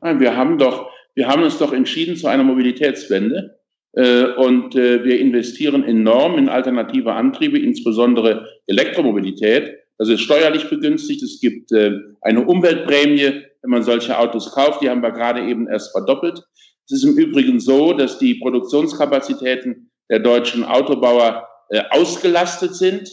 Nein, 0.00 0.18
wir 0.18 0.36
haben 0.36 0.58
doch, 0.58 0.90
wir 1.14 1.28
haben 1.28 1.44
uns 1.44 1.58
doch 1.58 1.72
entschieden 1.72 2.16
zu 2.16 2.26
einer 2.26 2.42
Mobilitätswende 2.42 3.60
äh, 3.92 4.24
und 4.24 4.74
äh, 4.74 5.04
wir 5.04 5.20
investieren 5.20 5.84
enorm 5.84 6.38
in 6.38 6.48
alternative 6.48 7.12
Antriebe, 7.12 7.60
insbesondere 7.60 8.48
Elektromobilität. 8.66 9.76
Das 9.98 10.08
ist 10.08 10.20
steuerlich 10.20 10.68
begünstigt. 10.68 11.22
Es 11.22 11.40
gibt 11.40 11.72
äh, 11.72 11.92
eine 12.20 12.44
Umweltprämie 12.46 13.42
wenn 13.62 13.70
man 13.70 13.82
solche 13.82 14.18
Autos 14.18 14.52
kauft. 14.52 14.82
Die 14.82 14.90
haben 14.90 15.02
wir 15.02 15.12
gerade 15.12 15.46
eben 15.48 15.68
erst 15.68 15.92
verdoppelt. 15.92 16.42
Es 16.86 16.92
ist 16.92 17.04
im 17.04 17.16
Übrigen 17.16 17.60
so, 17.60 17.92
dass 17.92 18.18
die 18.18 18.34
Produktionskapazitäten 18.34 19.90
der 20.10 20.18
deutschen 20.18 20.64
Autobauer 20.64 21.48
äh, 21.70 21.82
ausgelastet 21.90 22.74
sind 22.74 23.08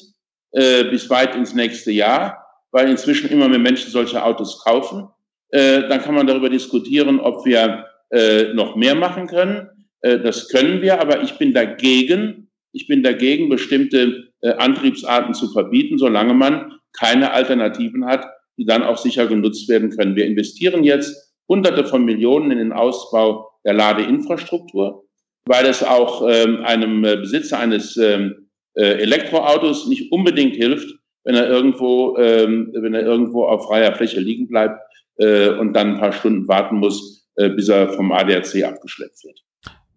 äh, 0.52 0.86
bis 0.86 1.10
weit 1.10 1.36
ins 1.36 1.54
nächste 1.54 1.92
Jahr, 1.92 2.46
weil 2.72 2.90
inzwischen 2.90 3.30
immer 3.30 3.48
mehr 3.48 3.60
Menschen 3.60 3.92
solche 3.92 4.24
Autos 4.24 4.64
kaufen. 4.64 5.08
Äh, 5.52 5.88
dann 5.88 6.02
kann 6.02 6.16
man 6.16 6.28
darüber 6.28 6.50
diskutieren, 6.50 7.20
ob 7.20 7.46
wir 7.46 7.86
äh, 8.12 8.54
noch 8.54 8.76
mehr 8.76 8.96
machen 8.96 9.28
können. 9.28 9.70
Äh, 10.02 10.20
das 10.20 10.50
können 10.50 10.82
wir, 10.82 11.00
aber 11.00 11.22
ich 11.22 11.38
bin 11.38 11.54
dagegen, 11.54 12.49
ich 12.72 12.88
bin 12.88 13.04
dagegen, 13.04 13.50
bestimmte 13.50 14.32
äh, 14.42 14.52
Antriebsarten 14.52 15.34
zu 15.34 15.52
verbieten, 15.52 15.98
solange 15.98 16.34
man 16.34 16.74
keine 16.94 17.32
Alternativen 17.32 18.06
hat, 18.06 18.28
die 18.58 18.66
dann 18.66 18.84
auch 18.84 18.98
sicher 18.98 19.28
genutzt 19.28 19.70
werden 19.70 19.90
können. 19.90 20.16
Wir 20.16 20.26
investieren 20.26 20.84
jetzt 20.84 21.34
Hunderte 21.48 21.86
von 21.86 22.06
Millionen 22.06 22.52
in 22.52 22.60
den 22.60 22.74
Ausbau 22.74 23.50
der 23.66 23.74
Ladeinfrastruktur, 23.74 25.06
weil 25.46 25.66
es 25.66 25.84
auch 25.84 26.28
ähm, 26.30 26.64
einem 26.64 27.04
äh, 27.04 27.18
Besitzer 27.18 27.60
eines 27.60 27.98
ähm, 27.98 28.50
äh, 28.76 29.00
Elektroautos 29.00 29.88
nicht 29.88 30.12
unbedingt 30.12 30.56
hilft, 30.56 30.94
wenn 31.24 31.36
er 31.36 31.50
irgendwo, 31.50 32.18
ähm, 32.18 32.72
wenn 32.74 32.94
er 32.94 33.02
irgendwo 33.02 33.46
auf 33.46 33.66
freier 33.66 33.94
Fläche 33.94 34.20
liegen 34.20 34.48
bleibt 34.48 34.80
äh, 35.18 35.50
und 35.50 35.74
dann 35.74 35.94
ein 35.94 36.00
paar 36.00 36.14
Stunden 36.14 36.48
warten 36.48 36.78
muss, 36.78 37.28
äh, 37.36 37.50
bis 37.50 37.70
er 37.70 37.90
vom 37.90 38.12
ADAC 38.12 38.64
abgeschleppt 38.64 39.24
wird. 39.24 39.40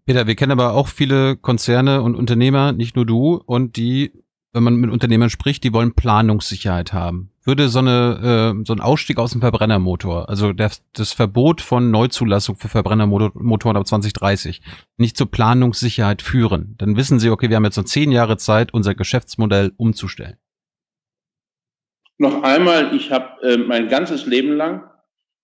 Peter, 0.04 0.26
wir 0.26 0.34
kennen 0.34 0.52
aber 0.52 0.72
auch 0.72 0.88
viele 0.88 1.36
Konzerne 1.36 2.02
und 2.02 2.16
Unternehmer, 2.16 2.72
nicht 2.72 2.96
nur 2.96 3.06
du, 3.06 3.34
und 3.46 3.76
die 3.76 4.12
wenn 4.52 4.62
man 4.64 4.76
mit 4.76 4.90
Unternehmern 4.90 5.30
spricht, 5.30 5.64
die 5.64 5.72
wollen 5.72 5.94
Planungssicherheit 5.94 6.92
haben. 6.92 7.30
Würde 7.42 7.68
so 7.68 7.78
eine 7.78 8.54
äh, 8.54 8.64
so 8.66 8.72
ein 8.74 8.80
Ausstieg 8.80 9.18
aus 9.18 9.32
dem 9.32 9.40
Verbrennermotor, 9.40 10.28
also 10.28 10.52
der, 10.52 10.70
das 10.92 11.12
Verbot 11.12 11.60
von 11.60 11.90
Neuzulassung 11.90 12.56
für 12.56 12.68
Verbrennermotoren 12.68 13.76
ab 13.76 13.86
2030, 13.86 14.60
nicht 14.98 15.16
zur 15.16 15.30
Planungssicherheit 15.30 16.22
führen, 16.22 16.76
dann 16.78 16.96
wissen 16.96 17.18
sie, 17.18 17.30
okay, 17.30 17.48
wir 17.48 17.56
haben 17.56 17.64
jetzt 17.64 17.78
noch 17.78 17.84
zehn 17.84 18.12
Jahre 18.12 18.36
Zeit, 18.36 18.72
unser 18.74 18.94
Geschäftsmodell 18.94 19.72
umzustellen. 19.76 20.36
Noch 22.18 22.42
einmal, 22.42 22.94
ich 22.94 23.10
habe 23.10 23.42
äh, 23.42 23.56
mein 23.56 23.88
ganzes 23.88 24.26
Leben 24.26 24.52
lang 24.52 24.84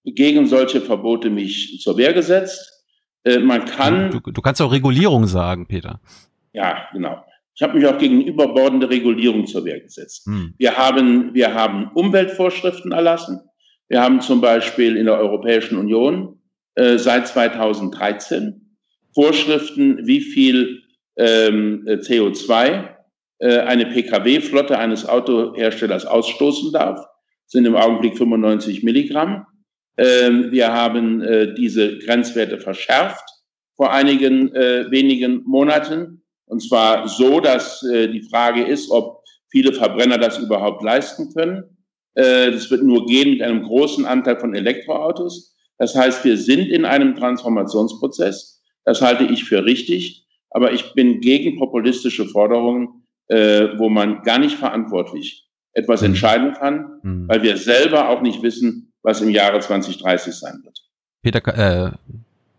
gegen 0.05 0.47
solche 0.47 0.81
Verbote 0.81 1.31
mich 1.31 1.81
zur 1.83 1.97
Wehr 1.97 2.13
gesetzt. 2.13 2.78
Äh, 3.25 3.39
man 3.39 3.65
kann. 3.65 4.11
Du, 4.11 4.21
du 4.21 4.41
kannst 4.41 4.61
auch 4.63 4.73
Regulierung 4.73 5.27
sagen, 5.27 5.67
Peter. 5.67 6.01
Ja, 6.53 6.89
genau. 6.93 7.25
Ich 7.55 7.63
habe 7.63 7.77
mich 7.77 7.87
auch 7.89 7.99
gegen 7.99 8.23
überbordende 8.23 8.89
Regulierung 8.89 9.47
zur 9.47 9.65
Wehr 9.65 9.81
gesetzt. 9.81 10.27
Hm. 10.27 10.55
Wir, 10.59 10.77
haben, 10.77 11.35
wir 11.35 11.55
haben 11.55 11.91
Umweltvorschriften 11.93 12.93
erlassen. 12.93 13.41
Wir 13.89 14.01
haben 14.01 14.21
zum 14.21 14.41
Beispiel 14.41 14.97
in 14.97 15.07
der 15.07 15.19
Europäischen 15.19 15.77
Union 15.77 16.39
äh, 16.77 16.99
seit 16.99 17.27
2013 17.27 18.77
Vorschriften, 19.13 20.07
wie 20.07 20.21
viel 20.21 20.83
ähm, 21.17 21.85
CO2 21.87 22.89
äh, 23.39 23.59
eine 23.61 23.87
Pkw-Flotte 23.87 24.79
eines 24.79 25.09
Autoherstellers 25.09 26.07
ausstoßen 26.07 26.73
darf. 26.73 26.99
Das 26.99 27.53
sind 27.53 27.65
im 27.65 27.75
Augenblick 27.75 28.17
95 28.17 28.85
Milligramm. 28.85 29.47
Ähm, 29.99 30.53
wir 30.53 30.73
haben 30.73 31.21
äh, 31.23 31.55
diese 31.55 31.99
Grenzwerte 31.99 32.59
verschärft 32.59 33.29
vor 33.77 33.93
einigen 33.93 34.55
äh, 34.55 34.91
wenigen 34.91 35.43
Monaten. 35.45 36.23
Und 36.47 36.63
zwar 36.63 37.09
so, 37.09 37.41
dass 37.41 37.83
äh, 37.83 38.09
die 38.09 38.23
Frage 38.23 38.65
ist, 38.65 38.91
ob 38.91 39.23
viele 39.51 39.73
Verbrenner 39.73 40.19
das 40.19 40.39
überhaupt 40.39 40.83
leisten 40.83 41.33
können. 41.35 41.65
Das 42.15 42.69
wird 42.69 42.83
nur 42.83 43.07
gehen 43.07 43.31
mit 43.31 43.43
einem 43.43 43.63
großen 43.63 44.05
Anteil 44.05 44.41
von 44.41 44.53
Elektroautos. 44.53 45.55
Das 45.79 45.95
heißt, 45.95 46.25
wir 46.25 46.37
sind 46.37 46.67
in 46.69 46.85
einem 46.85 47.15
Transformationsprozess. 47.15 48.61
Das 48.85 49.01
halte 49.01 49.23
ich 49.23 49.45
für 49.45 49.65
richtig. 49.65 50.27
Aber 50.51 50.73
ich 50.73 50.95
bin 50.95 51.21
gegen 51.21 51.61
populistische 51.61 52.27
Forderungen, 52.27 53.05
wo 53.29 53.89
man 53.89 54.23
gar 54.25 54.41
nicht 54.41 54.57
verantwortlich 54.57 55.49
etwas 55.75 56.01
mhm. 56.01 56.09
entscheiden 56.09 56.53
kann, 56.55 57.01
mhm. 57.05 57.29
weil 57.29 57.43
wir 57.43 57.57
selber 57.57 58.09
auch 58.09 58.21
nicht 58.21 58.43
wissen, 58.43 58.88
was 59.09 59.21
im 59.23 59.31
Jahre 59.31 59.59
2030 59.59 60.35
sein 60.35 60.61
wird. 60.63 60.79
Peter, 61.23 61.41
äh, 61.49 61.91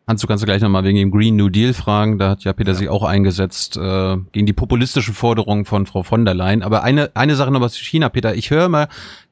Hans, 0.07 0.21
du 0.21 0.27
kannst 0.27 0.41
du 0.41 0.45
gleich 0.45 0.61
nochmal 0.61 0.83
wegen 0.83 0.97
dem 0.97 1.11
Green 1.11 1.35
New 1.35 1.49
Deal 1.49 1.73
fragen. 1.73 2.17
Da 2.17 2.31
hat 2.31 2.43
ja 2.43 2.51
Peter 2.53 2.71
ja. 2.71 2.77
sich 2.77 2.89
auch 2.89 3.03
eingesetzt 3.03 3.77
äh, 3.77 4.17
gegen 4.31 4.47
die 4.47 4.53
populistischen 4.53 5.13
Forderungen 5.13 5.65
von 5.65 5.85
Frau 5.85 6.01
von 6.01 6.25
der 6.25 6.33
Leyen. 6.33 6.63
Aber 6.63 6.83
eine, 6.83 7.15
eine 7.15 7.35
Sache 7.35 7.51
noch 7.51 7.61
was 7.61 7.73
zu 7.73 7.83
China, 7.83 8.09
Peter. 8.09 8.33
Ich 8.33 8.49
höre 8.49 8.67
mal 8.67 8.87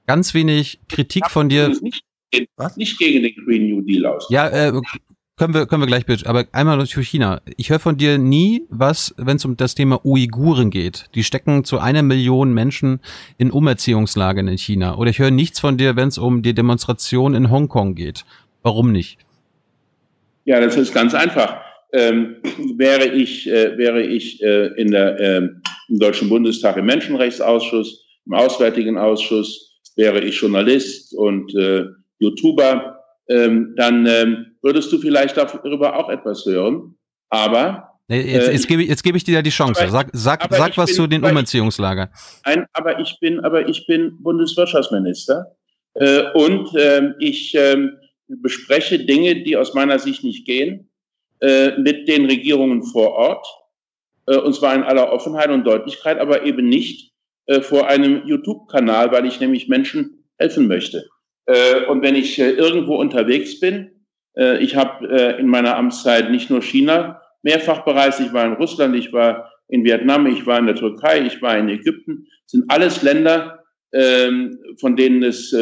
ganz 0.05 0.35
wenig 0.35 0.79
Kritik 0.87 1.29
von 1.31 1.49
dir. 1.49 1.69
Nicht, 1.69 2.03
was? 2.55 2.77
nicht 2.77 2.99
gegen 2.99 3.23
den 3.23 3.33
Green 3.43 3.69
New 3.69 3.81
Deal 3.81 4.05
aus. 4.05 4.27
Ja, 4.29 4.47
äh, 4.49 4.71
können 5.37 5.53
wir, 5.53 5.65
können 5.67 5.83
wir 5.83 5.87
gleich. 5.87 6.27
Aber 6.27 6.45
einmal 6.51 6.77
noch 6.77 6.87
zu 6.87 7.01
China. 7.01 7.41
Ich 7.57 7.69
höre 7.69 7.79
von 7.79 7.97
dir 7.97 8.17
nie 8.17 8.63
was, 8.69 9.13
wenn 9.17 9.37
es 9.37 9.45
um 9.45 9.55
das 9.55 9.75
Thema 9.75 10.03
Uiguren 10.03 10.71
geht. 10.71 11.05
Die 11.15 11.23
stecken 11.23 11.63
zu 11.63 11.79
einer 11.79 12.01
Million 12.01 12.53
Menschen 12.53 12.99
in 13.37 13.51
Umerziehungslagern 13.51 14.47
in 14.47 14.57
China. 14.57 14.97
Oder 14.97 15.11
ich 15.11 15.19
höre 15.19 15.31
nichts 15.31 15.59
von 15.59 15.77
dir, 15.77 15.95
wenn 15.95 16.07
es 16.07 16.17
um 16.17 16.41
die 16.41 16.53
Demonstration 16.53 17.35
in 17.35 17.51
Hongkong 17.51 17.95
geht. 17.95 18.25
Warum 18.63 18.91
nicht? 18.91 19.19
Ja, 20.45 20.59
das 20.59 20.75
ist 20.75 20.93
ganz 20.93 21.13
einfach. 21.13 21.57
Ähm, 21.93 22.37
wäre 22.75 23.07
ich, 23.07 23.47
äh, 23.47 23.77
wäre 23.77 24.01
ich 24.01 24.41
äh, 24.41 24.67
in 24.75 24.91
der, 24.91 25.19
äh, 25.19 25.37
im 25.89 25.99
Deutschen 25.99 26.29
Bundestag 26.29 26.77
im 26.77 26.85
Menschenrechtsausschuss, 26.85 28.03
im 28.25 28.33
Auswärtigen 28.33 28.97
Ausschuss, 28.97 29.79
wäre 29.95 30.19
ich 30.21 30.39
Journalist 30.39 31.13
und 31.15 31.53
äh, 31.55 31.85
YouTuber, 32.19 32.96
ähm, 33.29 33.73
dann 33.77 34.05
ähm, 34.05 34.57
würdest 34.61 34.91
du 34.91 34.99
vielleicht 34.99 35.37
darüber 35.37 35.97
auch 35.97 36.09
etwas 36.09 36.45
hören. 36.45 36.97
Aber 37.29 37.97
Nee, 38.09 38.21
jetzt, 38.21 38.47
jetzt, 38.47 38.67
gebe 38.69 38.83
ich, 38.83 38.89
jetzt 38.89 39.03
gebe 39.03 39.17
ich 39.17 39.25
dir 39.25 39.33
ja 39.33 39.41
die 39.41 39.49
Chance. 39.49 39.85
Sag, 39.89 40.09
sag, 40.13 40.47
sag 40.49 40.77
was 40.77 40.87
bin, 40.87 40.95
zu 40.95 41.07
den 41.07 41.25
Umerziehungslagern. 41.25 42.07
Ein, 42.43 42.65
aber 42.71 42.99
ich 43.01 43.19
bin, 43.19 43.41
aber 43.41 43.67
ich 43.67 43.85
bin 43.85 44.17
Bundeswirtschaftsminister 44.23 45.57
äh, 45.95 46.31
und 46.33 46.73
äh, 46.75 47.11
ich 47.19 47.53
äh, 47.55 47.89
bespreche 48.27 48.99
Dinge, 48.99 49.43
die 49.43 49.57
aus 49.57 49.73
meiner 49.73 49.99
Sicht 49.99 50.23
nicht 50.23 50.45
gehen, 50.45 50.89
äh, 51.41 51.77
mit 51.77 52.07
den 52.07 52.25
Regierungen 52.27 52.83
vor 52.83 53.11
Ort, 53.11 53.45
äh, 54.27 54.37
und 54.37 54.55
zwar 54.55 54.73
in 54.73 54.83
aller 54.83 55.11
Offenheit 55.11 55.49
und 55.49 55.65
Deutlichkeit, 55.65 56.17
aber 56.17 56.43
eben 56.43 56.69
nicht 56.69 57.11
äh, 57.47 57.59
vor 57.59 57.87
einem 57.87 58.25
YouTube-Kanal, 58.25 59.11
weil 59.11 59.25
ich 59.25 59.41
nämlich 59.41 59.67
Menschen 59.67 60.23
helfen 60.37 60.67
möchte. 60.67 61.09
Äh, 61.47 61.85
und 61.87 62.03
wenn 62.03 62.15
ich 62.15 62.39
äh, 62.39 62.51
irgendwo 62.51 62.95
unterwegs 62.95 63.59
bin, 63.59 63.91
Äh, 64.37 64.63
ich 64.63 64.75
habe 64.75 65.35
in 65.39 65.47
meiner 65.47 65.75
Amtszeit 65.75 66.29
nicht 66.29 66.49
nur 66.49 66.61
China 66.61 67.21
mehrfach 67.41 67.83
bereist, 67.83 68.19
ich 68.19 68.31
war 68.33 68.45
in 68.45 68.53
Russland, 68.53 68.95
ich 68.95 69.11
war 69.11 69.51
in 69.67 69.83
Vietnam, 69.83 70.27
ich 70.27 70.45
war 70.45 70.59
in 70.59 70.67
der 70.67 70.75
Türkei, 70.75 71.25
ich 71.25 71.41
war 71.41 71.57
in 71.57 71.69
Ägypten. 71.69 72.27
Das 72.43 72.51
sind 72.51 72.65
alles 72.69 73.01
Länder, 73.01 73.63
ähm, 73.91 74.59
von 74.79 74.95
denen 74.95 75.23
es 75.23 75.55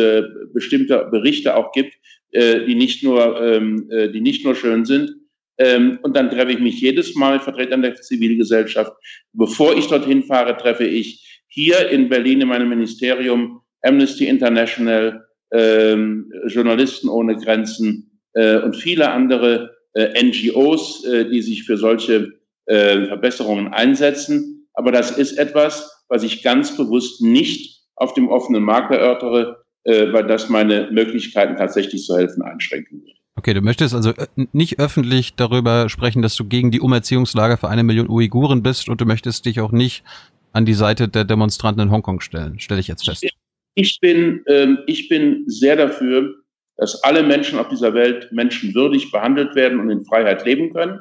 bestimmte 0.54 1.08
Berichte 1.10 1.56
auch 1.56 1.72
gibt, 1.72 1.94
die 2.34 2.76
nicht 2.76 3.02
nur, 3.04 3.42
ähm, 3.42 3.88
äh, 3.90 4.10
die 4.10 4.22
nicht 4.22 4.44
nur 4.44 4.56
schön 4.56 4.84
sind. 4.84 5.10
Ähm, 5.58 6.00
und 6.04 6.16
dann 6.16 6.30
treffe 6.30 6.52
ich 6.52 6.60
mich 6.60 6.82
jedes 6.82 7.16
Mal 7.16 7.34
mit 7.36 7.44
Vertretern 7.44 7.82
der 7.82 7.96
Zivilgesellschaft. 7.96 8.92
Bevor 9.34 9.76
ich 9.78 9.88
dorthin 9.88 10.24
fahre, 10.24 10.58
treffe 10.58 10.86
ich 10.86 11.42
hier 11.48 11.90
in 11.90 12.10
Berlin 12.10 12.42
in 12.42 12.50
meinem 12.50 12.70
Ministerium 12.70 13.62
Amnesty 13.82 14.28
International, 14.28 15.25
ähm, 15.56 16.32
Journalisten 16.48 17.10
ohne 17.10 17.36
Grenzen 17.36 18.20
äh, 18.34 18.58
und 18.58 18.76
viele 18.76 19.12
andere 19.12 19.76
äh, 19.94 20.22
NGOs, 20.22 21.06
äh, 21.06 21.30
die 21.30 21.42
sich 21.42 21.64
für 21.64 21.78
solche 21.78 22.34
äh, 22.66 23.06
Verbesserungen 23.06 23.74
einsetzen. 23.74 24.68
Aber 24.74 24.92
das 24.92 25.18
ist 25.18 25.38
etwas, 25.38 26.04
was 26.10 26.24
ich 26.24 26.44
ganz 26.44 26.76
bewusst 26.76 27.22
nicht 27.22 27.84
auf 27.96 28.14
dem 28.14 28.28
offenen 28.28 28.64
Markt 28.64 28.92
erörtere, 28.92 29.64
äh, 29.84 30.12
weil 30.12 30.28
das 30.28 30.50
meine 30.50 30.90
Möglichkeiten 30.92 31.56
tatsächlich 31.56 32.04
zu 32.04 32.18
helfen 32.18 32.42
einschränken 32.42 33.02
würde. 33.02 33.14
Okay, 33.38 33.54
du 33.54 33.62
möchtest 33.62 33.94
also 33.94 34.12
äh, 34.12 34.28
nicht 34.52 34.80
öffentlich 34.80 35.36
darüber 35.36 35.90
sprechen, 35.90 36.22
dass 36.22 36.36
du 36.36 36.46
gegen 36.46 36.72
die 36.72 36.82
Umerziehungslager 36.82 37.58
für 37.58 37.70
eine 37.70 37.84
Million 37.84 38.10
Uiguren 38.10 38.64
bist 38.64 38.90
und 38.90 39.00
du 39.00 39.06
möchtest 39.06 39.46
dich 39.46 39.62
auch 39.62 39.72
nicht 39.72 40.04
an 40.52 40.66
die 40.66 40.74
Seite 40.74 41.08
der 41.08 41.26
Demonstranten 41.26 41.84
in 41.84 41.92
Hongkong 41.92 42.22
stellen, 42.22 42.60
stelle 42.60 42.80
ich 42.80 42.88
jetzt 42.88 43.06
fest. 43.06 43.26
Ich 43.76 44.00
bin, 44.00 44.44
ähm, 44.48 44.80
ich 44.88 45.10
bin 45.10 45.44
sehr 45.48 45.76
dafür, 45.76 46.36
dass 46.78 47.04
alle 47.04 47.24
Menschen 47.24 47.60
auf 47.60 47.68
dieser 47.68 47.94
Welt 47.94 48.32
menschenwürdig 48.32 49.12
behandelt 49.12 49.56
werden 49.56 49.80
und 49.80 49.90
in 49.90 50.06
Freiheit 50.06 50.46
leben 50.46 50.74
können. 50.74 51.00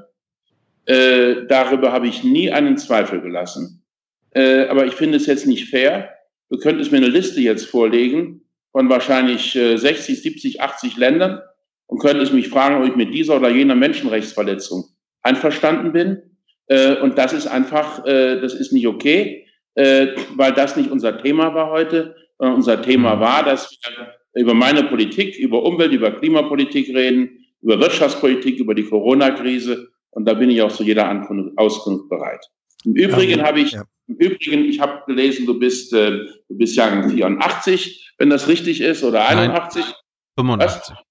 Äh, 0.87 1.47
darüber 1.49 1.93
habe 1.93 2.09
ich 2.09 2.23
nie 2.23 2.51
einen 2.51 2.77
Zweifel 2.77 3.21
gelassen. 3.21 3.83
Äh, 4.31 4.67
aber 4.67 4.87
ich 4.87 4.95
finde 4.95 5.17
es 5.17 5.27
jetzt 5.27 5.47
nicht 5.47 5.71
fair. 5.71 6.11
Du 6.51 6.59
könntest 6.59 6.93
mir 6.93 6.99
eine 6.99 7.09
Liste 7.09 7.41
jetzt 7.41 7.67
vorlegen 7.67 8.43
von 8.73 8.89
wahrscheinlich 8.91 9.57
äh, 9.57 9.77
60, 9.77 10.21
70, 10.21 10.61
80 10.61 10.97
Ländern 10.97 11.41
und 11.87 12.01
könntest 12.01 12.33
mich 12.33 12.49
fragen, 12.49 12.83
ob 12.83 12.89
ich 12.89 12.97
mit 12.97 13.15
dieser 13.15 13.37
oder 13.37 13.51
jener 13.51 13.77
Menschenrechtsverletzung 13.77 14.85
einverstanden 15.23 15.93
bin. 15.93 16.23
Äh, 16.67 16.97
und 16.97 17.19
das 17.19 17.33
ist 17.33 17.47
einfach, 17.47 18.05
äh, 18.05 18.41
das 18.41 18.55
ist 18.55 18.73
nicht 18.73 18.87
okay, 18.87 19.47
äh, 19.75 20.09
weil 20.35 20.53
das 20.53 20.77
nicht 20.77 20.91
unser 20.91 21.23
Thema 21.23 21.55
war 21.55 21.71
heute. 21.71 22.17
Sondern 22.39 22.57
unser 22.57 22.83
Thema 22.83 23.21
war, 23.21 23.45
dass 23.45 23.71
wir 23.71 24.43
über 24.43 24.55
meine 24.55 24.85
Politik, 24.85 25.37
über 25.39 25.63
Umwelt, 25.63 25.93
über 25.93 26.11
Klimapolitik 26.11 26.89
reden, 26.95 27.45
über 27.63 27.81
Wirtschaftspolitik, 27.81 28.59
über 28.59 28.75
die 28.75 28.85
Corona-Krise. 28.85 29.89
Und 30.11 30.27
da 30.27 30.35
bin 30.35 30.51
ich 30.51 30.61
auch 30.63 30.73
zu 30.73 30.83
jeder 30.83 31.27
Auskunft 31.57 32.09
bereit. 32.09 32.45
Im 32.85 32.95
Übrigen 32.95 33.39
ja, 33.39 33.47
habe 33.47 33.61
ich, 33.61 33.73
ja. 33.73 33.85
im 34.09 34.17
Übrigen, 34.17 34.65
ich 34.67 34.81
habe 34.81 35.03
gelesen, 35.07 35.47
du 35.47 35.59
bist, 35.59 35.93
äh, 35.93 36.19
du 36.49 36.57
bist 36.57 36.77
Jahrgang 36.77 37.11
84, 37.11 38.15
wenn 38.19 38.31
das 38.31 38.47
richtig 38.49 38.81
ist, 38.81 39.03
oder 39.03 39.27
81? 39.27 39.85
Nein, 39.85 39.95
85. 40.37 40.97
Was? 40.97 41.05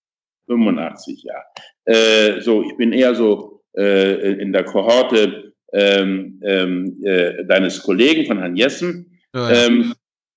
85, 0.47 1.23
ja. 1.23 1.33
Äh, 1.85 2.41
so, 2.41 2.63
ich 2.63 2.77
bin 2.77 2.93
eher 2.93 3.15
so 3.15 3.63
äh, 3.75 4.33
in 4.33 4.53
der 4.53 4.63
Kohorte 4.65 5.53
ähm, 5.73 6.39
ähm, 6.43 7.01
äh, 7.03 7.45
deines 7.45 7.81
Kollegen 7.81 8.25
von 8.25 8.37
Herrn 8.37 8.55
Jessen. 8.55 9.19
Ja, 9.33 9.51
ja. 9.51 9.65
Ähm, 9.65 9.93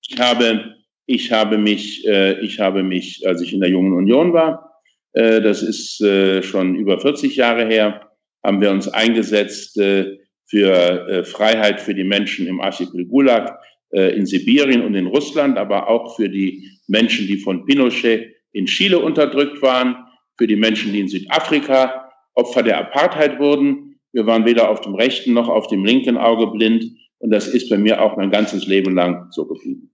ich 0.07 0.19
habe, 0.19 0.75
ich 1.05 1.31
habe 1.31 1.57
mich, 1.57 2.07
äh, 2.07 2.39
ich 2.41 2.59
habe 2.59 2.83
mich, 2.83 3.27
als 3.27 3.41
ich 3.41 3.53
in 3.53 3.59
der 3.59 3.69
Jungen 3.69 3.93
Union 3.93 4.33
war, 4.33 4.81
äh, 5.13 5.41
das 5.41 5.61
ist 5.61 6.01
äh, 6.01 6.41
schon 6.41 6.75
über 6.75 6.99
40 6.99 7.35
Jahre 7.35 7.65
her, 7.67 8.09
haben 8.43 8.61
wir 8.61 8.71
uns 8.71 8.87
eingesetzt 8.87 9.77
äh, 9.77 10.17
für 10.45 11.07
äh, 11.09 11.23
Freiheit 11.23 11.81
für 11.81 11.93
die 11.93 12.05
Menschen 12.05 12.47
im 12.47 12.61
Archipel 12.61 13.05
Gulag 13.05 13.59
äh, 13.89 14.15
in 14.15 14.25
Sibirien 14.25 14.81
und 14.81 14.95
in 14.95 15.07
Russland, 15.07 15.57
aber 15.57 15.89
auch 15.89 16.15
für 16.15 16.29
die 16.29 16.69
Menschen, 16.87 17.27
die 17.27 17.37
von 17.37 17.65
Pinochet 17.65 18.33
in 18.53 18.65
Chile 18.65 18.99
unterdrückt 18.99 19.61
waren, 19.61 19.95
für 20.37 20.47
die 20.47 20.55
Menschen, 20.55 20.93
die 20.93 21.01
in 21.01 21.07
Südafrika 21.07 22.11
Opfer 22.35 22.63
der 22.63 22.77
Apartheid 22.77 23.39
wurden. 23.39 23.99
Wir 24.13 24.25
waren 24.27 24.45
weder 24.45 24.69
auf 24.69 24.81
dem 24.81 24.95
rechten 24.95 25.33
noch 25.33 25.49
auf 25.49 25.67
dem 25.67 25.83
linken 25.83 26.17
Auge 26.17 26.47
blind. 26.47 26.85
Und 27.19 27.31
das 27.31 27.47
ist 27.47 27.69
bei 27.69 27.77
mir 27.77 28.01
auch 28.01 28.15
mein 28.15 28.29
ganzes 28.29 28.67
Leben 28.67 28.93
lang 28.93 29.31
so 29.31 29.45
geblieben. 29.47 29.91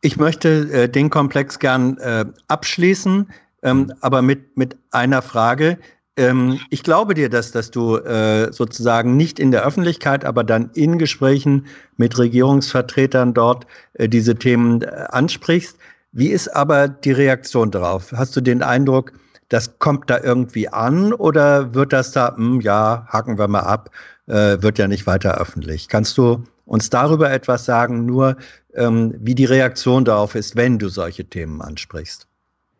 Ich 0.00 0.16
möchte 0.16 0.70
äh, 0.72 0.88
den 0.88 1.10
Komplex 1.10 1.58
gern 1.58 1.98
äh, 1.98 2.24
abschließen, 2.46 3.28
ähm, 3.62 3.92
aber 4.00 4.22
mit, 4.22 4.56
mit 4.56 4.76
einer 4.92 5.22
Frage. 5.22 5.78
Ähm, 6.16 6.60
ich 6.70 6.84
glaube 6.84 7.14
dir, 7.14 7.28
dass, 7.28 7.50
dass 7.50 7.70
du 7.70 7.96
äh, 7.96 8.52
sozusagen 8.52 9.16
nicht 9.16 9.40
in 9.40 9.50
der 9.50 9.64
Öffentlichkeit, 9.64 10.24
aber 10.24 10.44
dann 10.44 10.70
in 10.74 10.98
Gesprächen 10.98 11.66
mit 11.96 12.16
Regierungsvertretern 12.16 13.34
dort 13.34 13.66
äh, 13.94 14.08
diese 14.08 14.36
Themen 14.36 14.82
äh, 14.82 14.86
ansprichst. 15.10 15.76
Wie 16.12 16.28
ist 16.28 16.48
aber 16.48 16.88
die 16.88 17.12
Reaktion 17.12 17.70
darauf? 17.70 18.12
Hast 18.12 18.36
du 18.36 18.40
den 18.40 18.62
Eindruck, 18.62 19.12
das 19.48 19.78
kommt 19.78 20.10
da 20.10 20.20
irgendwie 20.20 20.68
an 20.68 21.12
oder 21.12 21.74
wird 21.74 21.92
das 21.92 22.12
da, 22.12 22.36
hm, 22.36 22.60
ja, 22.60 23.06
haken 23.08 23.38
wir 23.38 23.48
mal 23.48 23.60
ab, 23.60 23.90
äh, 24.26 24.62
wird 24.62 24.78
ja 24.78 24.86
nicht 24.88 25.06
weiter 25.06 25.40
öffentlich? 25.40 25.88
Kannst 25.88 26.16
du 26.18 26.44
uns 26.66 26.90
darüber 26.90 27.30
etwas 27.30 27.64
sagen, 27.64 28.06
nur 28.06 28.36
ähm, 28.78 29.14
wie 29.20 29.34
die 29.34 29.44
Reaktion 29.44 30.04
darauf 30.04 30.34
ist, 30.34 30.56
wenn 30.56 30.78
du 30.78 30.88
solche 30.88 31.24
Themen 31.24 31.60
ansprichst? 31.60 32.26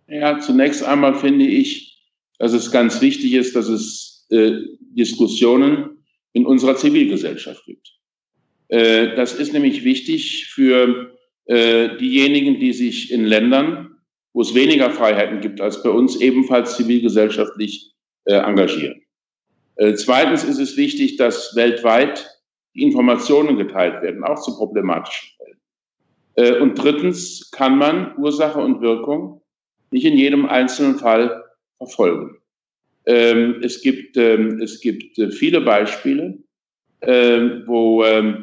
Ja, 0.07 0.39
zunächst 0.41 0.83
einmal 0.83 1.15
finde 1.15 1.47
ich, 1.47 1.99
dass 2.39 2.53
es 2.53 2.71
ganz 2.71 3.01
wichtig 3.01 3.35
ist, 3.35 3.55
dass 3.55 3.69
es 3.69 4.27
äh, 4.31 4.53
Diskussionen 4.81 6.05
in 6.33 6.47
unserer 6.47 6.77
Zivilgesellschaft 6.77 7.65
gibt. 7.67 7.93
Äh, 8.69 9.17
das 9.17 9.35
ist 9.35 9.53
nämlich 9.53 9.85
wichtig 9.85 10.47
für 10.47 11.13
äh, 11.47 11.97
diejenigen, 11.99 12.61
die 12.61 12.73
sich 12.73 13.11
in 13.11 13.25
Ländern, 13.25 13.97
wo 14.33 14.43
es 14.43 14.55
weniger 14.55 14.91
Freiheiten 14.91 15.41
gibt 15.41 15.61
als 15.61 15.83
bei 15.83 15.91
uns, 15.91 16.21
ebenfalls 16.21 16.77
zivilgesellschaftlich 16.77 17.93
äh, 18.25 18.35
engagieren. 18.35 19.03
Äh, 19.77 19.95
zweitens 19.95 20.45
ist 20.45 20.59
es 20.59 20.77
wichtig, 20.77 21.17
dass 21.17 21.57
weltweit 21.57 22.27
Informationen 22.75 23.57
geteilt 23.57 24.03
werden, 24.03 24.25
auch 24.25 24.41
zu 24.41 24.57
problematischen 24.57 25.31
und 26.61 26.75
drittens 26.77 27.51
kann 27.51 27.79
man 27.79 28.17
Ursache 28.17 28.61
und 28.61 28.81
Wirkung 28.81 29.43
nicht 29.91 30.05
in 30.05 30.17
jedem 30.17 30.47
einzelnen 30.47 30.99
Fall 30.99 31.43
verfolgen. 31.79 32.37
Ähm, 33.07 33.61
es 33.63 33.81
gibt, 33.81 34.17
ähm, 34.17 34.61
es 34.61 34.81
gibt 34.81 35.19
äh, 35.19 35.31
viele 35.31 35.63
Beispiele, 35.63 36.39
ähm, 37.01 37.63
wo 37.67 38.05
äh, 38.05 38.35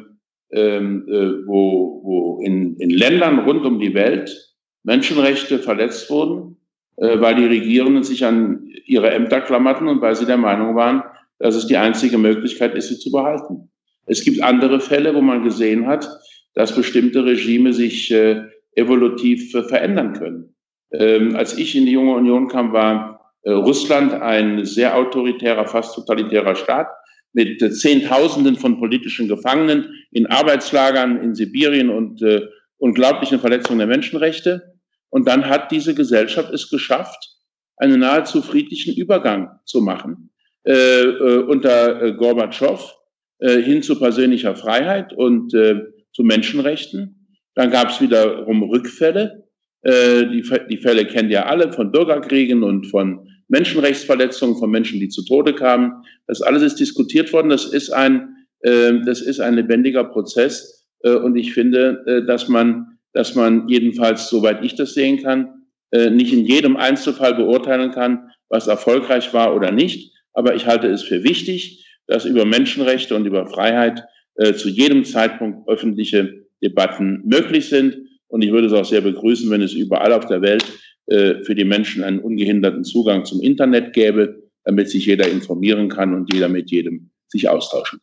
wo, 0.50 2.00
wo 2.02 2.40
in, 2.42 2.76
in 2.76 2.90
Ländern 2.90 3.40
rund 3.40 3.64
um 3.64 3.78
die 3.78 3.94
Welt 3.94 4.54
Menschenrechte 4.82 5.58
verletzt 5.58 6.10
wurden, 6.10 6.56
äh, 6.96 7.20
weil 7.20 7.34
die 7.36 7.46
Regierenden 7.46 8.02
sich 8.02 8.24
an 8.24 8.66
ihre 8.86 9.10
Ämter 9.10 9.40
klammerten 9.40 9.88
und 9.88 10.00
weil 10.00 10.16
sie 10.16 10.26
der 10.26 10.36
Meinung 10.36 10.74
waren, 10.74 11.02
dass 11.38 11.54
es 11.54 11.66
die 11.66 11.76
einzige 11.76 12.18
Möglichkeit 12.18 12.74
ist, 12.74 12.88
sie 12.88 12.98
zu 12.98 13.10
behalten. 13.12 13.70
Es 14.06 14.24
gibt 14.24 14.42
andere 14.42 14.80
Fälle, 14.80 15.14
wo 15.14 15.20
man 15.20 15.42
gesehen 15.42 15.86
hat, 15.86 16.08
dass 16.56 16.74
bestimmte 16.74 17.24
Regime 17.24 17.72
sich 17.72 18.10
äh, 18.10 18.42
evolutiv 18.74 19.54
äh, 19.54 19.62
verändern 19.62 20.14
können. 20.14 20.56
Ähm, 20.90 21.36
als 21.36 21.56
ich 21.56 21.76
in 21.76 21.86
die 21.86 21.92
junge 21.92 22.14
Union 22.14 22.48
kam, 22.48 22.72
war 22.72 23.34
äh, 23.42 23.52
Russland 23.52 24.12
ein 24.14 24.64
sehr 24.64 24.96
autoritärer, 24.96 25.66
fast 25.66 25.94
totalitärer 25.94 26.56
Staat 26.56 26.88
mit 27.32 27.60
äh, 27.60 27.70
Zehntausenden 27.70 28.56
von 28.56 28.78
politischen 28.78 29.28
Gefangenen 29.28 29.92
in 30.10 30.26
Arbeitslagern 30.26 31.22
in 31.22 31.34
Sibirien 31.34 31.90
und 31.90 32.22
äh, 32.22 32.46
unglaublichen 32.78 33.38
Verletzungen 33.38 33.78
der 33.78 33.88
Menschenrechte. 33.88 34.74
Und 35.10 35.28
dann 35.28 35.46
hat 35.46 35.70
diese 35.70 35.94
Gesellschaft 35.94 36.52
es 36.52 36.70
geschafft, 36.70 37.36
einen 37.76 38.00
nahezu 38.00 38.40
friedlichen 38.40 38.96
Übergang 38.96 39.50
zu 39.66 39.82
machen 39.82 40.30
äh, 40.64 40.72
äh, 40.72 41.38
unter 41.42 42.02
äh, 42.02 42.12
Gorbatschow 42.14 42.96
äh, 43.40 43.60
hin 43.60 43.82
zu 43.82 43.98
persönlicher 43.98 44.56
Freiheit 44.56 45.12
und 45.12 45.52
äh, 45.52 45.82
zu 46.16 46.24
Menschenrechten. 46.24 47.28
Dann 47.54 47.70
gab 47.70 47.90
es 47.90 48.00
wiederum 48.00 48.62
Rückfälle. 48.62 49.44
Äh, 49.82 50.24
die, 50.26 50.78
Fälle 50.78 51.06
kennt 51.06 51.30
ihr 51.30 51.46
alle 51.46 51.72
von 51.72 51.92
Bürgerkriegen 51.92 52.62
und 52.62 52.86
von 52.86 53.28
Menschenrechtsverletzungen 53.48 54.56
von 54.56 54.70
Menschen, 54.70 54.98
die 54.98 55.08
zu 55.08 55.24
Tode 55.24 55.54
kamen. 55.54 55.92
Das 56.26 56.40
alles 56.40 56.62
ist 56.62 56.80
diskutiert 56.80 57.32
worden. 57.34 57.50
Das 57.50 57.66
ist 57.66 57.90
ein, 57.90 58.34
äh, 58.60 58.94
das 59.04 59.20
ist 59.20 59.40
ein 59.40 59.54
lebendiger 59.54 60.04
Prozess. 60.04 60.88
Äh, 61.02 61.16
und 61.16 61.36
ich 61.36 61.52
finde, 61.52 62.24
dass 62.26 62.48
man, 62.48 62.98
dass 63.12 63.34
man 63.34 63.68
jedenfalls, 63.68 64.30
soweit 64.30 64.64
ich 64.64 64.74
das 64.74 64.94
sehen 64.94 65.22
kann, 65.22 65.52
nicht 65.92 66.32
in 66.32 66.44
jedem 66.44 66.76
Einzelfall 66.76 67.34
beurteilen 67.34 67.92
kann, 67.92 68.30
was 68.48 68.66
erfolgreich 68.66 69.32
war 69.32 69.54
oder 69.54 69.70
nicht. 69.70 70.12
Aber 70.32 70.54
ich 70.56 70.66
halte 70.66 70.88
es 70.88 71.02
für 71.02 71.22
wichtig, 71.22 71.86
dass 72.06 72.24
über 72.24 72.44
Menschenrechte 72.44 73.14
und 73.14 73.24
über 73.24 73.46
Freiheit 73.46 74.02
äh, 74.36 74.54
zu 74.54 74.68
jedem 74.68 75.04
Zeitpunkt 75.04 75.68
öffentliche 75.68 76.46
Debatten 76.62 77.22
möglich 77.24 77.68
sind. 77.68 77.96
Und 78.28 78.42
ich 78.42 78.50
würde 78.50 78.66
es 78.66 78.72
auch 78.72 78.84
sehr 78.84 79.00
begrüßen, 79.00 79.50
wenn 79.50 79.62
es 79.62 79.72
überall 79.72 80.12
auf 80.12 80.26
der 80.26 80.42
Welt 80.42 80.64
äh, 81.06 81.42
für 81.44 81.54
die 81.54 81.64
Menschen 81.64 82.02
einen 82.02 82.18
ungehinderten 82.18 82.84
Zugang 82.84 83.24
zum 83.24 83.40
Internet 83.40 83.92
gäbe. 83.92 84.42
damit 84.64 84.90
sich 84.90 85.06
jeder 85.06 85.28
informieren 85.28 85.88
kann 85.88 86.12
und 86.12 86.32
jeder 86.32 86.48
mit 86.48 86.72
jedem 86.72 87.10
sich 87.28 87.48
austauschen. 87.48 88.00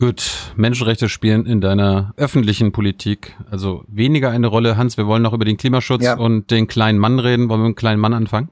Gut, 0.00 0.32
Menschenrechte 0.56 1.08
spielen 1.08 1.46
in 1.46 1.60
deiner 1.60 2.12
öffentlichen 2.16 2.72
Politik 2.72 3.36
also 3.48 3.84
weniger 3.86 4.30
eine 4.30 4.48
Rolle. 4.48 4.76
Hans, 4.76 4.96
wir 4.96 5.06
wollen 5.06 5.22
noch 5.22 5.32
über 5.32 5.44
den 5.44 5.56
Klimaschutz 5.56 6.02
ja. 6.02 6.18
und 6.18 6.50
den 6.50 6.66
kleinen 6.66 6.98
Mann 6.98 7.20
reden. 7.20 7.48
Wollen 7.48 7.60
wir 7.60 7.68
mit 7.68 7.76
dem 7.76 7.80
kleinen 7.80 8.00
Mann 8.00 8.12
anfangen? 8.12 8.50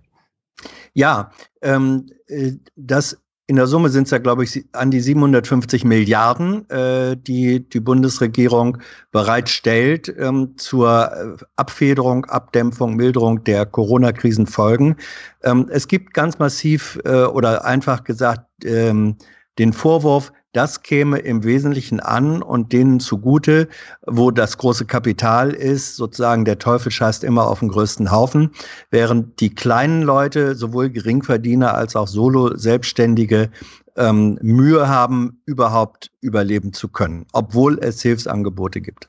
Ja, 0.95 1.33
ähm, 1.61 2.07
äh, 2.29 2.53
das 2.77 3.21
in 3.51 3.57
der 3.57 3.67
Summe 3.67 3.89
sind 3.89 4.05
es 4.05 4.13
ja, 4.13 4.19
glaube 4.19 4.45
ich, 4.45 4.65
an 4.71 4.93
die 4.93 5.01
750 5.01 5.85
Milliarden, 5.85 6.71
äh, 6.71 7.17
die 7.17 7.69
die 7.69 7.81
Bundesregierung 7.81 8.79
bereitstellt 9.11 10.15
ähm, 10.21 10.57
zur 10.57 11.11
äh, 11.13 11.45
Abfederung, 11.57 12.27
Abdämpfung, 12.27 12.95
Milderung 12.95 13.43
der 13.43 13.67
Corona-Krisenfolgen. 13.67 14.95
Ähm, 15.43 15.67
es 15.69 15.89
gibt 15.89 16.15
ganz 16.15 16.39
massiv 16.39 17.01
äh, 17.05 17.25
oder 17.25 17.65
einfach 17.65 18.05
gesagt 18.05 18.47
ähm, 18.65 19.17
den 19.59 19.73
Vorwurf, 19.73 20.33
das 20.53 20.83
käme 20.83 21.19
im 21.19 21.45
Wesentlichen 21.45 22.01
an 22.01 22.43
und 22.43 22.73
denen 22.73 23.01
zugute, 23.01 23.69
wo 24.07 24.31
das 24.31 24.59
große 24.59 24.85
Kapital 24.85 25.53
ist, 25.53 25.97
sozusagen 25.97 26.45
der 26.45 26.59
Teufel 26.59 26.91
scheißt 26.91 27.23
immer 27.25 27.47
auf 27.47 27.61
den 27.61 27.69
größten 27.69 28.11
Haufen, 28.11 28.51
während 28.91 29.41
die 29.41 29.55
kleinen 29.55 30.03
Leute, 30.03 30.55
sowohl 30.57 30.91
Geringverdiener 30.91 31.75
als 31.75 31.95
auch 31.95 32.09
Solo-Selbstständige, 32.09 33.51
ähm, 33.97 34.39
Mühe 34.43 34.89
haben, 34.89 35.41
überhaupt 35.47 36.11
überleben 36.21 36.73
zu 36.73 36.89
können, 36.89 37.27
obwohl 37.33 37.79
es 37.81 38.03
Hilfsangebote 38.03 38.81
gibt. 38.81 39.09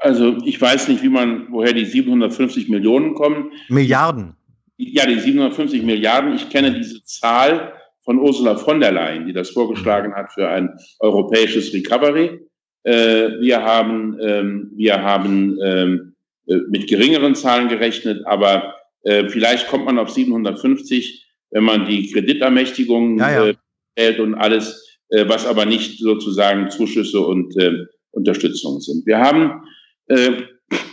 Also 0.00 0.36
ich 0.44 0.60
weiß 0.60 0.88
nicht, 0.88 1.02
wie 1.02 1.08
man, 1.08 1.46
woher 1.50 1.72
die 1.72 1.84
750 1.84 2.68
Millionen 2.68 3.14
kommen. 3.14 3.50
Milliarden. 3.68 4.36
Ja, 4.76 5.06
die 5.06 5.18
750 5.18 5.82
Milliarden. 5.82 6.34
Ich 6.34 6.50
kenne 6.50 6.74
diese 6.74 7.02
Zahl 7.04 7.72
von 8.06 8.20
Ursula 8.20 8.56
von 8.56 8.80
der 8.80 8.92
Leyen, 8.92 9.26
die 9.26 9.32
das 9.32 9.50
vorgeschlagen 9.50 10.14
hat 10.14 10.32
für 10.32 10.48
ein 10.48 10.78
europäisches 11.00 11.74
Recovery. 11.74 12.40
Äh, 12.84 13.40
wir 13.40 13.62
haben, 13.62 14.16
ähm, 14.20 14.70
wir 14.76 15.02
haben 15.02 15.58
ähm, 15.62 16.14
äh, 16.46 16.56
mit 16.70 16.86
geringeren 16.86 17.34
Zahlen 17.34 17.68
gerechnet, 17.68 18.24
aber 18.24 18.76
äh, 19.02 19.28
vielleicht 19.28 19.68
kommt 19.68 19.86
man 19.86 19.98
auf 19.98 20.10
750, 20.10 21.26
wenn 21.50 21.64
man 21.64 21.86
die 21.86 22.10
Kreditermächtigung 22.12 23.18
ja, 23.18 23.46
ja. 23.46 23.54
hält 23.96 24.20
und 24.20 24.34
alles, 24.34 24.98
äh, 25.08 25.28
was 25.28 25.44
aber 25.44 25.66
nicht 25.66 25.98
sozusagen 25.98 26.70
Zuschüsse 26.70 27.20
und 27.20 27.56
äh, 27.56 27.86
Unterstützung 28.12 28.80
sind. 28.80 29.04
Wir 29.04 29.18
haben, 29.18 29.62
äh, 30.06 30.42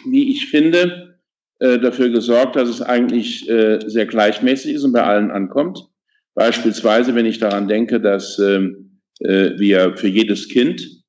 wie 0.06 0.32
ich 0.32 0.48
finde, 0.48 1.20
äh, 1.60 1.78
dafür 1.78 2.10
gesorgt, 2.10 2.56
dass 2.56 2.70
es 2.70 2.82
eigentlich 2.82 3.48
äh, 3.48 3.80
sehr 3.86 4.08
gleichmäßig 4.08 4.74
ist 4.74 4.84
und 4.84 4.94
bei 4.94 5.04
allen 5.04 5.30
ankommt. 5.30 5.88
Beispielsweise, 6.36 7.16
wenn 7.16 7.26
ich 7.26 7.40
daran 7.40 7.68
denke, 7.68 8.02
dass 8.02 8.40
ähm, 8.40 9.00
äh, 9.20 9.52
wir 9.58 9.96
für 9.98 10.08
jedes 10.08 10.50
Kind 10.50 11.04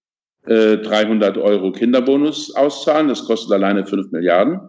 äh, 0.47 0.77
300 0.77 1.39
Euro 1.39 1.73
Kinderbonus 1.73 2.55
auszahlen, 2.55 3.09
das 3.09 3.25
kostet 3.25 3.53
alleine 3.53 3.87
5 3.87 4.13
Milliarden. 4.13 4.61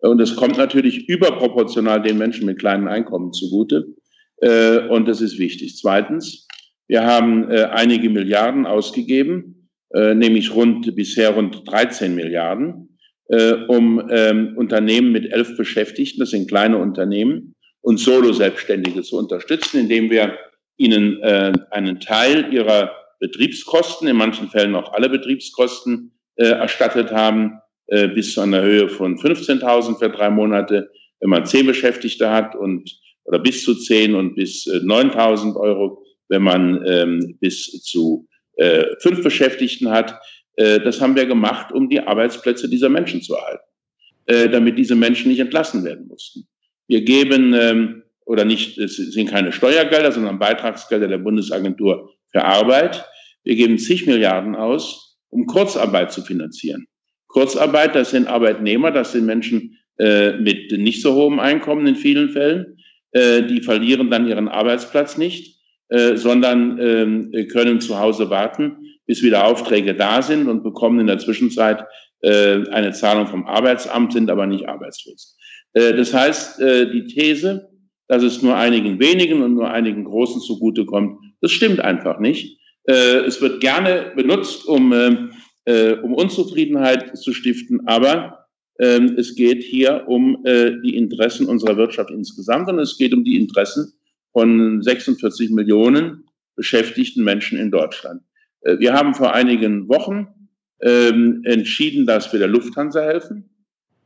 Und 0.00 0.20
es 0.20 0.36
kommt 0.36 0.56
natürlich 0.56 1.08
überproportional 1.08 2.00
den 2.02 2.18
Menschen 2.18 2.46
mit 2.46 2.58
kleinen 2.58 2.88
Einkommen 2.88 3.32
zugute. 3.32 3.86
Äh, 4.38 4.88
und 4.88 5.08
das 5.08 5.20
ist 5.20 5.38
wichtig. 5.38 5.76
Zweitens, 5.76 6.46
wir 6.86 7.04
haben 7.04 7.50
äh, 7.50 7.64
einige 7.64 8.08
Milliarden 8.08 8.64
ausgegeben, 8.64 9.68
äh, 9.92 10.14
nämlich 10.14 10.54
rund 10.54 10.94
bisher 10.94 11.30
rund 11.30 11.62
13 11.68 12.14
Milliarden, 12.14 12.98
äh, 13.28 13.52
um 13.68 14.08
ähm, 14.10 14.54
Unternehmen 14.56 15.12
mit 15.12 15.30
elf 15.30 15.56
Beschäftigten, 15.56 16.20
das 16.20 16.30
sind 16.30 16.48
kleine 16.48 16.78
Unternehmen, 16.78 17.54
und 17.80 17.98
Solo-Selbstständige 17.98 19.02
zu 19.02 19.16
unterstützen, 19.16 19.80
indem 19.80 20.10
wir 20.10 20.36
ihnen 20.76 21.20
äh, 21.22 21.52
einen 21.70 22.00
Teil 22.00 22.52
ihrer 22.52 22.92
Betriebskosten, 23.20 24.08
in 24.08 24.16
manchen 24.16 24.48
Fällen 24.48 24.74
auch 24.74 24.92
alle 24.92 25.08
Betriebskosten, 25.08 26.12
äh, 26.36 26.46
erstattet 26.46 27.10
haben, 27.10 27.58
äh, 27.88 28.08
bis 28.08 28.34
zu 28.34 28.40
einer 28.40 28.62
Höhe 28.62 28.88
von 28.88 29.18
15.000 29.18 29.98
für 29.98 30.10
drei 30.10 30.30
Monate, 30.30 30.90
wenn 31.20 31.30
man 31.30 31.46
zehn 31.46 31.66
Beschäftigte 31.66 32.30
hat 32.30 32.54
und 32.54 32.90
oder 33.24 33.38
bis 33.38 33.62
zu 33.64 33.74
zehn 33.74 34.14
und 34.14 34.34
bis 34.36 34.66
äh, 34.66 34.76
9.000 34.78 35.56
Euro, 35.56 36.02
wenn 36.28 36.42
man 36.42 36.82
ähm, 36.86 37.36
bis 37.40 37.82
zu 37.82 38.26
äh, 38.56 38.84
fünf 39.00 39.22
Beschäftigten 39.22 39.90
hat. 39.90 40.18
Äh, 40.56 40.80
das 40.80 41.00
haben 41.00 41.16
wir 41.16 41.26
gemacht, 41.26 41.72
um 41.72 41.88
die 41.88 42.00
Arbeitsplätze 42.00 42.68
dieser 42.68 42.88
Menschen 42.88 43.20
zu 43.20 43.34
erhalten, 43.34 43.64
äh, 44.26 44.48
damit 44.48 44.78
diese 44.78 44.94
Menschen 44.94 45.30
nicht 45.30 45.40
entlassen 45.40 45.84
werden 45.84 46.06
mussten. 46.08 46.48
Wir 46.88 47.02
geben, 47.02 47.54
ähm, 47.54 48.02
oder 48.26 48.44
nicht, 48.44 48.76
es 48.78 48.96
sind 48.96 49.30
keine 49.30 49.52
Steuergelder, 49.52 50.10
sondern 50.10 50.38
Beitragsgelder 50.38 51.08
der 51.08 51.18
Bundesagentur 51.18 52.10
für 52.32 52.44
Arbeit. 52.44 53.04
Wir 53.44 53.54
geben 53.54 53.78
zig 53.78 54.06
Milliarden 54.06 54.56
aus, 54.56 55.18
um 55.30 55.46
Kurzarbeit 55.46 56.12
zu 56.12 56.22
finanzieren. 56.22 56.86
Kurzarbeit, 57.28 57.94
das 57.94 58.10
sind 58.10 58.26
Arbeitnehmer, 58.26 58.90
das 58.90 59.12
sind 59.12 59.26
Menschen 59.26 59.78
äh, 59.98 60.32
mit 60.32 60.72
nicht 60.72 61.02
so 61.02 61.14
hohem 61.14 61.38
Einkommen 61.38 61.86
in 61.86 61.96
vielen 61.96 62.30
Fällen. 62.30 62.78
Äh, 63.12 63.42
die 63.42 63.60
verlieren 63.60 64.10
dann 64.10 64.26
ihren 64.26 64.48
Arbeitsplatz 64.48 65.16
nicht, 65.16 65.58
äh, 65.88 66.16
sondern 66.16 67.32
äh, 67.32 67.44
können 67.46 67.80
zu 67.80 67.98
Hause 67.98 68.30
warten, 68.30 68.76
bis 69.06 69.22
wieder 69.22 69.46
Aufträge 69.46 69.94
da 69.94 70.20
sind 70.22 70.48
und 70.48 70.62
bekommen 70.62 71.00
in 71.00 71.06
der 71.06 71.18
Zwischenzeit 71.18 71.84
äh, 72.20 72.68
eine 72.70 72.92
Zahlung 72.92 73.26
vom 73.26 73.46
Arbeitsamt, 73.46 74.12
sind 74.12 74.30
aber 74.30 74.46
nicht 74.46 74.68
arbeitslos. 74.68 75.37
Äh, 75.72 75.94
das 75.94 76.14
heißt, 76.14 76.60
äh, 76.60 76.90
die 76.90 77.04
These, 77.06 77.68
dass 78.08 78.22
es 78.22 78.42
nur 78.42 78.56
einigen 78.56 78.98
wenigen 78.98 79.42
und 79.42 79.54
nur 79.54 79.70
einigen 79.70 80.04
Großen 80.04 80.40
zugutekommt, 80.40 81.18
das 81.40 81.52
stimmt 81.52 81.80
einfach 81.80 82.18
nicht. 82.18 82.58
Äh, 82.84 83.18
es 83.26 83.40
wird 83.40 83.60
gerne 83.60 84.12
benutzt, 84.16 84.66
um, 84.66 84.92
um 86.02 86.14
Unzufriedenheit 86.14 87.14
zu 87.18 87.34
stiften, 87.34 87.86
aber 87.86 88.46
ähm, 88.80 89.16
es 89.18 89.34
geht 89.34 89.62
hier 89.62 90.04
um 90.06 90.42
die 90.46 90.96
Interessen 90.96 91.46
unserer 91.46 91.76
Wirtschaft 91.76 92.10
insgesamt 92.10 92.70
und 92.70 92.78
es 92.78 92.96
geht 92.96 93.12
um 93.12 93.22
die 93.22 93.36
Interessen 93.36 93.92
von 94.32 94.80
46 94.80 95.50
Millionen 95.50 96.24
beschäftigten 96.56 97.22
Menschen 97.22 97.58
in 97.58 97.70
Deutschland. 97.70 98.22
Wir 98.62 98.94
haben 98.94 99.14
vor 99.14 99.34
einigen 99.34 99.90
Wochen 99.90 100.28
ähm, 100.80 101.42
entschieden, 101.44 102.06
dass 102.06 102.32
wir 102.32 102.38
der 102.38 102.48
Lufthansa 102.48 103.02
helfen. 103.02 103.50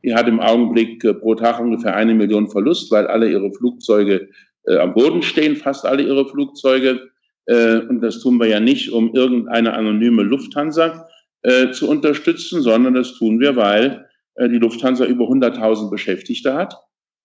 Die 0.03 0.13
hat 0.13 0.27
im 0.27 0.39
Augenblick 0.39 1.03
äh, 1.03 1.13
pro 1.13 1.35
Tag 1.35 1.59
ungefähr 1.59 1.95
eine 1.95 2.13
Million 2.13 2.49
Verlust, 2.49 2.91
weil 2.91 3.07
alle 3.07 3.29
ihre 3.29 3.51
Flugzeuge 3.51 4.29
äh, 4.65 4.77
am 4.77 4.93
Boden 4.93 5.21
stehen, 5.21 5.55
fast 5.55 5.85
alle 5.85 6.03
ihre 6.03 6.27
Flugzeuge. 6.27 7.09
Äh, 7.45 7.79
und 7.79 8.01
das 8.01 8.19
tun 8.19 8.39
wir 8.39 8.47
ja 8.47 8.59
nicht, 8.59 8.91
um 8.91 9.13
irgendeine 9.13 9.73
anonyme 9.73 10.23
Lufthansa 10.23 11.07
äh, 11.41 11.71
zu 11.71 11.89
unterstützen, 11.89 12.61
sondern 12.61 12.93
das 12.93 13.13
tun 13.15 13.39
wir, 13.39 13.55
weil 13.55 14.07
äh, 14.35 14.49
die 14.49 14.57
Lufthansa 14.57 15.05
über 15.05 15.25
100.000 15.25 15.89
Beschäftigte 15.89 16.53
hat 16.53 16.75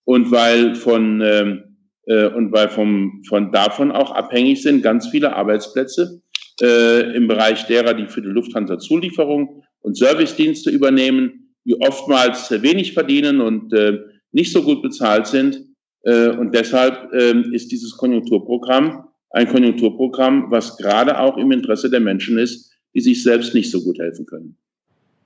und 0.04 0.30
weil 0.30 0.74
von 0.74 1.20
ähm, 1.20 1.62
äh, 2.06 2.26
und 2.26 2.52
weil 2.52 2.68
vom, 2.68 3.22
von 3.28 3.52
davon 3.52 3.92
auch 3.92 4.12
abhängig 4.12 4.62
sind 4.62 4.82
ganz 4.82 5.08
viele 5.08 5.34
Arbeitsplätze 5.34 6.22
im 6.60 7.28
Bereich 7.28 7.68
derer, 7.68 7.94
die 7.94 8.08
für 8.08 8.20
die 8.20 8.30
Lufthansa 8.30 8.80
Zulieferung 8.80 9.62
und 9.78 9.96
Servicedienste 9.96 10.70
übernehmen, 10.70 11.47
die 11.68 11.80
oftmals 11.80 12.50
wenig 12.50 12.94
verdienen 12.94 13.40
und 13.40 13.72
äh, 13.72 13.98
nicht 14.32 14.52
so 14.52 14.62
gut 14.62 14.82
bezahlt 14.82 15.26
sind. 15.26 15.62
Äh, 16.02 16.30
und 16.30 16.54
deshalb 16.54 17.12
äh, 17.12 17.40
ist 17.52 17.70
dieses 17.70 17.96
Konjunkturprogramm 17.96 19.04
ein 19.30 19.48
Konjunkturprogramm, 19.48 20.50
was 20.50 20.76
gerade 20.76 21.18
auch 21.20 21.36
im 21.36 21.52
Interesse 21.52 21.90
der 21.90 22.00
Menschen 22.00 22.38
ist, 22.38 22.72
die 22.94 23.00
sich 23.00 23.22
selbst 23.22 23.54
nicht 23.54 23.70
so 23.70 23.82
gut 23.82 23.98
helfen 23.98 24.26
können. 24.26 24.56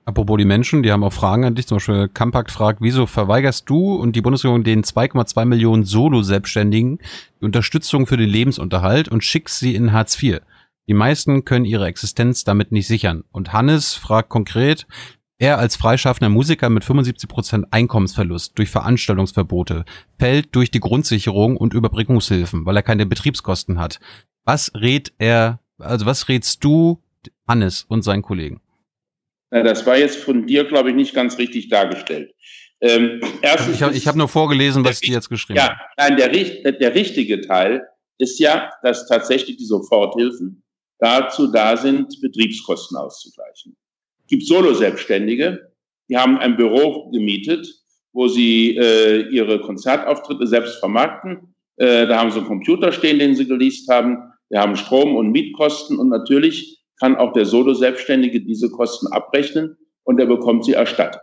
Apropos 0.05 0.37
die 0.37 0.45
Menschen, 0.45 0.83
die 0.83 0.91
haben 0.91 1.03
auch 1.03 1.13
Fragen 1.13 1.45
an 1.45 1.55
dich. 1.55 1.65
Zum 1.65 1.77
Beispiel 1.77 2.09
Kampakt 2.09 2.51
fragt, 2.51 2.81
wieso 2.81 3.05
verweigerst 3.05 3.69
du 3.69 3.95
und 3.95 4.17
die 4.17 4.21
Bundesregierung 4.21 4.65
den 4.65 4.83
2,2 4.83 5.45
Millionen 5.45 5.85
Solo-Selbstständigen 5.85 6.99
die 7.39 7.45
Unterstützung 7.45 8.05
für 8.05 8.17
den 8.17 8.29
Lebensunterhalt 8.29 9.07
und 9.07 9.23
schickst 9.23 9.59
sie 9.59 9.75
in 9.75 9.93
Hartz 9.93 10.21
IV? 10.21 10.41
Die 10.89 10.93
meisten 10.93 11.45
können 11.45 11.63
ihre 11.63 11.85
Existenz 11.85 12.43
damit 12.43 12.73
nicht 12.73 12.87
sichern. 12.87 13.23
Und 13.31 13.53
Hannes 13.53 13.93
fragt 13.93 14.27
konkret, 14.27 14.85
er 15.39 15.57
als 15.57 15.75
freischaffender 15.75 16.29
Musiker 16.29 16.69
mit 16.69 16.83
75 16.83 17.27
Prozent 17.27 17.67
Einkommensverlust 17.71 18.57
durch 18.57 18.69
Veranstaltungsverbote 18.69 19.85
fällt 20.19 20.55
durch 20.55 20.71
die 20.71 20.79
Grundsicherung 20.79 21.57
und 21.57 21.73
Überbrückungshilfen, 21.73 22.65
weil 22.65 22.75
er 22.75 22.83
keine 22.83 23.05
Betriebskosten 23.05 23.79
hat. 23.79 23.99
Was 24.45 24.71
rät 24.75 25.13
er, 25.17 25.59
also 25.79 26.05
was 26.05 26.29
rätst 26.29 26.63
du 26.63 27.01
Hannes 27.47 27.83
und 27.83 28.03
seinen 28.03 28.21
Kollegen? 28.21 28.61
Na, 29.51 29.63
das 29.63 29.85
war 29.85 29.97
jetzt 29.97 30.17
von 30.17 30.47
dir, 30.47 30.65
glaube 30.65 30.89
ich, 30.89 30.95
nicht 30.95 31.13
ganz 31.13 31.37
richtig 31.37 31.69
dargestellt. 31.69 32.33
Ähm, 32.81 33.21
erstens, 33.41 33.75
ich 33.75 33.81
habe 33.81 33.95
hab 33.95 34.15
nur 34.15 34.27
vorgelesen, 34.27 34.83
was 34.83 34.99
die 34.99 35.11
jetzt 35.11 35.29
geschrieben 35.29 35.57
ja, 35.57 35.69
haben. 35.69 35.79
Nein, 35.97 36.17
der, 36.17 36.71
der 36.73 36.95
richtige 36.95 37.41
Teil 37.41 37.87
ist 38.17 38.39
ja, 38.39 38.71
dass 38.83 39.07
tatsächlich 39.07 39.57
die 39.57 39.65
Soforthilfen 39.65 40.63
dazu 40.99 41.51
da 41.51 41.77
sind, 41.77 42.19
Betriebskosten 42.21 42.97
auszugleichen 42.97 43.77
gibt 44.27 44.45
Solo-Selbstständige, 44.45 45.71
die 46.09 46.17
haben 46.17 46.37
ein 46.37 46.57
Büro 46.57 47.09
gemietet, 47.11 47.67
wo 48.13 48.27
sie 48.27 48.77
äh, 48.77 49.27
ihre 49.29 49.61
Konzertauftritte 49.61 50.47
selbst 50.47 50.79
vermarkten, 50.79 51.53
Äh, 51.77 52.05
da 52.05 52.19
haben 52.19 52.29
sie 52.29 52.37
einen 52.37 52.47
Computer 52.47 52.91
stehen, 52.91 53.17
den 53.17 53.35
sie 53.35 53.47
geleast 53.47 53.89
haben. 53.89 54.17
Wir 54.49 54.59
haben 54.61 54.75
Strom- 54.75 55.15
und 55.15 55.31
Mietkosten 55.31 55.97
und 55.97 56.09
natürlich 56.09 56.83
kann 56.99 57.15
auch 57.15 57.33
der 57.33 57.45
Solo-Selbstständige 57.45 58.41
diese 58.41 58.69
Kosten 58.69 59.07
abrechnen 59.11 59.75
und 60.03 60.19
er 60.19 60.27
bekommt 60.27 60.65
sie 60.65 60.73
erstattet. 60.73 61.21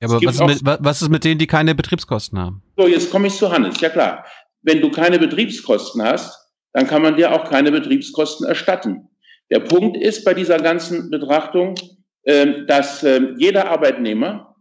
Ja, 0.00 0.08
aber 0.08 0.20
was 0.24 0.34
ist, 0.34 0.64
mit, 0.64 0.78
was 0.80 1.02
ist, 1.02 1.08
mit, 1.10 1.22
denen, 1.22 1.38
die 1.38 1.46
keine 1.46 1.76
Betriebskosten 1.76 2.36
haben? 2.36 2.62
So, 2.76 2.88
jetzt 2.88 3.12
komme 3.12 3.28
ich 3.28 3.34
zu 3.34 3.52
Hannes. 3.52 3.80
Ja 3.80 3.88
klar, 3.90 4.24
wenn 4.62 4.80
du 4.80 4.90
keine 4.90 5.20
Betriebskosten 5.20 6.02
hast, 6.02 6.36
dann 6.72 6.88
kann 6.88 7.02
man 7.02 7.16
dir 7.16 7.32
auch 7.32 7.48
keine 7.48 7.70
Betriebskosten 7.70 8.48
erstatten. 8.48 9.08
Der 9.52 9.60
Punkt 9.60 9.96
ist 9.96 10.24
bei 10.24 10.34
dieser 10.34 10.58
ganzen 10.58 11.10
Betrachtung, 11.10 11.76
dass 12.24 13.02
ähm, 13.02 13.34
jeder 13.38 13.68
Arbeitnehmer, 13.70 14.56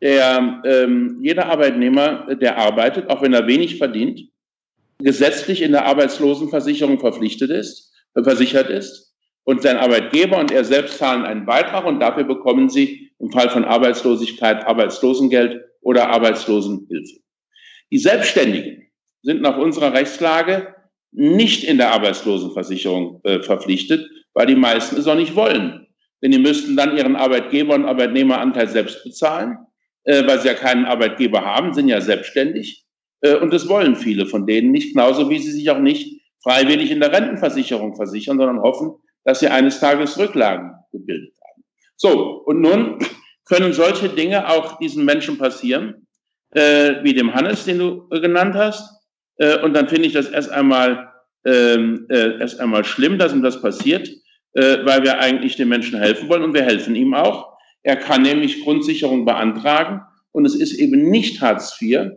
der, 0.00 0.62
ähm, 0.64 1.18
jeder 1.22 1.46
Arbeitnehmer, 1.46 2.34
der 2.34 2.58
arbeitet, 2.58 3.08
auch 3.08 3.22
wenn 3.22 3.32
er 3.32 3.46
wenig 3.46 3.78
verdient, 3.78 4.20
gesetzlich 4.98 5.62
in 5.62 5.72
der 5.72 5.86
Arbeitslosenversicherung 5.86 6.98
verpflichtet 7.00 7.50
ist, 7.50 7.92
versichert 8.14 8.68
ist. 8.68 9.14
Und 9.44 9.62
sein 9.62 9.78
Arbeitgeber 9.78 10.38
und 10.38 10.50
er 10.50 10.64
selbst 10.64 10.98
zahlen 10.98 11.24
einen 11.24 11.46
Beitrag 11.46 11.86
und 11.86 12.00
dafür 12.00 12.24
bekommen 12.24 12.68
sie 12.68 13.10
im 13.18 13.30
Fall 13.30 13.48
von 13.48 13.64
Arbeitslosigkeit 13.64 14.66
Arbeitslosengeld 14.66 15.64
oder 15.80 16.10
Arbeitslosenhilfe. 16.10 17.20
Die 17.90 17.98
Selbstständigen 17.98 18.88
sind 19.22 19.40
nach 19.40 19.56
unserer 19.56 19.94
Rechtslage 19.94 20.74
nicht 21.12 21.64
in 21.64 21.78
der 21.78 21.92
Arbeitslosenversicherung 21.92 23.20
äh, 23.24 23.40
verpflichtet, 23.40 24.06
weil 24.34 24.46
die 24.46 24.54
meisten 24.54 24.96
es 24.96 25.06
auch 25.06 25.14
nicht 25.14 25.34
wollen. 25.34 25.87
Denn 26.22 26.32
die 26.32 26.38
müssten 26.38 26.76
dann 26.76 26.96
ihren 26.96 27.16
Arbeitgeber- 27.16 27.74
und 27.74 27.84
Arbeitnehmeranteil 27.84 28.68
selbst 28.68 29.04
bezahlen, 29.04 29.58
äh, 30.04 30.26
weil 30.26 30.40
sie 30.40 30.48
ja 30.48 30.54
keinen 30.54 30.84
Arbeitgeber 30.84 31.44
haben, 31.44 31.74
sind 31.74 31.88
ja 31.88 32.00
selbstständig. 32.00 32.84
Äh, 33.20 33.36
und 33.36 33.52
das 33.52 33.68
wollen 33.68 33.96
viele 33.96 34.26
von 34.26 34.46
denen 34.46 34.70
nicht, 34.70 34.94
genauso 34.94 35.30
wie 35.30 35.38
sie 35.38 35.52
sich 35.52 35.70
auch 35.70 35.78
nicht 35.78 36.20
freiwillig 36.42 36.90
in 36.90 37.00
der 37.00 37.12
Rentenversicherung 37.12 37.94
versichern, 37.94 38.38
sondern 38.38 38.62
hoffen, 38.62 38.92
dass 39.24 39.40
sie 39.40 39.48
eines 39.48 39.80
Tages 39.80 40.18
Rücklagen 40.18 40.72
gebildet 40.92 41.34
haben. 41.42 41.64
So, 41.96 42.42
und 42.44 42.60
nun 42.60 42.98
können 43.44 43.72
solche 43.72 44.08
Dinge 44.08 44.48
auch 44.48 44.78
diesen 44.78 45.04
Menschen 45.04 45.38
passieren, 45.38 46.06
äh, 46.50 47.02
wie 47.02 47.14
dem 47.14 47.34
Hannes, 47.34 47.64
den 47.64 47.78
du 47.78 48.08
äh, 48.10 48.20
genannt 48.20 48.54
hast. 48.54 48.90
Äh, 49.36 49.58
und 49.60 49.74
dann 49.74 49.88
finde 49.88 50.06
ich 50.06 50.14
das 50.14 50.28
erst 50.28 50.50
einmal, 50.50 51.12
ähm, 51.44 52.06
äh, 52.08 52.38
erst 52.38 52.60
einmal 52.60 52.84
schlimm, 52.84 53.18
dass 53.18 53.32
ihm 53.32 53.42
das 53.42 53.60
passiert, 53.60 54.08
äh, 54.54 54.78
weil 54.84 55.02
wir 55.02 55.18
eigentlich 55.18 55.56
den 55.56 55.68
Menschen 55.68 55.98
helfen 55.98 56.28
wollen 56.28 56.42
und 56.42 56.54
wir 56.54 56.62
helfen 56.62 56.94
ihm 56.94 57.14
auch. 57.14 57.56
Er 57.82 57.96
kann 57.96 58.22
nämlich 58.22 58.62
Grundsicherung 58.62 59.24
beantragen 59.24 60.02
und 60.32 60.44
es 60.44 60.54
ist 60.54 60.74
eben 60.74 61.10
nicht 61.10 61.40
Hartz 61.40 61.80
IV, 61.80 62.10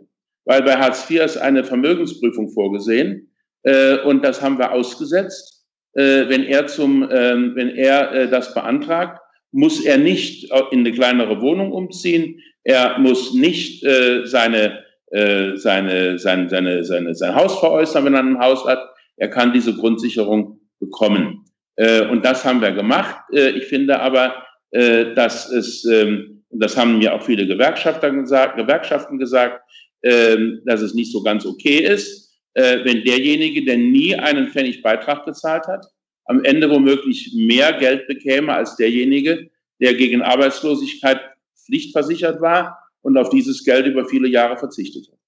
weil 0.44 0.62
bei 0.62 0.76
Hartz 0.76 1.08
IV 1.10 1.22
ist 1.22 1.36
eine 1.36 1.64
Vermögensprüfung 1.64 2.50
vorgesehen 2.50 3.32
äh, 3.62 3.98
und 3.98 4.24
das 4.24 4.42
haben 4.42 4.58
wir 4.58 4.72
ausgesetzt. 4.72 5.66
Äh, 5.94 6.28
wenn 6.28 6.44
er 6.44 6.66
zum, 6.66 7.02
äh, 7.04 7.54
wenn 7.54 7.68
er 7.70 8.12
äh, 8.12 8.28
das 8.28 8.54
beantragt, 8.54 9.20
muss 9.52 9.84
er 9.84 9.98
nicht 9.98 10.50
in 10.70 10.80
eine 10.80 10.92
kleinere 10.92 11.40
Wohnung 11.42 11.72
umziehen. 11.72 12.40
Er 12.64 12.98
muss 12.98 13.34
nicht 13.34 13.84
äh, 13.84 14.24
seine, 14.24 14.82
äh, 15.10 15.56
seine, 15.56 16.18
seine, 16.18 16.48
seine, 16.48 16.84
seine, 16.84 17.14
sein 17.14 17.34
Haus 17.34 17.58
veräußern, 17.60 18.04
wenn 18.06 18.14
er 18.14 18.20
ein 18.20 18.38
Haus 18.38 18.64
hat. 18.64 18.80
Er 19.16 19.28
kann 19.28 19.52
diese 19.52 19.74
Grundsicherung 19.74 20.58
bekommen. 20.80 21.41
Äh, 21.82 22.06
und 22.06 22.24
das 22.24 22.44
haben 22.44 22.60
wir 22.60 22.70
gemacht. 22.70 23.16
Äh, 23.32 23.50
ich 23.50 23.64
finde 23.64 23.98
aber, 23.98 24.34
äh, 24.70 25.14
dass 25.14 25.50
es, 25.50 25.84
ähm, 25.84 26.44
das 26.50 26.76
haben 26.76 26.98
mir 26.98 27.12
auch 27.12 27.22
viele 27.22 27.44
Gewerkschafter 27.46 28.10
gesagt, 28.12 28.56
Gewerkschaften 28.56 29.18
gesagt, 29.18 29.60
ähm, 30.04 30.60
dass 30.64 30.80
es 30.80 30.94
nicht 30.94 31.10
so 31.10 31.22
ganz 31.22 31.44
okay 31.44 31.78
ist, 31.78 32.30
wenn 32.54 33.02
derjenige, 33.02 33.64
der 33.64 33.78
nie 33.78 34.14
einen 34.14 34.48
Pfennig 34.48 34.82
Beitrag 34.82 35.24
gezahlt 35.24 35.66
hat, 35.68 35.86
am 36.26 36.44
Ende 36.44 36.68
womöglich 36.68 37.32
mehr 37.34 37.72
Geld 37.72 38.06
bekäme 38.06 38.52
als 38.52 38.76
derjenige, 38.76 39.48
der 39.80 39.94
gegen 39.94 40.20
Arbeitslosigkeit 40.20 41.18
pflichtversichert 41.64 42.42
war 42.42 42.78
und 43.00 43.16
auf 43.16 43.30
dieses 43.30 43.64
Geld 43.64 43.86
über 43.86 44.04
viele 44.04 44.28
Jahre 44.28 44.58
verzichtet 44.58 45.08
hat. 45.10 45.18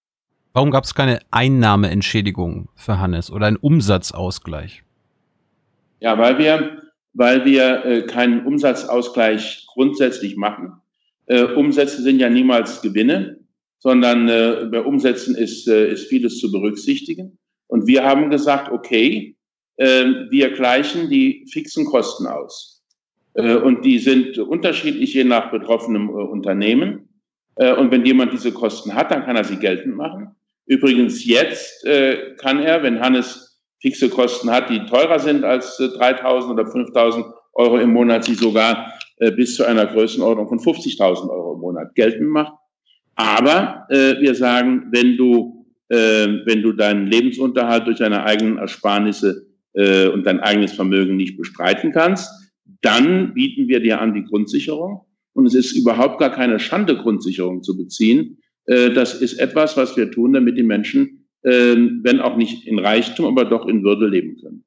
Warum 0.53 0.71
gab 0.71 0.85
es 0.85 0.95
keine 0.95 1.21
Einnahmeentschädigung 1.31 2.69
für 2.75 3.01
Hannes 3.01 3.31
oder 3.31 3.47
einen 3.47 3.57
Umsatzausgleich? 3.57 4.84
Ja, 6.05 6.19
weil 6.19 6.39
wir, 6.39 6.83
weil 7.15 7.45
wir 7.45 7.85
äh, 7.85 8.03
keinen 8.03 8.47
Umsatzausgleich 8.47 9.67
grundsätzlich 9.73 10.37
machen. 10.37 10.75
Äh, 11.27 11.45
Umsätze 11.45 12.03
sind 12.03 12.21
ja 12.21 12.29
niemals 12.29 12.83
Gewinne 12.83 13.39
sondern 13.85 14.31
äh, 14.31 14.67
bei 14.71 14.81
Umsätzen 14.81 15.37
ist, 15.37 15.69
äh, 15.69 15.93
ist 15.93 16.09
vieles 16.09 16.39
zu 16.39 16.51
berücksichtigen. 16.51 17.39
Und 17.67 17.87
wir 17.87 18.03
haben 18.03 18.31
gesagt, 18.31 18.73
okay, 18.73 19.37
äh, 19.77 20.05
wir 20.31 20.53
gleichen 20.53 21.11
die 21.11 21.47
fixen 21.53 21.85
Kosten 21.85 22.27
aus. 22.27 22.83
Äh, 23.35 23.57
und 23.57 23.85
die 23.85 23.99
sind 23.99 24.39
unterschiedlich 24.39 25.13
je 25.13 25.25
nach 25.25 25.51
betroffenem 25.51 26.09
Unternehmen. 26.09 27.09
Und 27.57 27.93
wenn 27.93 28.05
jemand 28.05 28.33
diese 28.33 28.51
Kosten 28.51 28.97
hat, 28.97 29.13
dann 29.13 29.25
kann 29.25 29.37
er 29.37 29.45
sie 29.45 29.59
geltend 29.59 29.95
machen. 29.95 30.35
Übrigens 30.67 31.25
jetzt 31.25 31.87
kann 32.39 32.59
er, 32.59 32.83
wenn 32.83 32.99
Hannes 32.99 33.44
fixe 33.85 34.09
Kosten 34.09 34.51
hat, 34.51 34.71
die 34.71 34.81
teurer 34.87 35.19
sind 35.19 35.45
als 35.45 35.79
äh, 35.79 35.85
3.000 35.85 36.53
oder 36.53 36.63
5.000 36.63 37.23
Euro 37.53 37.79
im 37.79 37.93
Monat, 37.93 38.25
sie 38.25 38.35
sogar 38.35 38.95
äh, 39.19 39.31
bis 39.31 39.57
zu 39.57 39.65
einer 39.65 39.85
Größenordnung 39.85 40.49
von 40.49 40.59
50.000 40.59 41.29
Euro 41.29 41.55
im 41.55 41.61
Monat 41.61 41.95
geltend 41.95 42.31
machen. 42.31 42.55
Aber 43.15 43.87
äh, 43.91 44.19
wir 44.21 44.35
sagen, 44.35 44.89
wenn 44.91 45.19
du, 45.19 45.67
äh, 45.91 46.29
wenn 46.47 46.63
du 46.63 46.73
deinen 46.73 47.07
Lebensunterhalt 47.09 47.87
durch 47.87 47.99
deine 47.99 48.25
eigenen 48.25 48.57
Ersparnisse 48.57 49.47
äh, 49.75 50.09
und 50.09 50.25
dein 50.25 50.41
eigenes 50.41 50.73
Vermögen 50.73 51.17
nicht 51.17 51.37
bestreiten 51.37 51.93
kannst, 51.93 52.31
dann 52.81 53.35
bieten 53.35 53.69
wir 53.69 53.81
dir 53.81 54.01
an 54.01 54.15
die 54.15 54.25
Grundsicherung. 54.25 55.03
Und 55.35 55.47
es 55.47 55.55
ist 55.55 55.77
überhaupt 55.77 56.19
gar 56.21 56.31
keine 56.31 56.59
Schande, 56.59 56.97
Grundsicherung 56.97 57.63
zu 57.63 57.77
beziehen. 57.77 58.39
Äh, 58.65 58.91
das 58.93 59.21
ist 59.21 59.35
etwas, 59.35 59.77
was 59.77 59.95
wir 59.95 60.11
tun, 60.11 60.33
damit 60.33 60.57
die 60.57 60.63
Menschen, 60.63 61.21
äh, 61.21 61.24
wenn 61.45 62.21
auch 62.21 62.37
nicht 62.37 62.67
in 62.67 62.79
Reichtum, 62.79 63.27
aber 63.27 63.45
doch 63.45 63.67
in 63.67 63.85
Würde 63.85 64.09
leben 64.09 64.37
können. 64.41 64.65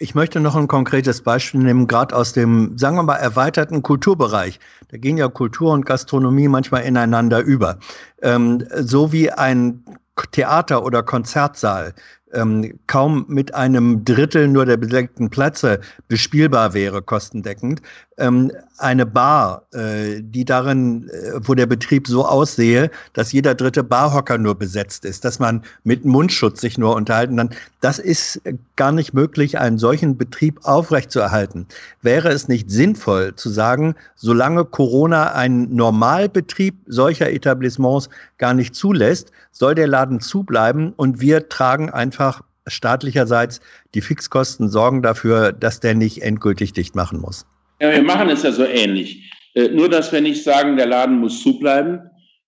Ich 0.00 0.14
möchte 0.14 0.38
noch 0.38 0.54
ein 0.54 0.68
konkretes 0.68 1.22
Beispiel 1.22 1.60
nehmen, 1.60 1.88
gerade 1.88 2.14
aus 2.14 2.32
dem, 2.32 2.78
sagen 2.78 2.96
wir 2.96 3.02
mal, 3.02 3.16
erweiterten 3.16 3.82
Kulturbereich. 3.82 4.60
Da 4.90 4.96
gehen 4.96 5.16
ja 5.16 5.26
Kultur 5.28 5.72
und 5.72 5.86
Gastronomie 5.86 6.46
manchmal 6.46 6.84
ineinander 6.84 7.40
über. 7.40 7.80
Ähm, 8.22 8.64
so 8.76 9.12
wie 9.12 9.30
ein 9.30 9.84
Theater- 10.30 10.84
oder 10.84 11.02
Konzertsaal 11.02 11.94
ähm, 12.32 12.78
kaum 12.86 13.24
mit 13.28 13.54
einem 13.54 14.04
Drittel 14.04 14.48
nur 14.48 14.66
der 14.66 14.76
bedeckten 14.76 15.30
Plätze 15.30 15.80
bespielbar 16.08 16.74
wäre, 16.74 17.02
kostendeckend. 17.02 17.80
Ähm, 18.18 18.50
eine 18.78 19.06
Bar, 19.06 19.62
äh, 19.72 20.20
die 20.20 20.44
darin, 20.44 21.08
äh, 21.08 21.40
wo 21.42 21.54
der 21.54 21.66
Betrieb 21.66 22.06
so 22.08 22.26
aussehe, 22.26 22.90
dass 23.12 23.32
jeder 23.32 23.54
dritte 23.54 23.84
Barhocker 23.84 24.38
nur 24.38 24.56
besetzt 24.56 25.04
ist, 25.04 25.24
dass 25.24 25.38
man 25.38 25.62
mit 25.84 26.04
Mundschutz 26.04 26.60
sich 26.60 26.78
nur 26.78 26.96
unterhalten 26.96 27.36
kann, 27.36 27.50
das 27.80 27.98
ist 27.98 28.40
gar 28.76 28.90
nicht 28.92 29.14
möglich, 29.14 29.58
einen 29.58 29.78
solchen 29.78 30.16
Betrieb 30.16 30.58
aufrechtzuerhalten. 30.64 31.66
Wäre 32.02 32.30
es 32.30 32.48
nicht 32.48 32.70
sinnvoll 32.70 33.34
zu 33.36 33.50
sagen, 33.50 33.94
solange 34.16 34.64
Corona 34.64 35.32
einen 35.32 35.74
Normalbetrieb 35.74 36.74
solcher 36.86 37.30
Etablissements 37.30 38.08
gar 38.38 38.54
nicht 38.54 38.74
zulässt, 38.74 39.30
soll 39.52 39.74
der 39.74 39.88
Laden 39.88 40.20
zubleiben 40.20 40.92
und 40.96 41.20
wir 41.20 41.48
tragen 41.48 41.90
einfach 41.90 42.17
staatlicherseits 42.66 43.60
die 43.94 44.00
Fixkosten, 44.00 44.68
sorgen 44.68 45.02
dafür, 45.02 45.52
dass 45.52 45.80
der 45.80 45.94
nicht 45.94 46.22
endgültig 46.22 46.72
dicht 46.72 46.94
machen 46.94 47.20
muss. 47.20 47.46
Ja, 47.80 47.92
wir 47.92 48.02
machen 48.02 48.28
es 48.28 48.42
ja 48.42 48.52
so 48.52 48.64
ähnlich. 48.64 49.32
Äh, 49.54 49.68
nur, 49.68 49.88
dass 49.88 50.12
wir 50.12 50.20
nicht 50.20 50.42
sagen, 50.42 50.76
der 50.76 50.86
Laden 50.86 51.18
muss 51.18 51.42
zubleiben, 51.42 52.00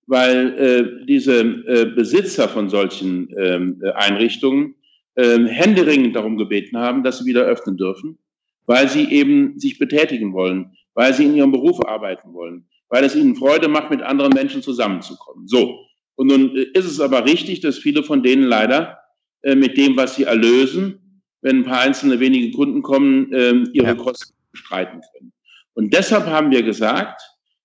weil 0.07 0.59
äh, 0.59 1.07
diese 1.07 1.41
äh, 1.41 1.87
Besitzer 1.95 2.49
von 2.49 2.69
solchen 2.69 3.33
ähm, 3.39 3.81
äh, 3.83 3.93
Einrichtungen 3.93 4.75
ähm, 5.17 5.47
händeringend 5.47 6.17
darum 6.17 6.37
gebeten 6.37 6.77
haben, 6.79 7.05
dass 7.05 7.19
sie 7.19 7.27
wieder 7.27 7.43
öffnen 7.43 7.77
dürfen, 7.77 8.19
weil 8.67 8.89
sie 8.89 9.11
eben 9.11 9.59
sich 9.59 9.79
betätigen 9.79 10.33
wollen, 10.33 10.73
weil 10.95 11.15
sie 11.15 11.27
in 11.27 11.35
ihrem 11.35 11.53
Beruf 11.53 11.85
arbeiten 11.87 12.33
wollen, 12.33 12.67
weil 12.89 13.05
es 13.05 13.15
ihnen 13.15 13.37
Freude 13.37 13.69
macht, 13.69 13.91
mit 13.91 14.03
anderen 14.03 14.33
Menschen 14.33 14.63
zusammenzukommen. 14.63 15.47
So. 15.47 15.79
Und 16.17 16.27
nun 16.27 16.57
ist 16.57 16.87
es 16.87 17.01
aber 17.01 17.25
richtig, 17.25 17.61
dass 17.61 17.79
viele 17.79 18.03
von 18.03 18.23
denen 18.23 18.43
leider 18.43 19.00
äh, 19.43 19.55
mit 19.55 19.77
dem, 19.77 19.97
was 19.97 20.17
sie 20.17 20.25
erlösen, 20.25 21.23
wenn 21.43 21.59
ein 21.59 21.65
paar 21.65 21.81
einzelne 21.81 22.21
wenige 22.21 22.51
Kunden 22.57 22.83
kommen, 22.83 23.33
äh, 23.33 23.55
ihre 23.73 23.87
ja. 23.87 23.95
Kosten 23.95 24.35
bestreiten 24.53 25.01
können. 25.13 25.33
Und 25.75 25.95
deshalb 25.95 26.27
haben 26.27 26.51
wir 26.51 26.63
gesagt, 26.63 27.21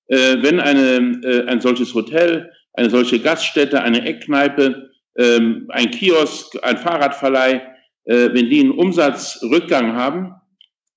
äh, 0.07 0.37
wenn 0.41 0.59
eine, 0.59 1.19
äh, 1.23 1.45
ein 1.47 1.61
solches 1.61 1.93
Hotel, 1.93 2.51
eine 2.73 2.89
solche 2.89 3.19
Gaststätte, 3.19 3.81
eine 3.81 4.05
Eckkneipe, 4.05 4.91
ähm, 5.17 5.65
ein 5.69 5.91
Kiosk, 5.91 6.57
ein 6.63 6.77
Fahrradverleih, 6.77 7.61
äh, 8.05 8.29
wenn 8.33 8.49
die 8.49 8.61
einen 8.61 8.71
Umsatzrückgang 8.71 9.93
haben 9.93 10.35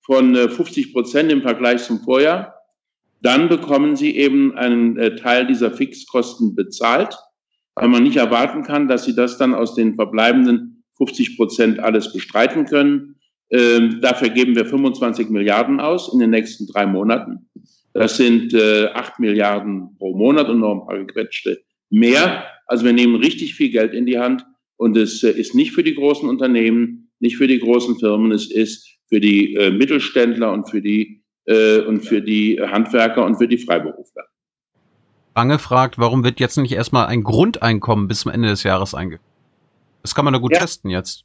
von 0.05 0.35
50 0.35 0.93
Prozent 0.93 1.31
im 1.31 1.43
Vergleich 1.43 1.83
zum 1.83 2.01
Vorjahr, 2.01 2.55
dann 3.21 3.49
bekommen 3.49 3.97
sie 3.97 4.17
eben 4.17 4.57
einen 4.57 5.17
Teil 5.17 5.47
dieser 5.47 5.71
Fixkosten 5.71 6.55
bezahlt, 6.55 7.15
weil 7.81 7.89
man 7.89 8.03
nicht 8.03 8.17
erwarten 8.17 8.63
kann, 8.63 8.89
dass 8.89 9.05
sie 9.05 9.15
das 9.15 9.39
dann 9.39 9.55
aus 9.55 9.75
den 9.75 9.95
verbleibenden 9.95 10.85
50 10.97 11.37
Prozent 11.37 11.79
alles 11.79 12.13
bestreiten 12.13 12.67
können. 12.67 13.17
Ähm, 13.51 14.01
dafür 14.03 14.29
geben 14.31 14.57
wir 14.57 14.67
25 14.67 15.31
Milliarden 15.31 15.81
aus 15.81 16.13
in 16.13 16.19
den 16.19 16.31
nächsten 16.31 16.67
drei 16.67 16.87
Monaten. 16.87 17.49
Das 17.95 18.17
sind 18.17 18.53
äh, 18.53 18.89
8 18.89 19.21
Milliarden 19.21 19.97
pro 19.97 20.15
Monat 20.15 20.49
und 20.49 20.61
noch 20.61 20.73
ein 20.73 20.87
paar 20.87 20.99
gequetschte 20.99 21.63
mehr. 21.91 22.45
Also 22.67 22.85
wir 22.85 22.93
nehmen 22.93 23.17
richtig 23.17 23.55
viel 23.55 23.71
Geld 23.71 23.95
in 23.95 24.07
die 24.07 24.19
Hand 24.19 24.45
und 24.77 24.97
es 24.97 25.23
äh, 25.23 25.31
ist 25.31 25.55
nicht 25.55 25.73
für 25.73 25.83
die 25.83 25.95
großen 25.95 26.29
Unternehmen, 26.29 27.11
nicht 27.21 27.37
für 27.37 27.47
die 27.47 27.59
großen 27.59 27.99
Firmen, 27.99 28.33
es 28.33 28.51
ist 28.51 28.89
für 29.09 29.21
die 29.21 29.55
äh, 29.55 29.71
Mittelständler 29.71 30.53
und 30.53 30.69
für 30.69 30.83
die 30.83 31.23
äh, 31.47 31.81
und 31.81 32.03
für 32.03 32.21
die 32.21 32.61
Handwerker 32.61 33.25
und 33.25 33.37
für 33.37 33.49
die 33.49 33.59
Freiberufler. 33.59 34.25
Bange 35.39 35.61
fragt, 35.61 35.99
warum 35.99 36.25
wird 36.25 36.41
jetzt 36.41 36.57
nicht 36.57 36.73
erstmal 36.73 37.07
ein 37.07 37.23
Grundeinkommen 37.23 38.09
bis 38.09 38.23
zum 38.23 38.33
Ende 38.33 38.49
des 38.49 38.65
Jahres 38.65 38.93
eingeführt? 38.93 39.23
Das 40.03 40.13
kann 40.17 40.25
man 40.25 40.35
da 40.35 40.41
gut 40.41 40.53
ja. 40.53 40.59
testen 40.59 40.91
jetzt. 40.91 41.23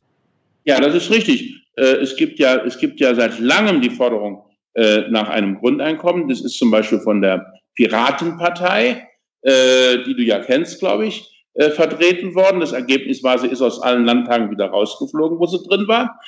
Ja, 0.65 0.79
das 0.79 0.93
ist 0.93 1.09
richtig. 1.09 1.65
Äh, 1.77 1.95
es 1.95 2.15
gibt 2.15 2.37
ja, 2.37 2.57
es 2.57 2.77
gibt 2.77 2.99
ja 2.99 3.15
seit 3.15 3.39
langem 3.39 3.81
die 3.81 3.89
Forderung 3.89 4.45
äh, 4.75 5.09
nach 5.09 5.29
einem 5.29 5.57
Grundeinkommen. 5.57 6.29
Das 6.29 6.41
ist 6.41 6.59
zum 6.59 6.69
Beispiel 6.69 6.99
von 6.99 7.23
der 7.23 7.43
Piratenpartei, 7.73 9.07
äh, 9.41 10.03
die 10.05 10.15
du 10.15 10.21
ja 10.21 10.37
kennst, 10.37 10.77
glaube 10.77 11.07
ich, 11.07 11.27
vertreten 11.55 12.35
worden. 12.35 12.59
Das 12.59 12.71
Ergebnis 12.71 13.23
war, 13.23 13.39
sie 13.39 13.47
ist 13.47 13.63
aus 13.63 13.81
allen 13.81 14.05
Landtagen 14.05 14.51
wieder 14.51 14.67
rausgeflogen, 14.67 15.39
wo 15.39 15.47
sie 15.47 15.57
drin 15.67 15.87
war. 15.87 16.19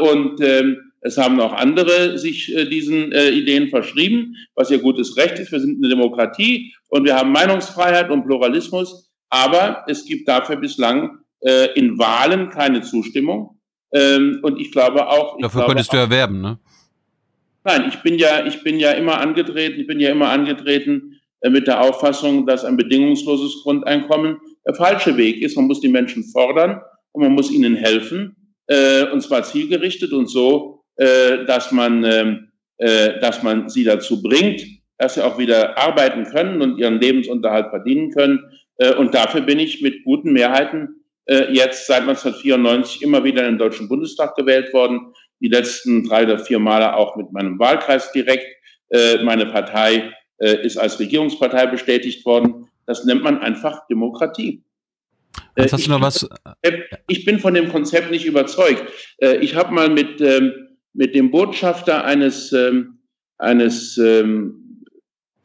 Und 0.00 0.40
ähm, 0.40 0.87
es 1.00 1.16
haben 1.16 1.40
auch 1.40 1.52
andere 1.52 2.18
sich 2.18 2.54
äh, 2.54 2.64
diesen 2.66 3.12
äh, 3.12 3.30
Ideen 3.30 3.68
verschrieben, 3.68 4.36
was 4.54 4.70
ihr 4.70 4.78
gutes 4.78 5.16
Recht 5.16 5.38
ist. 5.38 5.52
Wir 5.52 5.60
sind 5.60 5.78
eine 5.78 5.88
Demokratie 5.88 6.74
und 6.88 7.04
wir 7.04 7.16
haben 7.16 7.32
Meinungsfreiheit 7.32 8.10
und 8.10 8.24
Pluralismus. 8.24 9.10
Aber 9.30 9.84
es 9.86 10.04
gibt 10.04 10.26
dafür 10.26 10.56
bislang 10.56 11.18
äh, 11.40 11.72
in 11.74 11.98
Wahlen 11.98 12.48
keine 12.50 12.82
Zustimmung. 12.82 13.58
Ähm, 13.92 14.40
und 14.42 14.60
ich 14.60 14.72
glaube 14.72 15.08
auch. 15.08 15.36
Ich 15.36 15.42
dafür 15.42 15.60
glaube 15.60 15.72
könntest 15.72 15.92
du 15.92 15.96
erwerben, 15.98 16.40
ne? 16.40 16.58
Nein, 17.64 17.84
ich 17.88 17.96
bin 18.02 18.18
ja, 18.18 18.46
ich 18.46 18.62
bin 18.62 18.78
ja 18.78 18.92
immer 18.92 19.20
angetreten, 19.20 19.80
ich 19.80 19.86
bin 19.86 20.00
ja 20.00 20.10
immer 20.10 20.30
angetreten 20.30 21.20
äh, 21.40 21.50
mit 21.50 21.66
der 21.66 21.80
Auffassung, 21.80 22.46
dass 22.46 22.64
ein 22.64 22.76
bedingungsloses 22.76 23.62
Grundeinkommen 23.62 24.38
der 24.66 24.74
falsche 24.74 25.16
Weg 25.16 25.42
ist. 25.42 25.56
Man 25.56 25.66
muss 25.66 25.80
die 25.80 25.88
Menschen 25.88 26.24
fordern 26.24 26.80
und 27.12 27.22
man 27.22 27.32
muss 27.32 27.50
ihnen 27.50 27.76
helfen, 27.76 28.36
äh, 28.66 29.04
und 29.10 29.22
zwar 29.22 29.42
zielgerichtet 29.42 30.12
und 30.12 30.28
so, 30.28 30.77
äh, 30.98 31.44
dass 31.46 31.72
man, 31.72 32.04
ähm, 32.04 32.52
äh, 32.76 33.18
dass 33.20 33.42
man 33.42 33.68
sie 33.68 33.84
dazu 33.84 34.22
bringt, 34.22 34.62
dass 34.98 35.14
sie 35.14 35.24
auch 35.24 35.38
wieder 35.38 35.78
arbeiten 35.78 36.24
können 36.24 36.60
und 36.60 36.78
ihren 36.78 37.00
Lebensunterhalt 37.00 37.70
verdienen 37.70 38.10
können. 38.10 38.40
Äh, 38.76 38.94
und 38.94 39.14
dafür 39.14 39.40
bin 39.40 39.58
ich 39.58 39.80
mit 39.80 40.04
guten 40.04 40.32
Mehrheiten 40.32 41.04
äh, 41.28 41.52
jetzt 41.52 41.86
seit 41.86 42.00
1994 42.00 43.02
immer 43.02 43.22
wieder 43.22 43.42
in 43.42 43.52
den 43.52 43.58
Deutschen 43.58 43.88
Bundestag 43.88 44.34
gewählt 44.34 44.72
worden. 44.72 45.12
Die 45.40 45.48
letzten 45.48 46.04
drei 46.08 46.24
oder 46.24 46.38
vier 46.38 46.58
Male 46.58 46.96
auch 46.96 47.16
mit 47.16 47.32
meinem 47.32 47.58
Wahlkreis 47.58 48.10
direkt. 48.12 48.46
Äh, 48.88 49.22
meine 49.22 49.46
Partei 49.46 50.12
äh, 50.38 50.64
ist 50.64 50.78
als 50.78 50.98
Regierungspartei 50.98 51.66
bestätigt 51.66 52.24
worden. 52.24 52.68
Das 52.86 53.04
nennt 53.04 53.22
man 53.22 53.38
einfach 53.40 53.86
Demokratie. 53.88 54.64
Jetzt 55.56 55.74
hast 55.74 55.86
du 55.86 55.90
noch 55.90 56.00
was? 56.00 56.26
Ich 57.06 57.24
bin 57.24 57.38
von 57.38 57.52
dem 57.52 57.68
Konzept 57.70 58.10
nicht 58.10 58.24
überzeugt. 58.24 58.82
Ich 59.40 59.54
habe 59.54 59.74
mal 59.74 59.88
mit, 59.88 60.20
ähm, 60.20 60.67
mit 60.98 61.14
dem 61.14 61.30
Botschafter 61.30 62.04
eines, 62.04 62.52
ähm, 62.52 62.98
eines 63.38 63.96
ähm, 63.98 64.82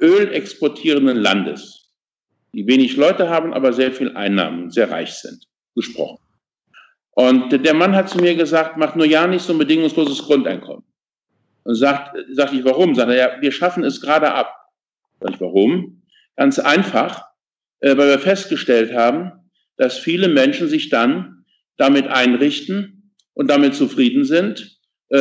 ölexportierenden 0.01 1.17
Landes, 1.17 1.91
die 2.55 2.65
wenig 2.65 2.97
Leute 2.97 3.29
haben, 3.29 3.53
aber 3.53 3.71
sehr 3.71 3.91
viel 3.91 4.17
Einnahmen, 4.17 4.71
sehr 4.71 4.89
reich 4.89 5.13
sind, 5.13 5.45
gesprochen. 5.75 6.17
Und 7.11 7.51
der 7.51 7.73
Mann 7.75 7.95
hat 7.95 8.09
zu 8.09 8.17
mir 8.17 8.33
gesagt, 8.33 8.77
macht 8.77 8.95
nur 8.95 9.05
ja 9.05 9.27
nicht 9.27 9.43
so 9.43 9.53
ein 9.53 9.59
bedingungsloses 9.59 10.23
Grundeinkommen. 10.23 10.83
Und 11.65 11.75
sagt, 11.75 12.17
sagt 12.31 12.53
ich, 12.53 12.65
warum? 12.65 12.95
Sagt 12.95 13.11
er, 13.11 13.15
ja, 13.15 13.41
wir 13.41 13.51
schaffen 13.51 13.83
es 13.83 14.01
gerade 14.01 14.33
ab. 14.33 14.55
Sag 15.19 15.35
ich, 15.35 15.39
warum? 15.39 16.01
Ganz 16.35 16.57
einfach, 16.57 17.25
äh, 17.79 17.95
weil 17.95 18.07
wir 18.09 18.19
festgestellt 18.19 18.95
haben, 18.95 19.31
dass 19.77 19.99
viele 19.99 20.29
Menschen 20.29 20.67
sich 20.67 20.89
dann 20.89 21.45
damit 21.77 22.07
einrichten 22.07 23.13
und 23.35 23.51
damit 23.51 23.75
zufrieden 23.75 24.25
sind 24.25 24.72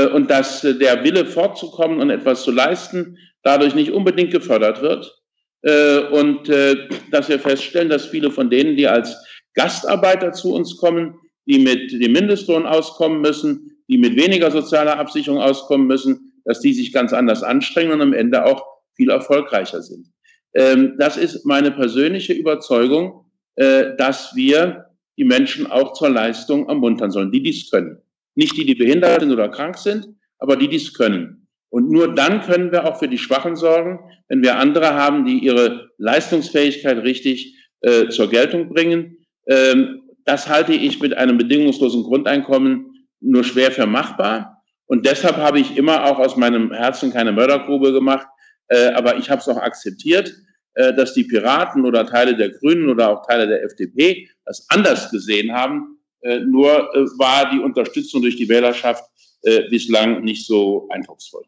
und 0.07 0.31
dass 0.31 0.65
äh, 0.65 0.75
der 0.75 1.05
Wille 1.05 1.27
fortzukommen 1.27 2.01
und 2.01 2.11
etwas 2.11 2.43
zu 2.43 2.51
leisten 2.51 3.19
dadurch 3.43 3.75
nicht 3.75 3.93
unbedingt 3.93 4.31
gefördert 4.31 4.83
wird. 4.83 5.15
Äh, 5.63 6.01
und 6.09 6.49
äh, 6.49 6.89
dass 7.11 7.29
wir 7.29 7.39
feststellen, 7.39 7.89
dass 7.89 8.07
viele 8.07 8.31
von 8.31 8.51
denen, 8.51 8.77
die 8.77 8.89
als 8.89 9.17
Gastarbeiter 9.55 10.33
zu 10.33 10.55
uns 10.55 10.77
kommen, 10.77 11.15
die 11.47 11.59
mit 11.59 11.93
dem 11.93 12.13
Mindestlohn 12.13 12.67
auskommen 12.67 13.21
müssen, 13.21 13.83
die 13.89 13.99
mit 13.99 14.17
weniger 14.17 14.51
sozialer 14.51 14.99
Absicherung 14.99 15.41
auskommen 15.41 15.87
müssen, 15.87 16.33
dass 16.45 16.61
die 16.61 16.73
sich 16.73 16.93
ganz 16.93 17.13
anders 17.13 17.43
anstrengen 17.43 17.93
und 17.93 18.01
am 18.01 18.13
Ende 18.13 18.45
auch 18.45 18.65
viel 18.97 19.11
erfolgreicher 19.11 19.83
sind. 19.83 20.07
Ähm, 20.55 20.95
das 20.99 21.17
ist 21.17 21.45
meine 21.45 21.71
persönliche 21.71 22.33
Überzeugung, 22.33 23.27
äh, 23.57 23.97
dass 23.97 24.35
wir 24.35 24.87
die 25.19 25.25
Menschen 25.25 25.71
auch 25.71 25.93
zur 25.93 26.11
Leistung 26.11 26.69
ermuntern 26.69 27.11
sollen, 27.11 27.31
die 27.31 27.43
dies 27.43 27.71
können. 27.71 28.02
Nicht 28.35 28.57
die, 28.57 28.65
die 28.65 28.75
behindert 28.75 29.21
sind 29.21 29.33
oder 29.33 29.49
krank 29.49 29.79
sind, 29.79 30.07
aber 30.39 30.57
die 30.57 30.69
dies 30.69 30.95
können. 30.95 31.49
Und 31.71 31.91
nur 31.91 32.15
dann 32.15 32.43
können 32.43 32.71
wir 32.71 32.85
auch 32.85 32.99
für 32.99 33.09
die 33.09 33.19
Schwachen 33.19 33.57
sorgen, 33.57 34.01
wenn 34.29 34.43
wir 34.43 34.59
andere 34.59 34.95
haben, 34.95 35.25
die 35.25 35.39
ihre 35.39 35.91
Leistungsfähigkeit 35.99 36.99
richtig 36.99 37.57
äh, 37.81 38.09
zur 38.09 38.29
Geltung 38.29 38.69
bringen. 38.69 39.17
Ähm, 39.47 40.03
das 40.25 40.49
halte 40.49 40.73
ich 40.73 41.01
mit 41.01 41.17
einem 41.17 41.39
bedingungslosen 41.39 42.03
Grundeinkommen 42.03 43.07
nur 43.21 43.45
schwer 43.45 43.73
für 43.73 43.87
machbar. 43.87 44.63
Und 44.87 45.07
deshalb 45.07 45.37
habe 45.37 45.61
ich 45.61 45.77
immer 45.77 46.05
auch 46.05 46.19
aus 46.19 46.37
meinem 46.37 46.73
Herzen 46.73 47.13
keine 47.13 47.33
Mördergrube 47.33 47.93
gemacht, 47.93 48.27
äh, 48.69 48.89
aber 48.93 49.17
ich 49.17 49.31
habe 49.31 49.41
es 49.41 49.49
auch 49.49 49.57
akzeptiert, 49.57 50.35
äh, 50.75 50.93
dass 50.95 51.15
die 51.15 51.25
Piraten 51.25 51.85
oder 51.85 52.07
Teile 52.07 52.37
der 52.37 52.51
Grünen 52.51 52.89
oder 52.89 53.09
auch 53.09 53.27
Teile 53.27 53.47
der 53.47 53.65
FDP 53.65 54.29
das 54.45 54.67
anders 54.69 55.11
gesehen 55.11 55.53
haben. 55.53 55.99
Äh, 56.23 56.41
nur 56.41 56.95
äh, 56.95 57.01
war 57.19 57.51
die 57.51 57.59
Unterstützung 57.59 58.23
durch 58.23 58.37
die 58.37 58.49
Wählerschaft 58.49 59.05
äh, 59.43 59.69
bislang 59.69 60.23
nicht 60.23 60.47
so 60.47 60.89
eindrucksvoll. 60.91 61.45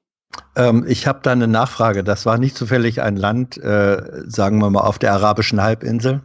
Ähm, 0.56 0.84
ich 0.88 1.06
habe 1.06 1.20
da 1.22 1.32
eine 1.32 1.48
Nachfrage. 1.48 2.04
Das 2.04 2.26
war 2.26 2.38
nicht 2.38 2.56
zufällig 2.56 3.00
ein 3.02 3.16
Land, 3.16 3.56
äh, 3.58 4.02
sagen 4.26 4.58
wir 4.58 4.70
mal, 4.70 4.80
auf 4.80 4.98
der 4.98 5.12
arabischen 5.12 5.62
Halbinsel 5.62 6.22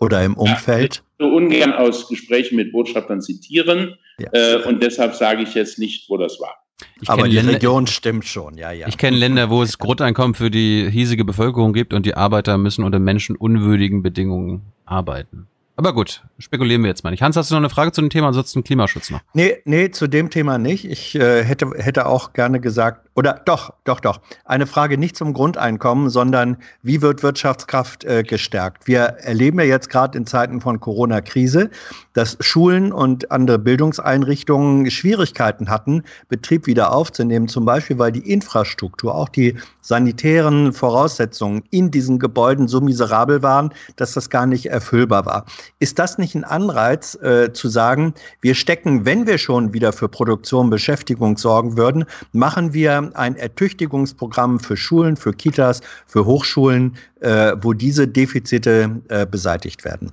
oder 0.00 0.24
im 0.24 0.34
Umfeld? 0.34 0.96
Ja, 0.96 1.02
ich 1.02 1.24
würde 1.24 1.36
ungern 1.36 1.72
aus 1.72 2.08
Gesprächen 2.08 2.56
mit 2.56 2.72
Botschaftern 2.72 3.20
zitieren 3.20 3.96
ja. 4.18 4.28
äh, 4.32 4.62
und 4.64 4.82
deshalb 4.82 5.14
sage 5.14 5.42
ich 5.42 5.54
jetzt 5.54 5.78
nicht, 5.78 6.08
wo 6.08 6.16
das 6.16 6.40
war. 6.40 6.56
Ich 7.00 7.10
Aber 7.10 7.28
die 7.28 7.36
Länder, 7.36 7.54
Region 7.54 7.86
stimmt 7.86 8.24
schon, 8.24 8.56
ja, 8.56 8.72
ja. 8.72 8.88
Ich 8.88 8.96
kenne 8.96 9.16
Länder, 9.16 9.50
wo 9.50 9.62
es 9.62 9.78
Grundeinkommen 9.78 10.34
für 10.34 10.50
die 10.50 10.88
hiesige 10.90 11.26
Bevölkerung 11.26 11.74
gibt 11.74 11.92
und 11.92 12.06
die 12.06 12.14
Arbeiter 12.14 12.56
müssen 12.56 12.84
unter 12.84 12.98
menschenunwürdigen 12.98 14.02
Bedingungen 14.02 14.62
arbeiten. 14.86 15.46
Aber 15.76 15.94
gut, 15.94 16.22
spekulieren 16.38 16.82
wir 16.82 16.88
jetzt 16.88 17.04
mal 17.04 17.10
nicht. 17.10 17.22
Hans, 17.22 17.36
hast 17.36 17.50
du 17.50 17.54
noch 17.54 17.60
eine 17.60 17.70
Frage 17.70 17.92
zu 17.92 18.02
dem 18.02 18.10
Thema? 18.10 18.28
Ansonsten 18.28 18.62
Klimaschutz 18.62 19.10
noch. 19.10 19.20
Nee, 19.32 19.62
nee, 19.64 19.90
zu 19.90 20.08
dem 20.08 20.28
Thema 20.28 20.58
nicht. 20.58 20.84
Ich 20.84 21.14
äh, 21.14 21.42
hätte, 21.42 21.70
hätte 21.76 22.06
auch 22.06 22.34
gerne 22.34 22.60
gesagt, 22.60 23.08
oder 23.14 23.40
doch, 23.44 23.72
doch, 23.84 24.00
doch. 24.00 24.20
Eine 24.44 24.66
Frage 24.66 24.96
nicht 24.96 25.16
zum 25.16 25.32
Grundeinkommen, 25.32 26.10
sondern 26.10 26.56
wie 26.82 27.02
wird 27.02 27.22
Wirtschaftskraft 27.22 28.04
äh, 28.04 28.22
gestärkt? 28.22 28.86
Wir 28.86 29.00
erleben 29.00 29.58
ja 29.58 29.66
jetzt 29.66 29.90
gerade 29.90 30.16
in 30.16 30.26
Zeiten 30.26 30.60
von 30.60 30.80
Corona-Krise, 30.80 31.70
dass 32.12 32.36
Schulen 32.40 32.92
und 32.92 33.30
andere 33.30 33.58
Bildungseinrichtungen 33.58 34.90
Schwierigkeiten 34.90 35.68
hatten, 35.68 36.02
Betrieb 36.28 36.66
wieder 36.66 36.92
aufzunehmen, 36.92 37.48
zum 37.48 37.64
Beispiel, 37.64 37.98
weil 37.98 38.12
die 38.12 38.30
Infrastruktur, 38.30 39.14
auch 39.14 39.28
die 39.28 39.56
sanitären 39.80 40.72
Voraussetzungen 40.72 41.62
in 41.70 41.90
diesen 41.90 42.18
Gebäuden 42.18 42.68
so 42.68 42.80
miserabel 42.80 43.42
waren, 43.42 43.72
dass 43.96 44.12
das 44.12 44.30
gar 44.30 44.46
nicht 44.46 44.66
erfüllbar 44.66 45.26
war. 45.26 45.44
Ist 45.78 45.98
das 45.98 46.18
nicht 46.18 46.34
ein 46.34 46.44
Anreiz 46.44 47.14
äh, 47.22 47.52
zu 47.52 47.68
sagen, 47.68 48.14
wir 48.40 48.54
stecken, 48.54 49.06
wenn 49.06 49.26
wir 49.26 49.38
schon 49.38 49.72
wieder 49.72 49.92
für 49.92 50.08
Produktion, 50.08 50.70
Beschäftigung 50.70 51.36
sorgen 51.36 51.76
würden, 51.76 52.04
machen 52.32 52.74
wir 52.74 53.10
ein 53.14 53.36
Ertüchtigungsprogramm 53.36 54.60
für 54.60 54.76
Schulen, 54.76 55.16
für 55.16 55.32
Kitas, 55.32 55.80
für 56.06 56.26
Hochschulen, 56.26 56.96
äh, 57.20 57.52
wo 57.62 57.72
diese 57.72 58.08
Defizite 58.08 59.00
äh, 59.08 59.26
beseitigt 59.26 59.84
werden? 59.84 60.12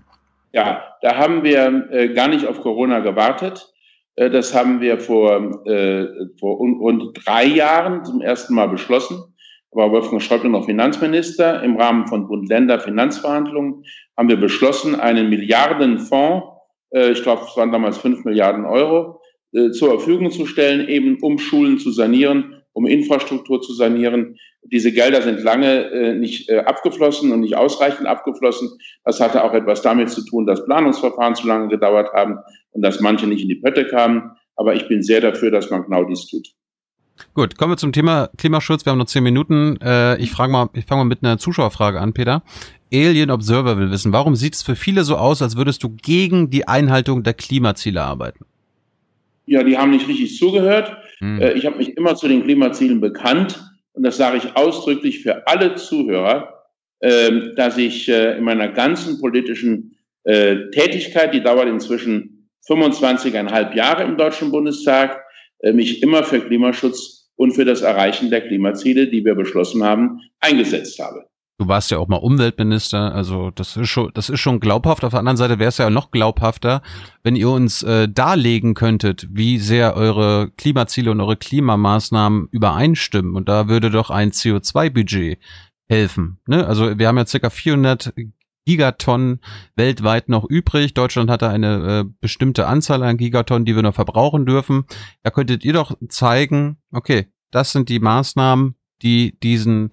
Ja, 0.54 0.82
da 1.02 1.16
haben 1.16 1.44
wir 1.44 1.88
äh, 1.92 2.14
gar 2.14 2.28
nicht 2.28 2.48
auf 2.48 2.62
Corona 2.62 3.00
gewartet. 3.00 3.72
Äh, 4.16 4.30
das 4.30 4.54
haben 4.54 4.82
wir 4.82 5.00
vor, 5.00 5.66
äh, 5.66 6.08
vor 6.40 6.58
rund 6.58 7.18
drei 7.26 7.46
Jahren 7.46 8.04
zum 8.04 8.22
ersten 8.22 8.56
Mal 8.56 8.68
beschlossen. 8.68 9.24
War 9.72 9.92
Wolfgang 9.92 10.22
Schäuble 10.22 10.50
noch 10.50 10.66
Finanzminister. 10.66 11.62
Im 11.62 11.76
Rahmen 11.76 12.08
von 12.08 12.28
Bund-Länder-Finanzverhandlungen 12.28 13.84
haben 14.18 14.30
wir 14.30 14.38
beschlossen, 14.38 14.96
einen 14.96 15.30
Milliardenfonds, 15.30 16.46
äh, 16.92 17.12
ich 17.12 17.24
glaube, 17.24 17.44
es 17.48 17.56
waren 17.56 17.72
damals 17.72 17.98
fünf 17.98 18.26
Milliarden 18.26 18.66
Euro, 18.66 19.22
äh, 19.54 19.72
zur 19.72 19.90
Verfügung 19.90 20.32
zu 20.32 20.46
stellen, 20.46 20.88
eben 20.88 21.20
um 21.22 21.38
Schulen 21.38 21.78
zu 21.78 21.92
sanieren 21.92 22.58
um 22.78 22.86
Infrastruktur 22.86 23.60
zu 23.60 23.74
sanieren. 23.74 24.38
Diese 24.62 24.92
Gelder 24.92 25.24
sind 25.24 25.42
lange 25.42 25.90
äh, 25.90 26.14
nicht 26.14 26.48
äh, 26.48 26.60
abgeflossen 26.60 27.32
und 27.32 27.40
nicht 27.40 27.58
ausreichend 27.58 28.08
abgeflossen. 28.08 28.70
Das 29.04 29.20
hatte 29.20 29.44
auch 29.44 29.56
etwas 29.56 29.82
damit 29.82 30.12
zu 30.12 30.24
tun, 30.24 30.46
dass 30.46 30.64
Planungsverfahren 30.64 31.34
zu 31.34 31.48
lange 31.48 31.70
gedauert 31.70 32.14
haben 32.14 32.38
und 32.74 32.84
dass 32.84 33.00
manche 33.00 33.26
nicht 33.26 33.42
in 33.42 33.50
die 33.50 33.56
Pötte 33.56 33.88
kamen. 33.88 34.30
Aber 34.56 34.76
ich 34.76 34.88
bin 34.88 35.02
sehr 35.02 35.22
dafür, 35.22 35.50
dass 35.50 35.72
man 35.72 35.86
genau 35.86 36.04
dies 36.04 36.28
tut. 36.28 36.50
Gut, 37.34 37.58
kommen 37.58 37.74
wir 37.74 37.78
zum 37.78 37.92
Thema 37.92 38.30
Klimaschutz. 38.38 38.86
Wir 38.86 38.92
haben 38.92 39.00
noch 39.00 39.06
zehn 39.06 39.24
Minuten. 39.24 39.78
Äh, 39.82 40.18
ich 40.18 40.32
frage 40.32 40.52
mal, 40.52 40.70
ich 40.74 40.86
fange 40.86 41.04
mal 41.04 41.10
mit 41.10 41.24
einer 41.24 41.38
Zuschauerfrage 41.38 42.00
an, 42.00 42.14
Peter. 42.14 42.44
Alien 42.94 43.32
Observer 43.32 43.78
will 43.78 43.92
wissen, 43.92 44.14
warum 44.14 44.36
sieht 44.36 44.56
es 44.56 44.64
für 44.64 44.76
viele 44.76 45.04
so 45.04 45.18
aus, 45.18 45.42
als 45.42 45.58
würdest 45.58 45.84
du 45.84 45.90
gegen 45.90 46.50
die 46.50 46.68
Einhaltung 46.68 47.24
der 47.24 47.34
Klimaziele 47.34 48.02
arbeiten? 48.02 48.46
Ja, 49.46 49.64
die 49.64 49.78
haben 49.78 49.92
nicht 49.92 50.08
richtig 50.08 50.38
zugehört. 50.38 50.96
Hm. 51.20 51.42
Äh, 51.42 51.54
ich 51.54 51.66
habe 51.66 51.78
mich 51.78 51.98
immer 51.98 52.16
zu 52.16 52.28
den 52.28 52.44
Klimazielen 52.44 53.02
bekannt 53.02 53.60
und 53.94 54.04
das 54.04 54.18
sage 54.18 54.38
ich 54.38 54.56
ausdrücklich 54.56 55.24
für 55.24 55.48
alle 55.48 55.76
Zuhörer, 55.76 56.66
äh, 57.00 57.54
dass 57.56 57.78
ich 57.78 58.08
äh, 58.10 58.38
in 58.38 58.44
meiner 58.44 58.68
ganzen 58.68 59.20
politischen 59.20 59.98
äh, 60.24 60.70
Tätigkeit, 60.72 61.34
die 61.34 61.42
dauert 61.42 61.68
inzwischen 61.68 62.50
25,5 62.70 63.74
Jahre 63.74 64.04
im 64.04 64.18
Deutschen 64.18 64.52
Bundestag, 64.52 65.24
mich 65.64 66.04
immer 66.04 66.24
für 66.24 66.40
Klimaschutz 66.42 67.30
und 67.36 67.54
für 67.54 67.66
das 67.66 67.82
Erreichen 67.82 68.30
der 68.30 68.42
Klimaziele, 68.42 69.08
die 69.08 69.24
wir 69.24 69.36
beschlossen 69.36 69.84
haben, 69.84 70.20
eingesetzt 70.40 71.00
habe. 71.00 71.26
Du 71.60 71.68
warst 71.68 71.90
ja 71.90 71.98
auch 71.98 72.08
mal 72.08 72.18
Umweltminister, 72.18 73.16
also 73.16 73.50
das 73.50 73.78
ist 73.78 73.90
schon, 73.90 74.12
das 74.14 74.30
ist 74.30 74.40
schon 74.40 74.60
glaubhaft. 74.60 75.04
Auf 75.04 75.10
der 75.10 75.20
anderen 75.20 75.38
Seite 75.38 75.58
wäre 75.58 75.70
es 75.70 75.80
ja 75.80 75.90
noch 75.90 76.12
glaubhafter, 76.12 76.84
wenn 77.24 77.36
ihr 77.36 77.50
uns 77.50 77.82
äh, 77.82 78.08
darlegen 78.08 78.76
könntet, 78.76 79.28
wie 79.32 79.58
sehr 79.58 79.96
eure 79.96 80.52
Klimaziele 80.58 81.10
und 81.10 81.20
eure 81.20 81.36
Klimamaßnahmen 81.36 82.50
übereinstimmen. 82.52 83.36
Und 83.36 83.50
da 83.50 83.68
würde 83.68 83.90
doch 83.90 84.12
ein 84.12 84.30
CO2-Budget 84.30 85.40
helfen. 85.90 86.38
Ne? 86.46 86.68
Also 86.68 87.00
wir 87.00 87.08
haben 87.08 87.18
ja 87.18 87.26
circa 87.26 87.50
400 87.50 88.14
Gigatonnen 88.68 89.40
weltweit 89.78 90.28
noch 90.28 90.44
übrig. 90.48 90.94
Deutschland 90.94 91.32
hat 91.32 91.42
da 91.42 91.50
eine 91.50 92.06
äh, 92.06 92.12
bestimmte 92.20 92.68
Anzahl 92.68 93.02
an 93.02 93.16
Gigatonnen, 93.16 93.64
die 93.64 93.76
wir 93.76 93.82
noch 93.82 93.96
verbrauchen 93.96 94.46
dürfen. 94.46 94.84
Da 95.24 95.32
könntet 95.32 95.64
ihr 95.64 95.72
doch 95.72 95.98
zeigen, 96.10 96.78
okay, 96.92 97.28
das 97.50 97.72
sind 97.72 97.88
die 97.88 98.00
Maßnahmen, 98.00 98.76
die 99.02 99.40
diesen 99.40 99.92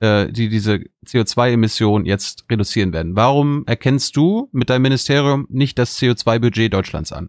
äh, 0.00 0.32
die 0.32 0.48
diese 0.48 0.80
CO2-Emissionen 1.06 2.06
jetzt 2.06 2.46
reduzieren 2.50 2.94
werden. 2.94 3.14
Warum 3.14 3.64
erkennst 3.66 4.16
du 4.16 4.48
mit 4.52 4.70
deinem 4.70 4.82
Ministerium 4.82 5.46
nicht 5.50 5.78
das 5.78 5.98
CO2-Budget 6.00 6.72
Deutschlands 6.72 7.12
an? 7.12 7.28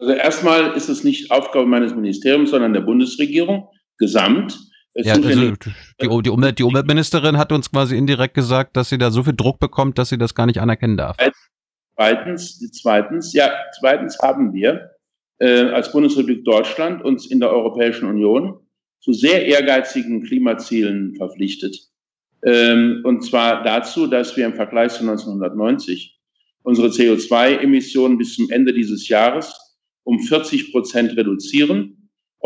Also 0.00 0.12
erstmal 0.12 0.72
ist 0.72 0.88
es 0.88 1.04
nicht 1.04 1.30
Aufgabe 1.30 1.66
meines 1.66 1.94
Ministeriums, 1.94 2.50
sondern 2.50 2.72
der 2.72 2.80
Bundesregierung 2.80 3.68
gesamt. 3.96 4.58
Ja, 4.98 5.14
also 5.14 5.28
die, 5.28 6.22
die, 6.22 6.30
Umwelt, 6.30 6.58
die 6.58 6.62
Umweltministerin 6.62 7.36
hat 7.36 7.52
uns 7.52 7.70
quasi 7.70 7.96
indirekt 7.96 8.34
gesagt, 8.34 8.76
dass 8.76 8.88
sie 8.88 8.98
da 8.98 9.10
so 9.10 9.22
viel 9.22 9.34
Druck 9.34 9.58
bekommt, 9.58 9.98
dass 9.98 10.08
sie 10.08 10.18
das 10.18 10.34
gar 10.34 10.46
nicht 10.46 10.60
anerkennen 10.60 10.96
darf. 10.96 11.16
Zweitens, 11.96 12.58
zweitens, 12.72 13.32
ja, 13.32 13.50
zweitens 13.78 14.18
haben 14.20 14.52
wir 14.52 14.90
äh, 15.38 15.64
als 15.70 15.92
Bundesrepublik 15.92 16.44
Deutschland 16.44 17.02
uns 17.04 17.26
in 17.26 17.40
der 17.40 17.50
Europäischen 17.50 18.08
Union 18.08 18.60
zu 19.00 19.12
sehr 19.12 19.46
ehrgeizigen 19.46 20.22
Klimazielen 20.22 21.14
verpflichtet. 21.16 21.76
Ähm, 22.44 23.02
und 23.04 23.22
zwar 23.22 23.62
dazu, 23.62 24.06
dass 24.06 24.36
wir 24.36 24.46
im 24.46 24.54
Vergleich 24.54 24.92
zu 24.92 25.00
1990 25.00 26.18
unsere 26.62 26.88
CO2-Emissionen 26.88 28.18
bis 28.18 28.34
zum 28.34 28.50
Ende 28.50 28.72
dieses 28.72 29.08
Jahres 29.08 29.54
um 30.04 30.20
40 30.20 30.72
Prozent 30.72 31.16
reduzieren, 31.16 31.95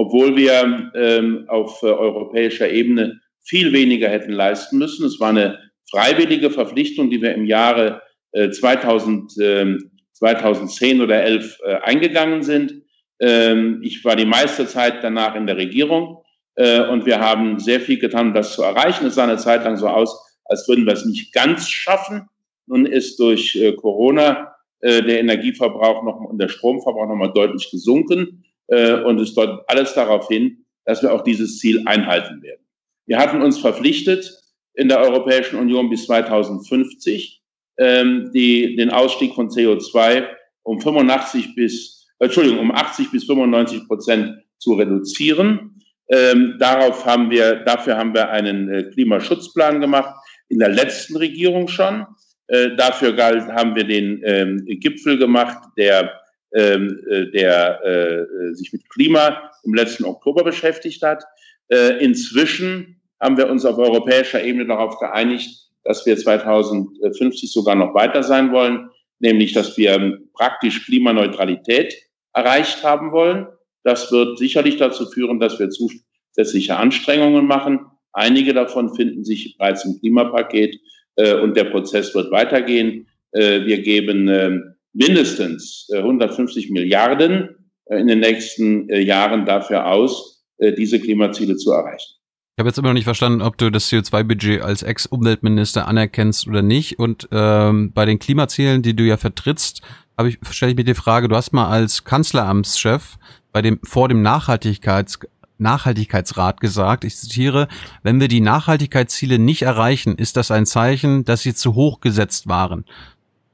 obwohl 0.00 0.34
wir 0.34 0.90
ähm, 0.94 1.44
auf 1.48 1.82
äh, 1.82 1.86
europäischer 1.86 2.70
Ebene 2.70 3.20
viel 3.42 3.70
weniger 3.74 4.08
hätten 4.08 4.32
leisten 4.32 4.78
müssen. 4.78 5.04
Es 5.04 5.20
war 5.20 5.28
eine 5.28 5.58
freiwillige 5.90 6.50
Verpflichtung, 6.50 7.10
die 7.10 7.20
wir 7.20 7.34
im 7.34 7.44
Jahre 7.44 8.00
äh, 8.32 8.48
2000, 8.48 9.36
äh, 9.38 9.76
2010 10.14 11.02
oder 11.02 11.22
11 11.22 11.58
äh, 11.66 11.74
eingegangen 11.82 12.42
sind. 12.42 12.82
Ähm, 13.20 13.82
ich 13.82 14.02
war 14.02 14.16
die 14.16 14.24
meiste 14.24 14.66
Zeit 14.66 15.04
danach 15.04 15.34
in 15.34 15.46
der 15.46 15.58
Regierung 15.58 16.24
äh, 16.54 16.80
und 16.80 17.04
wir 17.04 17.20
haben 17.20 17.58
sehr 17.58 17.80
viel 17.80 17.98
getan, 17.98 18.28
um 18.28 18.34
das 18.34 18.54
zu 18.54 18.62
erreichen. 18.62 19.04
Es 19.04 19.16
sah 19.16 19.24
eine 19.24 19.36
Zeit 19.36 19.64
lang 19.64 19.76
so 19.76 19.86
aus, 19.86 20.18
als 20.46 20.66
würden 20.66 20.86
wir 20.86 20.94
es 20.94 21.04
nicht 21.04 21.34
ganz 21.34 21.68
schaffen. 21.68 22.26
Nun 22.64 22.86
ist 22.86 23.20
durch 23.20 23.54
äh, 23.54 23.72
Corona 23.72 24.54
der 24.82 25.20
Energieverbrauch 25.20 26.02
noch 26.04 26.20
und 26.20 26.40
der 26.40 26.48
Stromverbrauch 26.48 27.06
noch 27.06 27.14
mal 27.14 27.34
deutlich 27.34 27.70
gesunken. 27.70 28.46
Und 28.70 29.18
es 29.18 29.34
deutet 29.34 29.64
alles 29.66 29.94
darauf 29.94 30.28
hin, 30.28 30.64
dass 30.84 31.02
wir 31.02 31.12
auch 31.12 31.22
dieses 31.22 31.58
Ziel 31.58 31.82
einhalten 31.86 32.40
werden. 32.42 32.64
Wir 33.06 33.18
hatten 33.18 33.42
uns 33.42 33.58
verpflichtet, 33.58 34.30
in 34.74 34.88
der 34.88 35.00
Europäischen 35.00 35.58
Union 35.58 35.90
bis 35.90 36.06
2050 36.06 37.42
ähm, 37.78 38.30
die, 38.32 38.76
den 38.76 38.90
Ausstieg 38.90 39.34
von 39.34 39.48
CO2 39.48 40.26
um 40.62 40.80
85 40.80 41.54
bis, 41.54 42.08
Entschuldigung, 42.18 42.60
um 42.60 42.70
80 42.70 43.10
bis 43.10 43.24
95 43.24 43.86
Prozent 43.86 44.36
zu 44.58 44.74
reduzieren. 44.74 45.82
Ähm, 46.08 46.56
darauf 46.58 47.04
haben 47.06 47.30
wir, 47.30 47.56
dafür 47.56 47.96
haben 47.96 48.14
wir 48.14 48.30
einen 48.30 48.68
äh, 48.68 48.82
Klimaschutzplan 48.84 49.80
gemacht, 49.80 50.14
in 50.48 50.58
der 50.58 50.68
letzten 50.68 51.16
Regierung 51.16 51.68
schon. 51.68 52.06
Äh, 52.48 52.76
dafür 52.76 53.12
galt, 53.12 53.48
haben 53.48 53.74
wir 53.74 53.84
den 53.84 54.20
ähm, 54.24 54.64
Gipfel 54.66 55.18
gemacht, 55.18 55.58
der, 55.76 56.04
äh, 56.04 56.08
der 56.52 57.84
äh, 57.84 58.54
sich 58.54 58.72
mit 58.72 58.88
Klima 58.90 59.50
im 59.62 59.74
letzten 59.74 60.04
Oktober 60.04 60.42
beschäftigt 60.42 61.02
hat. 61.02 61.22
Äh, 61.68 62.04
inzwischen 62.04 63.00
haben 63.20 63.36
wir 63.36 63.48
uns 63.48 63.64
auf 63.64 63.78
europäischer 63.78 64.42
Ebene 64.42 64.66
darauf 64.66 64.98
geeinigt, 64.98 65.68
dass 65.84 66.04
wir 66.06 66.16
2050 66.16 67.52
sogar 67.52 67.74
noch 67.74 67.94
weiter 67.94 68.22
sein 68.22 68.52
wollen, 68.52 68.90
nämlich 69.18 69.52
dass 69.52 69.76
wir 69.76 69.92
ähm, 69.92 70.28
praktisch 70.34 70.84
Klimaneutralität 70.86 71.94
erreicht 72.32 72.82
haben 72.82 73.12
wollen. 73.12 73.46
Das 73.82 74.10
wird 74.12 74.38
sicherlich 74.38 74.76
dazu 74.76 75.06
führen, 75.06 75.40
dass 75.40 75.58
wir 75.58 75.70
zusätzliche 75.70 76.76
Anstrengungen 76.76 77.46
machen. 77.46 77.86
Einige 78.12 78.52
davon 78.52 78.94
finden 78.94 79.24
sich 79.24 79.56
bereits 79.56 79.84
im 79.84 79.98
Klimapaket 80.00 80.78
äh, 81.16 81.34
und 81.34 81.56
der 81.56 81.64
Prozess 81.64 82.14
wird 82.14 82.30
weitergehen. 82.30 83.06
Äh, 83.32 83.64
wir 83.64 83.82
geben 83.82 84.28
äh, 84.28 84.58
mindestens 84.92 85.88
150 85.94 86.70
Milliarden 86.70 87.50
äh, 87.86 88.00
in 88.00 88.06
den 88.06 88.20
nächsten 88.20 88.88
äh, 88.88 89.00
Jahren 89.00 89.46
dafür 89.46 89.86
aus, 89.86 90.44
äh, 90.58 90.72
diese 90.72 91.00
Klimaziele 91.00 91.56
zu 91.56 91.72
erreichen. 91.72 92.14
Ich 92.56 92.62
habe 92.62 92.68
jetzt 92.68 92.78
immer 92.78 92.88
noch 92.88 92.94
nicht 92.94 93.04
verstanden, 93.04 93.40
ob 93.40 93.56
du 93.56 93.70
das 93.70 93.90
CO2-Budget 93.90 94.60
als 94.60 94.82
Ex-Umweltminister 94.82 95.88
anerkennst 95.88 96.46
oder 96.46 96.62
nicht. 96.62 96.98
Und 96.98 97.28
ähm, 97.32 97.92
bei 97.92 98.04
den 98.04 98.18
Klimazielen, 98.18 98.82
die 98.82 98.94
du 98.94 99.04
ja 99.04 99.16
vertrittst, 99.16 99.80
ich 100.26 100.38
stelle 100.50 100.72
ich 100.72 100.76
mir 100.76 100.84
die 100.84 100.94
Frage: 100.94 101.28
Du 101.28 101.36
hast 101.36 101.52
mal 101.52 101.68
als 101.68 102.04
Kanzleramtschef 102.04 103.16
bei 103.52 103.62
dem, 103.62 103.80
vor 103.82 104.08
dem 104.08 104.20
Nachhaltigkeits, 104.20 105.20
Nachhaltigkeitsrat 105.56 106.60
gesagt, 106.60 107.04
ich 107.04 107.16
zitiere, 107.16 107.68
wenn 108.02 108.20
wir 108.20 108.28
die 108.28 108.40
Nachhaltigkeitsziele 108.40 109.38
nicht 109.38 109.62
erreichen, 109.62 110.16
ist 110.16 110.36
das 110.36 110.50
ein 110.50 110.66
Zeichen, 110.66 111.24
dass 111.24 111.42
sie 111.42 111.54
zu 111.54 111.74
hoch 111.74 112.00
gesetzt 112.00 112.48
waren. 112.48 112.84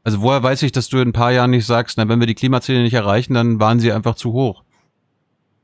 Also 0.06 0.22
woher 0.22 0.40
weiß 0.40 0.62
ich, 0.62 0.70
dass 0.70 0.88
du 0.88 0.98
in 0.98 1.08
ein 1.08 1.12
paar 1.12 1.32
Jahren 1.32 1.50
nicht 1.50 1.66
sagst, 1.66 1.98
na, 1.98 2.08
wenn 2.08 2.20
wir 2.20 2.28
die 2.28 2.36
Klimaziele 2.36 2.80
nicht 2.80 2.94
erreichen, 2.94 3.34
dann 3.34 3.58
waren 3.58 3.80
sie 3.80 3.90
einfach 3.90 4.14
zu 4.14 4.32
hoch? 4.32 4.62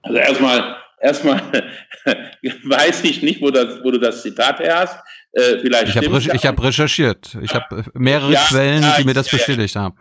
Also 0.02 0.18
erstmal, 0.18 0.74
erstmal 1.00 1.40
weiß 2.64 3.04
ich 3.04 3.22
nicht, 3.22 3.40
wo, 3.40 3.52
das, 3.52 3.84
wo 3.84 3.92
du 3.92 4.00
das 4.00 4.20
Zitat 4.20 4.58
her 4.58 4.80
hast. 4.80 4.98
Äh, 5.30 5.60
vielleicht 5.60 5.90
ich 5.90 5.96
habe 5.96 6.18
ich 6.18 6.44
hab 6.44 6.60
recherchiert. 6.60 7.38
Ich 7.40 7.54
habe 7.54 7.84
mehrere 7.94 8.32
ja, 8.32 8.40
Quellen, 8.48 8.82
ja, 8.82 8.96
die 8.98 9.04
mir 9.04 9.14
das 9.14 9.28
bestätigt 9.30 9.76
haben. 9.76 9.94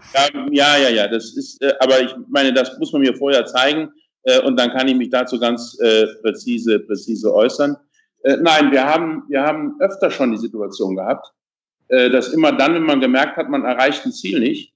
Ja, 0.49 0.75
ja, 0.75 0.89
ja. 0.89 1.07
Das 1.07 1.37
ist, 1.37 1.61
äh, 1.61 1.73
aber 1.79 2.01
ich 2.01 2.11
meine, 2.27 2.51
das 2.51 2.79
muss 2.79 2.91
man 2.93 3.03
mir 3.03 3.15
vorher 3.15 3.45
zeigen 3.45 3.91
äh, 4.23 4.41
und 4.41 4.59
dann 4.59 4.71
kann 4.71 4.87
ich 4.87 4.95
mich 4.95 5.11
dazu 5.11 5.39
ganz 5.39 5.77
äh, 5.81 6.07
präzise, 6.23 6.79
präzise 6.79 7.31
äußern. 7.31 7.77
Äh, 8.23 8.37
nein, 8.41 8.71
wir 8.71 8.85
haben, 8.85 9.21
wir 9.29 9.43
haben 9.43 9.75
öfter 9.79 10.09
schon 10.09 10.31
die 10.31 10.39
Situation 10.39 10.95
gehabt, 10.95 11.27
äh, 11.27 11.31
dass 12.09 12.33
immer 12.33 12.51
dann, 12.51 12.73
wenn 12.73 12.83
man 12.83 13.01
gemerkt 13.01 13.37
hat, 13.37 13.49
man 13.49 13.65
erreicht 13.65 14.05
ein 14.05 14.11
Ziel 14.11 14.39
nicht, 14.39 14.73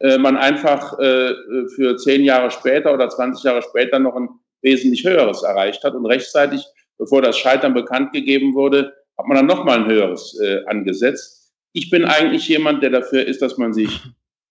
äh, 0.00 0.18
man 0.18 0.36
einfach 0.36 0.98
äh, 0.98 1.34
für 1.74 1.96
zehn 1.96 2.24
Jahre 2.24 2.50
später 2.50 2.92
oder 2.92 3.08
20 3.08 3.44
Jahre 3.44 3.62
später 3.62 3.98
noch 3.98 4.16
ein 4.16 4.28
wesentlich 4.62 5.04
höheres 5.04 5.42
erreicht 5.42 5.84
hat 5.84 5.94
und 5.94 6.06
rechtzeitig, 6.06 6.64
bevor 6.98 7.22
das 7.22 7.36
Scheitern 7.36 7.74
bekannt 7.74 8.12
gegeben 8.12 8.54
wurde, 8.54 8.92
hat 9.18 9.26
man 9.26 9.36
dann 9.36 9.46
nochmal 9.46 9.80
ein 9.80 9.86
höheres 9.86 10.38
äh, 10.40 10.64
angesetzt. 10.66 11.52
Ich 11.72 11.90
bin 11.90 12.04
eigentlich 12.04 12.48
jemand, 12.48 12.82
der 12.82 12.90
dafür 12.90 13.26
ist, 13.26 13.42
dass 13.42 13.58
man 13.58 13.72
sich 13.72 14.00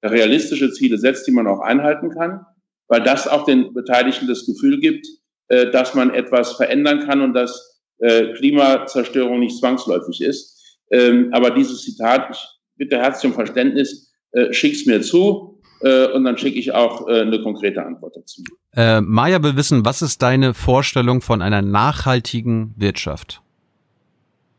realistische 0.04 0.72
Ziele 0.72 0.98
setzt, 0.98 1.28
die 1.28 1.32
man 1.32 1.48
auch 1.48 1.62
einhalten 1.62 2.10
kann 2.10 2.46
weil 2.94 3.02
das 3.02 3.28
auch 3.28 3.46
den 3.46 3.74
Beteiligten 3.74 4.28
das 4.28 4.46
Gefühl 4.46 4.80
gibt, 4.80 5.08
äh, 5.48 5.72
dass 5.72 5.96
man 5.96 6.14
etwas 6.14 6.54
verändern 6.54 7.08
kann 7.08 7.22
und 7.22 7.34
dass 7.34 7.82
äh, 8.00 8.34
Klimazerstörung 8.34 9.40
nicht 9.40 9.58
zwangsläufig 9.58 10.22
ist. 10.22 10.53
Ähm, 10.94 11.30
aber 11.34 11.52
dieses 11.52 11.84
Zitat, 11.84 12.30
ich 12.32 12.40
bitte 12.78 12.98
herzlich 12.98 13.32
um 13.32 13.36
Verständnis, 13.36 14.14
äh, 14.32 14.54
schick's 14.54 14.86
mir 14.86 15.02
zu. 15.02 15.62
Äh, 15.82 16.08
und 16.14 16.24
dann 16.24 16.38
schicke 16.38 16.58
ich 16.58 16.72
auch 16.72 17.08
äh, 17.10 17.22
eine 17.22 17.42
konkrete 17.42 17.86
Antwort 17.86 18.16
dazu. 18.16 18.42
Äh, 18.76 19.02
Maja 19.02 19.44
will 19.44 19.58
wissen, 19.58 19.84
was 19.84 20.02
ist 20.02 20.22
deine 20.22 20.54
Vorstellung 20.54 21.22
von 21.22 21.42
einer 21.42 21.62
nachhaltigen 21.62 22.74
Wirtschaft? 22.78 23.42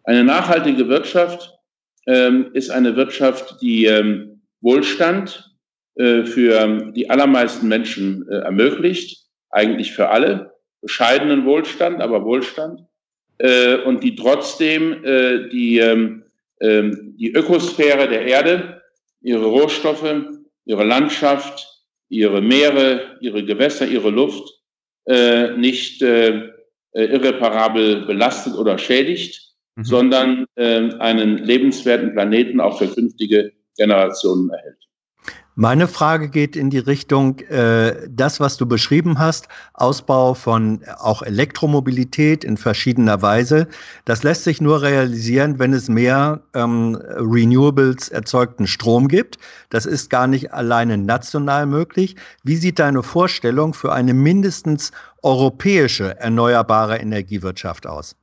Eine 0.05 0.25
nachhaltige 0.25 0.87
Wirtschaft 0.89 1.59
ähm, 2.07 2.51
ist 2.53 2.71
eine 2.71 2.95
Wirtschaft, 2.97 3.57
die 3.63 3.87
ähm, 3.87 4.43
Wohlstand 4.61 5.55
äh, 5.95 6.25
für 6.25 6.93
die 6.93 7.09
allermeisten 7.09 7.69
Menschen 7.69 8.29
äh, 8.29 8.41
ermöglicht, 8.41 9.27
eigentlich 9.51 9.93
für 9.93 10.11
alle, 10.11 10.53
bescheidenen 10.83 11.47
Wohlstand, 11.47 12.03
aber 12.03 12.25
Wohlstand, 12.25 12.81
äh, 13.39 13.77
und 13.77 14.05
die 14.05 14.15
trotzdem 14.15 15.03
die, 15.51 15.79
ähm, 15.79 16.24
die 16.67 17.33
Ökosphäre 17.33 18.09
der 18.09 18.27
Erde, 18.27 18.83
ihre 19.21 19.45
Rohstoffe, 19.45 20.15
ihre 20.65 20.85
Landschaft, 20.85 21.69
ihre 22.09 22.41
Meere, 22.41 23.19
ihre 23.21 23.45
Gewässer, 23.45 23.87
ihre 23.87 24.11
Luft 24.11 24.49
äh, 25.07 25.57
nicht 25.57 26.03
äh, 26.03 26.51
äh 26.93 27.05
irreparabel 27.07 28.07
belastet 28.07 28.55
oder 28.55 28.79
schädigt, 28.79 29.55
mhm. 29.77 29.85
sondern 29.85 30.47
einen 30.57 31.39
lebenswerten 31.39 32.13
Planeten 32.13 32.61
auch 32.61 32.79
für 32.79 32.89
künftige 32.89 33.53
Generationen 33.77 34.51
erhält. 34.51 34.79
Meine 35.57 35.87
Frage 35.87 36.31
geht 36.31 36.57
in 36.57 36.69
die 36.69 36.81
Richtung, 36.81 37.39
äh, 37.39 38.09
das, 38.11 38.41
was 38.41 38.57
du 38.57 38.67
beschrieben 38.67 39.21
hast, 39.21 39.47
Ausbau 39.73 40.35
von 40.35 40.81
auch 40.99 41.23
Elektromobilität 41.23 42.43
in 42.43 42.57
verschiedener 42.57 43.23
Weise, 43.23 43.69
das 44.05 44.25
lässt 44.25 44.43
sich 44.43 44.61
nur 44.61 44.83
realisieren, 44.83 45.61
wenn 45.61 45.73
es 45.73 45.89
mehr 45.89 46.41
ähm, 46.55 46.97
Renewables 46.97 48.09
erzeugten 48.09 48.67
Strom 48.67 49.07
gibt. 49.07 49.39
Das 49.71 49.87
ist 49.87 50.11
gar 50.11 50.27
nicht 50.27 50.53
alleine 50.53 50.99
national 50.99 51.67
möglich. 51.67 52.17
Wie 52.43 52.57
sieht 52.57 52.81
deine 52.81 53.05
Vorstellung 53.05 53.75
für 53.75 53.93
eine 53.93 54.13
mindestens 54.13 54.91
europäische 55.23 56.19
erneuerbare 56.19 56.97
Energiewirtschaft 56.97 57.87
aus? 57.87 58.17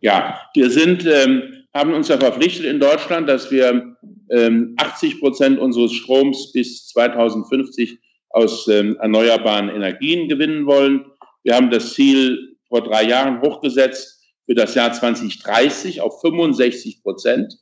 Ja, 0.00 0.38
wir 0.52 0.70
sind, 0.70 1.06
ähm, 1.06 1.59
haben 1.74 1.94
uns 1.94 2.08
ja 2.08 2.18
verpflichtet 2.18 2.66
in 2.66 2.80
Deutschland, 2.80 3.28
dass 3.28 3.50
wir 3.50 3.96
80 4.30 5.12
ähm, 5.14 5.20
Prozent 5.20 5.58
unseres 5.58 5.92
Stroms 5.92 6.52
bis 6.52 6.88
2050 6.88 7.98
aus 8.30 8.68
ähm, 8.68 8.96
erneuerbaren 9.00 9.68
Energien 9.68 10.28
gewinnen 10.28 10.66
wollen. 10.66 11.04
Wir 11.42 11.54
haben 11.54 11.70
das 11.70 11.94
Ziel 11.94 12.56
vor 12.68 12.82
drei 12.82 13.04
Jahren 13.04 13.40
hochgesetzt 13.40 14.20
für 14.46 14.54
das 14.54 14.74
Jahr 14.74 14.92
2030 14.92 16.00
auf 16.00 16.20
65 16.20 17.02
Prozent. 17.02 17.54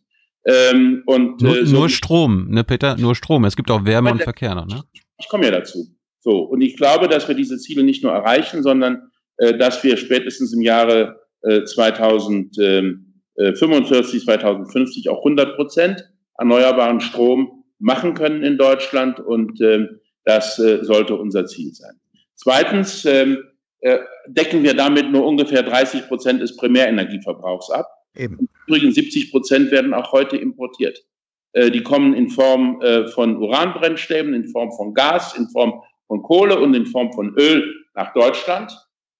Ähm, 0.46 1.02
und, 1.06 1.40
nur, 1.42 1.58
äh, 1.58 1.66
so 1.66 1.76
nur 1.76 1.88
Strom, 1.88 2.48
ne, 2.50 2.64
Peter? 2.64 2.96
Nur 2.96 3.14
Strom. 3.14 3.44
Es 3.44 3.56
gibt 3.56 3.70
auch 3.70 3.84
Wärme 3.84 4.12
und 4.12 4.22
Verkehr 4.22 4.54
noch, 4.54 4.66
ne? 4.66 4.82
Ich 5.18 5.28
komme 5.28 5.44
ja 5.44 5.50
dazu. 5.50 5.86
So. 6.20 6.40
Und 6.40 6.60
ich 6.60 6.76
glaube, 6.76 7.08
dass 7.08 7.28
wir 7.28 7.34
diese 7.34 7.58
Ziele 7.58 7.82
nicht 7.82 8.02
nur 8.02 8.12
erreichen, 8.12 8.62
sondern 8.62 9.10
äh, 9.38 9.56
dass 9.56 9.82
wir 9.84 9.96
spätestens 9.96 10.52
im 10.52 10.62
Jahre 10.62 11.20
äh, 11.42 11.64
2045, 13.38 14.24
2050 14.24 15.08
auch 15.10 15.18
100 15.18 15.56
Prozent 15.56 16.08
erneuerbaren 16.38 17.00
Strom 17.00 17.64
machen 17.78 18.14
können 18.14 18.42
in 18.42 18.58
Deutschland 18.58 19.20
und 19.20 19.60
äh, 19.60 19.86
das 20.24 20.58
äh, 20.58 20.84
sollte 20.84 21.14
unser 21.14 21.46
Ziel 21.46 21.72
sein. 21.72 21.98
Zweitens 22.34 23.04
ähm, 23.04 23.38
äh, 23.80 23.98
decken 24.26 24.62
wir 24.62 24.74
damit 24.74 25.10
nur 25.10 25.26
ungefähr 25.26 25.62
30 25.62 26.08
Prozent 26.08 26.42
des 26.42 26.56
Primärenergieverbrauchs 26.56 27.70
ab. 27.70 27.86
Eben. 28.16 28.48
Übrigens 28.66 28.94
70 28.96 29.30
Prozent 29.30 29.70
werden 29.70 29.94
auch 29.94 30.12
heute 30.12 30.36
importiert. 30.36 31.04
Äh, 31.52 31.70
die 31.70 31.82
kommen 31.82 32.14
in 32.14 32.28
Form 32.28 32.80
äh, 32.82 33.06
von 33.08 33.36
Uranbrennstäben, 33.36 34.34
in 34.34 34.48
Form 34.48 34.70
von 34.72 34.94
Gas, 34.94 35.36
in 35.36 35.48
Form 35.48 35.82
von 36.06 36.22
Kohle 36.22 36.58
und 36.58 36.74
in 36.74 36.86
Form 36.86 37.12
von 37.12 37.34
Öl 37.36 37.74
nach 37.94 38.12
Deutschland. 38.12 38.72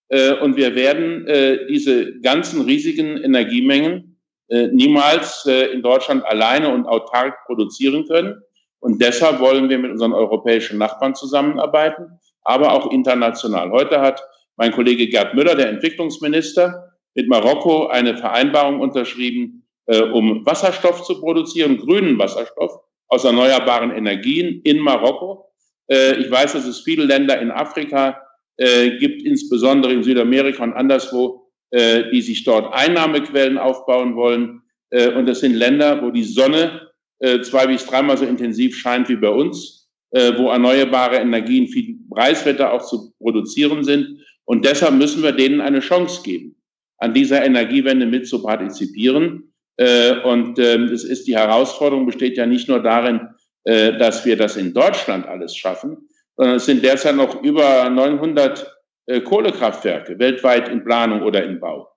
Äh, 0.09 0.35
und 0.35 0.57
wir 0.57 0.75
werden 0.75 1.27
äh, 1.27 1.66
diese 1.69 2.21
ganzen 2.21 2.62
riesigen 2.62 3.16
Energiemengen 3.19 4.08
äh, 4.08 4.08
niemals 4.49 5.45
äh, 5.47 5.67
in 5.73 5.83
Deutschland 5.83 6.25
alleine 6.25 6.73
und 6.73 6.87
autark 6.87 7.45
produzieren 7.47 8.07
können. 8.07 8.41
Und 8.81 9.03
deshalb 9.03 9.41
wollen 9.41 9.69
wir 9.69 9.79
mit 9.79 9.91
unseren 9.91 10.13
europäischen 10.13 10.79
Nachbarn 10.79 11.15
zusammenarbeiten, 11.15 12.19
aber 12.43 12.73
auch 12.73 12.91
international. 12.93 13.71
Heute 13.71 14.01
hat 14.01 14.23
mein 14.57 14.73
Kollege 14.73 15.09
Gerd 15.09 15.35
Müller, 15.35 15.55
der 15.55 15.69
Entwicklungsminister, 15.69 16.93
mit 17.15 17.29
Marokko 17.29 17.89
eine 17.89 18.17
Vereinbarung 18.17 18.81
unterschrieben, 18.81 19.67
äh, 19.87 20.03
um 20.03 20.47
Wasserstoff 20.47 21.03
zu 21.03 21.21
produzieren, 21.21 21.79
grünen 21.79 22.19
Wasserstoff 22.19 22.79
aus 23.09 23.25
erneuerbaren 23.25 23.91
Energien 23.91 24.61
in 24.63 24.79
Marokko. 24.79 25.51
Äh, 25.91 26.15
ich 26.17 26.31
weiß, 26.31 26.53
dass 26.53 26.67
es 26.67 26.81
viele 26.81 27.05
Länder 27.05 27.41
in 27.41 27.51
Afrika 27.51 28.23
äh, 28.57 28.99
gibt, 28.99 29.23
insbesondere 29.23 29.93
in 29.93 30.03
Südamerika 30.03 30.63
und 30.63 30.75
anderswo, 30.75 31.48
äh, 31.71 32.11
die 32.11 32.23
sich 32.23 32.45
dort 32.45 32.73
Einnahmequellen 32.73 33.59
aufbauen 33.59 34.16
wollen. 34.16 34.62
Äh, 34.91 35.11
und 35.11 35.27
das 35.27 35.41
sind 35.41 35.55
Länder, 35.55 36.03
wo 36.03 36.11
die 36.11 36.25
Sonne 36.25 36.89
äh, 37.21 37.41
zwei 37.43 37.66
bis 37.66 37.85
dreimal 37.85 38.16
so 38.16 38.25
intensiv 38.25 38.77
scheint 38.77 39.09
wie 39.09 39.16
bei 39.16 39.29
uns, 39.29 39.89
äh, 40.12 40.33
wo 40.37 40.49
erneuerbare 40.51 41.16
Energien 41.16 41.69
viel 41.69 41.99
preiswerter 42.11 42.73
auch 42.73 42.85
zu 42.85 43.12
produzieren 43.19 43.85
sind. 43.85 44.25
Und 44.45 44.64
deshalb 44.64 44.95
müssen 44.95 45.23
wir 45.23 45.33
denen 45.33 45.61
eine 45.61 45.81
Chance 45.81 46.23
geben, 46.23 46.57
an 46.99 47.12
dieser 47.12 47.45
Energiewende 47.45 48.07
mit 48.07 48.27
zu 48.27 48.43
partizipieren. 48.43 49.53
Äh, 49.77 50.21
und 50.21 50.59
ähm, 50.59 50.85
es 50.85 51.05
ist 51.05 51.27
die 51.27 51.37
Herausforderung 51.37 52.07
besteht 52.07 52.37
ja 52.37 52.47
nicht 52.47 52.69
nur 52.69 52.83
darin, 52.83 53.21
äh, 53.64 53.99
dass 53.99 54.25
wir 54.25 54.37
das 54.37 54.57
in 54.57 54.73
Deutschland 54.73 55.27
alles 55.27 55.55
schaffen, 55.55 56.09
sondern 56.37 56.57
es 56.57 56.66
sind 56.66 56.83
derzeit 56.83 57.16
noch 57.16 57.43
über 57.43 57.91
900 57.91 58.78
äh, 59.09 59.23
Kohlekraftwerke 59.23 60.19
weltweit 60.19 60.69
in 60.69 60.85
Planung 60.85 61.23
oder 61.23 61.43
in 61.43 61.59
Bau. 61.59 61.89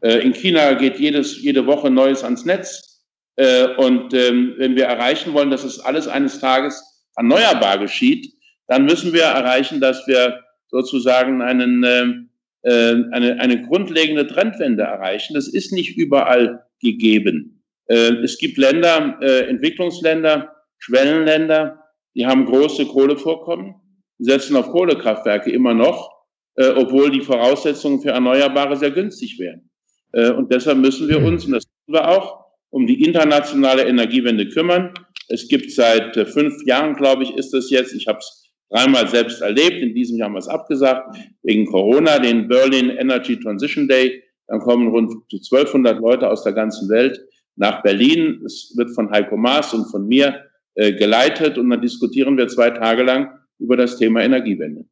Äh, 0.00 0.18
in 0.18 0.34
China 0.34 0.74
geht 0.74 0.98
jedes, 0.98 1.40
jede 1.40 1.64
Woche 1.64 1.90
Neues 1.90 2.24
ans 2.24 2.44
Netz. 2.44 3.04
Äh, 3.36 3.68
und 3.76 4.12
ähm, 4.12 4.54
wenn 4.58 4.74
wir 4.74 4.86
erreichen 4.86 5.32
wollen, 5.32 5.50
dass 5.50 5.62
es 5.62 5.78
alles 5.78 6.08
eines 6.08 6.40
Tages 6.40 7.06
erneuerbar 7.16 7.78
geschieht, 7.78 8.32
dann 8.66 8.84
müssen 8.84 9.12
wir 9.12 9.22
erreichen, 9.22 9.80
dass 9.80 10.06
wir 10.08 10.40
sozusagen 10.66 11.40
einen, 11.40 11.84
ähm, 11.84 12.30
äh, 12.62 12.94
eine, 13.12 13.38
eine 13.38 13.62
grundlegende 13.62 14.26
Trendwende 14.26 14.82
erreichen. 14.82 15.34
Das 15.34 15.46
ist 15.46 15.72
nicht 15.72 15.96
überall 15.96 16.64
gegeben. 16.82 17.62
Es 17.88 18.36
gibt 18.38 18.58
Länder, 18.58 19.16
Entwicklungsländer, 19.20 20.52
Schwellenländer, 20.78 21.80
die 22.16 22.26
haben 22.26 22.44
große 22.44 22.86
Kohlevorkommen, 22.86 23.76
setzen 24.18 24.56
auf 24.56 24.72
Kohlekraftwerke 24.72 25.52
immer 25.52 25.72
noch 25.72 26.15
äh, 26.56 26.70
obwohl 26.70 27.10
die 27.10 27.20
Voraussetzungen 27.20 28.00
für 28.00 28.10
Erneuerbare 28.10 28.76
sehr 28.76 28.90
günstig 28.90 29.38
wären. 29.38 29.70
Äh, 30.12 30.30
und 30.30 30.52
deshalb 30.52 30.78
müssen 30.78 31.08
wir 31.08 31.22
uns, 31.22 31.44
und 31.44 31.52
das 31.52 31.64
tun 31.64 31.94
wir 31.94 32.08
auch, 32.08 32.44
um 32.70 32.86
die 32.86 33.04
internationale 33.04 33.84
Energiewende 33.84 34.48
kümmern. 34.48 34.92
Es 35.28 35.48
gibt 35.48 35.70
seit 35.70 36.16
äh, 36.16 36.26
fünf 36.26 36.54
Jahren, 36.66 36.94
glaube 36.94 37.24
ich, 37.24 37.34
ist 37.36 37.54
es 37.54 37.70
jetzt, 37.70 37.94
ich 37.94 38.06
habe 38.06 38.18
es 38.18 38.50
dreimal 38.70 39.08
selbst 39.08 39.40
erlebt, 39.42 39.82
in 39.82 39.94
diesem 39.94 40.18
Jahr 40.18 40.28
haben 40.28 40.34
wir 40.34 40.40
es 40.40 40.48
abgesagt, 40.48 41.16
wegen 41.42 41.66
Corona, 41.66 42.18
den 42.18 42.48
Berlin 42.48 42.90
Energy 42.90 43.38
Transition 43.38 43.88
Day. 43.88 44.22
Dann 44.48 44.60
kommen 44.60 44.88
rund 44.88 45.10
1200 45.32 46.00
Leute 46.00 46.28
aus 46.28 46.44
der 46.44 46.52
ganzen 46.52 46.88
Welt 46.88 47.20
nach 47.56 47.82
Berlin. 47.82 48.42
Es 48.44 48.74
wird 48.76 48.90
von 48.94 49.10
Heiko 49.10 49.36
Maas 49.36 49.74
und 49.74 49.90
von 49.90 50.06
mir 50.06 50.44
äh, 50.74 50.92
geleitet 50.92 51.58
und 51.58 51.70
dann 51.70 51.80
diskutieren 51.80 52.36
wir 52.36 52.48
zwei 52.48 52.70
Tage 52.70 53.02
lang 53.02 53.30
über 53.58 53.76
das 53.76 53.96
Thema 53.98 54.22
Energiewende. 54.22 54.84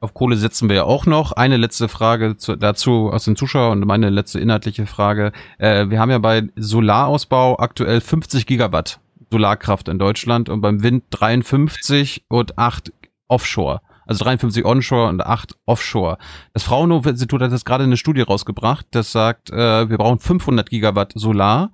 Auf 0.00 0.14
Kohle 0.14 0.36
setzen 0.36 0.68
wir 0.68 0.76
ja 0.76 0.84
auch 0.84 1.06
noch. 1.06 1.32
Eine 1.32 1.56
letzte 1.56 1.88
Frage 1.88 2.36
zu, 2.36 2.54
dazu 2.54 3.10
aus 3.10 3.24
den 3.24 3.34
Zuschauern 3.34 3.80
und 3.80 3.86
meine 3.88 4.10
letzte 4.10 4.38
inhaltliche 4.38 4.86
Frage. 4.86 5.32
Äh, 5.58 5.90
wir 5.90 5.98
haben 5.98 6.10
ja 6.10 6.18
bei 6.18 6.44
Solarausbau 6.54 7.58
aktuell 7.58 8.00
50 8.00 8.46
Gigawatt 8.46 9.00
Solarkraft 9.30 9.88
in 9.88 9.98
Deutschland 9.98 10.48
und 10.48 10.60
beim 10.60 10.82
Wind 10.82 11.04
53 11.10 12.24
und 12.28 12.58
8 12.58 12.92
Offshore. 13.26 13.80
Also 14.06 14.24
53 14.24 14.64
onshore 14.64 15.08
und 15.08 15.20
8 15.20 15.56
offshore. 15.66 16.16
Das 16.54 16.62
Fraunhofer 16.62 17.10
Institut 17.10 17.42
hat 17.42 17.52
jetzt 17.52 17.66
gerade 17.66 17.84
eine 17.84 17.98
Studie 17.98 18.22
rausgebracht, 18.22 18.86
das 18.92 19.12
sagt, 19.12 19.50
äh, 19.50 19.90
wir 19.90 19.98
brauchen 19.98 20.18
500 20.18 20.70
Gigawatt 20.70 21.12
Solar 21.14 21.72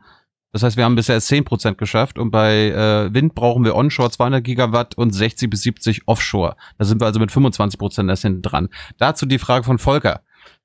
das 0.54 0.62
heißt, 0.62 0.76
wir 0.76 0.84
haben 0.84 0.94
bisher 0.94 1.20
10% 1.20 1.74
geschafft 1.74 2.16
und 2.16 2.30
bei 2.30 2.68
äh, 2.68 3.12
Wind 3.12 3.34
brauchen 3.34 3.64
wir 3.64 3.74
onshore 3.74 4.12
200 4.12 4.44
Gigawatt 4.44 4.96
und 4.96 5.10
60 5.10 5.50
bis 5.50 5.62
70 5.62 6.02
offshore. 6.06 6.54
Da 6.78 6.84
sind 6.84 7.00
wir 7.00 7.06
also 7.06 7.18
mit 7.18 7.32
25% 7.32 8.08
erst 8.08 8.22
hinten 8.22 8.42
dran. 8.42 8.68
Dazu 8.96 9.26
die 9.26 9.40
Frage 9.40 9.64
von 9.64 9.78
Volker. 9.78 10.20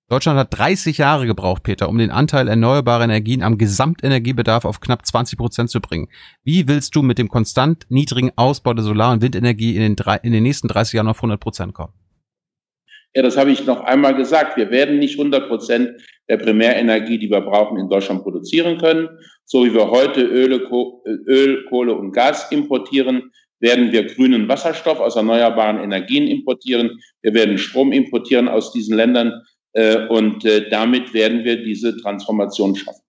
Deutschland 0.08 0.38
hat 0.38 0.56
30 0.56 1.00
Jahre 1.00 1.26
gebraucht, 1.26 1.64
Peter, 1.64 1.90
um 1.90 1.98
den 1.98 2.12
Anteil 2.12 2.48
erneuerbarer 2.48 3.06
Energien 3.06 3.42
am 3.42 3.58
Gesamtenergiebedarf 3.58 4.64
auf 4.64 4.80
knapp 4.80 5.08
20 5.08 5.40
Prozent 5.40 5.72
zu 5.72 5.82
bringen. 5.82 6.08
Wie 6.44 6.68
willst 6.68 6.96
du 6.96 7.02
mit 7.02 7.18
dem 7.18 7.28
konstant 7.28 7.88
niedrigen 7.90 8.32
Ausbau 8.36 8.76
der 8.76 8.84
Solar- 8.84 9.14
und 9.14 9.24
Windenergie 9.24 9.76
in 9.76 9.82
den, 9.82 9.96
drei, 9.96 10.18
in 10.18 10.34
den 10.34 10.44
nächsten 10.44 10.68
30 10.68 10.94
Jahren 10.94 11.08
auf 11.08 11.18
100 11.18 11.40
Prozent 11.40 11.74
kommen? 11.74 11.94
Ja, 13.16 13.24
das 13.24 13.38
habe 13.38 13.50
ich 13.50 13.66
noch 13.66 13.82
einmal 13.82 14.16
gesagt. 14.16 14.56
Wir 14.56 14.70
werden 14.70 15.00
nicht 15.00 15.18
100 15.18 15.48
Prozent 15.48 16.00
der 16.30 16.38
Primärenergie, 16.38 17.18
die 17.18 17.30
wir 17.30 17.42
brauchen, 17.42 17.78
in 17.78 17.90
Deutschland 17.90 18.24
produzieren 18.24 18.78
können. 18.78 19.10
So 19.46 19.66
wie 19.66 19.74
wir 19.74 19.90
heute 19.90 20.22
Öle, 20.22 20.62
Öl, 21.28 21.66
Kohle 21.70 21.96
und 21.96 22.12
Gas 22.12 22.52
importieren, 22.52 23.32
werden 23.60 23.92
wir 23.92 24.06
grünen 24.06 24.48
Wasserstoff 24.48 25.00
aus 25.00 25.16
erneuerbaren 25.16 25.80
Energien 25.80 26.28
importieren. 26.28 27.00
Wir 27.22 27.34
werden 27.34 27.58
Strom 27.58 27.92
importieren 27.92 28.48
aus 28.48 28.72
diesen 28.72 28.96
Ländern. 28.96 29.34
Äh, 29.74 30.08
und 30.08 30.46
äh, 30.46 30.70
damit 30.70 31.14
werden 31.14 31.44
wir 31.44 31.64
diese 31.64 31.98
Transformation 31.98 32.76
schaffen. 32.76 33.02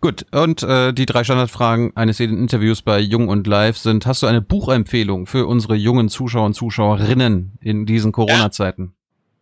Gut, 0.00 0.26
und 0.32 0.62
äh, 0.62 0.92
die 0.92 1.06
drei 1.06 1.24
Standardfragen 1.24 1.96
eines 1.96 2.18
jeden 2.18 2.38
Interviews 2.38 2.82
bei 2.82 3.00
Jung 3.00 3.28
und 3.28 3.46
Live 3.46 3.78
sind, 3.78 4.06
hast 4.06 4.22
du 4.22 4.26
eine 4.26 4.42
Buchempfehlung 4.42 5.26
für 5.26 5.46
unsere 5.46 5.74
jungen 5.74 6.08
Zuschauer 6.08 6.46
und 6.46 6.54
Zuschauerinnen 6.54 7.58
in 7.60 7.86
diesen 7.86 8.12
Corona-Zeiten? 8.12 8.94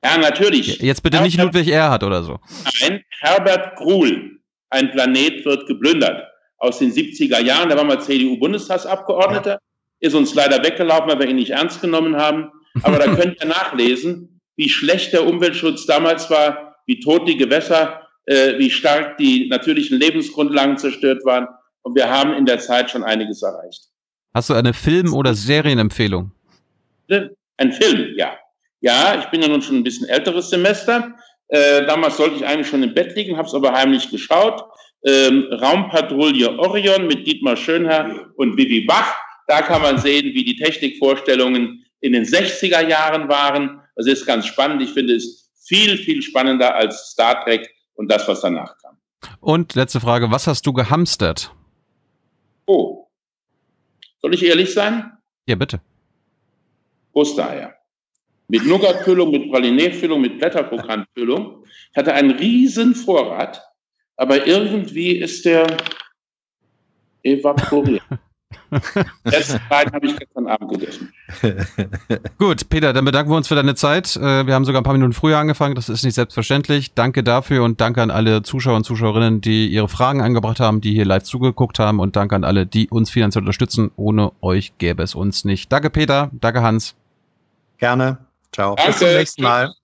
Ja. 0.09 0.17
ja, 0.17 0.31
natürlich. 0.31 0.79
Jetzt 0.79 1.03
bitte 1.03 1.21
nicht 1.21 1.39
Ludwig 1.39 1.69
Erhard 1.69 2.03
oder 2.03 2.23
so. 2.23 2.39
Nein, 2.81 3.05
Herbert 3.21 3.77
Gruhl, 3.77 4.41
ein 4.71 4.91
Planet 4.91 5.45
wird 5.45 5.67
geplündert. 5.67 6.25
Aus 6.59 6.79
den 6.79 6.93
70er 6.93 7.41
Jahren, 7.41 7.69
da 7.69 7.77
war 7.77 7.85
mal 7.85 8.01
CDU-Bundestagsabgeordneter, 8.01 9.61
ist 10.01 10.15
uns 10.15 10.35
leider 10.35 10.63
weggelaufen, 10.65 11.09
weil 11.09 11.21
wir 11.21 11.29
ihn 11.29 11.37
nicht 11.37 11.51
ernst 11.51 11.81
genommen 11.81 12.17
haben. 12.17 12.51
Aber 12.83 12.99
da 12.99 13.15
könnt 13.15 13.41
ihr 13.41 13.47
nachlesen, 13.47 14.41
wie 14.57 14.69
schlecht 14.69 15.13
der 15.13 15.27
Umweltschutz 15.27 15.87
damals 15.87 16.29
war, 16.31 16.77
wie 16.87 16.99
tot 16.99 17.29
die 17.29 17.37
Gewässer 17.37 18.09
äh, 18.29 18.59
wie 18.59 18.71
stark 18.71 19.17
die 19.17 19.49
natürlichen 19.49 19.99
Lebensgrundlagen 19.99 20.77
zerstört 20.77 21.25
waren. 21.25 21.49
Und 21.83 21.97
wir 21.97 22.11
haben 22.11 22.35
in 22.35 22.45
der 22.45 22.59
Zeit 22.59 22.91
schon 22.91 23.03
einiges 23.03 23.43
erreicht. 23.43 23.89
Hast 24.35 24.51
du 24.51 24.55
eine 24.55 24.75
Film- 24.75 25.15
oder 25.15 25.35
Serienempfehlung? 25.35 26.33
Ein 27.57 27.73
Film, 27.73 28.15
ja. 28.17 28.37
Ja, 28.81 29.19
ich 29.19 29.27
bin 29.27 29.43
ja 29.43 29.49
nun 29.49 29.63
schon 29.63 29.77
ein 29.77 29.85
bisschen 29.85 30.09
älteres 30.09 30.51
Semester. 30.51 31.15
Äh, 31.49 31.87
damals 31.87 32.17
sollte 32.17 32.37
ich 32.37 32.47
eigentlich 32.47 32.69
schon 32.69 32.83
im 32.83 32.95
Bett 32.95 33.17
liegen, 33.17 33.37
habe 33.37 33.49
es 33.49 33.55
aber 33.55 33.73
heimlich 33.73 34.11
geschaut. 34.11 34.63
Ähm, 35.05 35.47
Raumpatrouille 35.53 36.59
Orion 36.59 37.07
mit 37.07 37.27
Dietmar 37.27 37.57
Schönherr 37.57 38.31
und 38.37 38.57
Vivi 38.57 38.85
Bach. 38.85 39.15
Da 39.47 39.63
kann 39.63 39.83
man 39.83 39.99
sehen, 39.99 40.35
wie 40.35 40.45
die 40.45 40.57
Technikvorstellungen 40.57 41.85
in 42.01 42.13
den 42.13 42.25
60er 42.25 42.87
Jahren 42.87 43.29
waren. 43.29 43.81
Das 43.97 44.07
ist 44.07 44.27
ganz 44.27 44.47
spannend. 44.47 44.83
Ich 44.83 44.91
finde 44.91 45.15
es 45.15 45.51
viel, 45.67 45.97
viel 45.97 46.23
spannender 46.23 46.75
als 46.75 47.11
Star 47.11 47.45
Trek 47.45 47.69
und 47.95 48.11
das, 48.11 48.27
was 48.29 48.41
danach 48.41 48.77
kam. 48.79 48.99
Und 49.41 49.75
letzte 49.75 50.01
Frage, 50.01 50.31
was 50.31 50.47
hast 50.47 50.67
du 50.67 50.73
gehamstert? 50.73 51.53
Oh. 52.67 53.07
Soll 54.21 54.35
ich 54.35 54.45
ehrlich 54.45 54.73
sein? 54.73 55.13
Ja, 55.47 55.55
bitte. 55.55 55.81
Ostereier. 57.13 57.78
Mit 58.49 58.67
Nougatfüllung, 58.67 59.31
mit 59.31 59.51
Pralinee-Füllung, 59.51 60.21
mit 60.21 60.39
Blätterkrokantfüllung. 60.39 61.65
Ich 61.93 61.97
hatte 61.97 62.15
einen 62.15 62.31
riesen 62.33 62.95
Vorrat, 62.95 63.63
aber 64.17 64.47
irgendwie 64.47 65.13
ist 65.13 65.45
der 65.45 65.67
evaporiert. 67.23 68.03
Ersten 69.25 69.61
beiden 69.69 69.93
habe 69.93 70.07
ich 70.07 70.19
gestern 70.19 70.47
Abend 70.47 70.71
gegessen. 70.71 71.13
Gut, 72.39 72.69
Peter, 72.69 72.93
dann 72.93 73.05
bedanken 73.05 73.31
wir 73.31 73.37
uns 73.37 73.49
für 73.49 73.55
deine 73.55 73.75
Zeit. 73.75 74.17
Äh, 74.17 74.47
wir 74.47 74.55
haben 74.55 74.65
sogar 74.65 74.81
ein 74.81 74.85
paar 74.85 74.93
Minuten 74.93 75.13
früher 75.13 75.39
angefangen, 75.39 75.75
das 75.75 75.89
ist 75.89 76.05
nicht 76.05 76.15
selbstverständlich. 76.15 76.95
Danke 76.95 77.23
dafür 77.23 77.65
und 77.65 77.81
danke 77.81 78.03
an 78.03 78.11
alle 78.11 78.43
Zuschauer 78.43 78.77
und 78.77 78.85
Zuschauerinnen, 78.85 79.41
die 79.41 79.69
ihre 79.69 79.89
Fragen 79.89 80.21
angebracht 80.21 80.61
haben, 80.61 80.81
die 80.81 80.93
hier 80.93 81.05
live 81.05 81.23
zugeguckt 81.23 81.79
haben 81.79 82.01
und 82.01 82.17
danke 82.17 82.37
an 82.37 82.45
alle, 82.45 82.67
die 82.67 82.89
uns 82.89 83.11
finanziell 83.11 83.43
unterstützen. 83.43 83.91
Ohne 83.97 84.33
euch 84.41 84.77
gäbe 84.79 85.03
es 85.03 85.15
uns 85.15 85.45
nicht. 85.45 85.73
Danke, 85.73 85.91
Peter. 85.91 86.31
Danke, 86.33 86.63
Hans. 86.63 86.95
Gerne. 87.79 88.28
Ciao. 88.53 88.75
Danke. 88.77 88.91
Bis 88.91 88.99
zum 88.99 89.09
nächsten 89.09 89.43
Mal. 89.43 89.75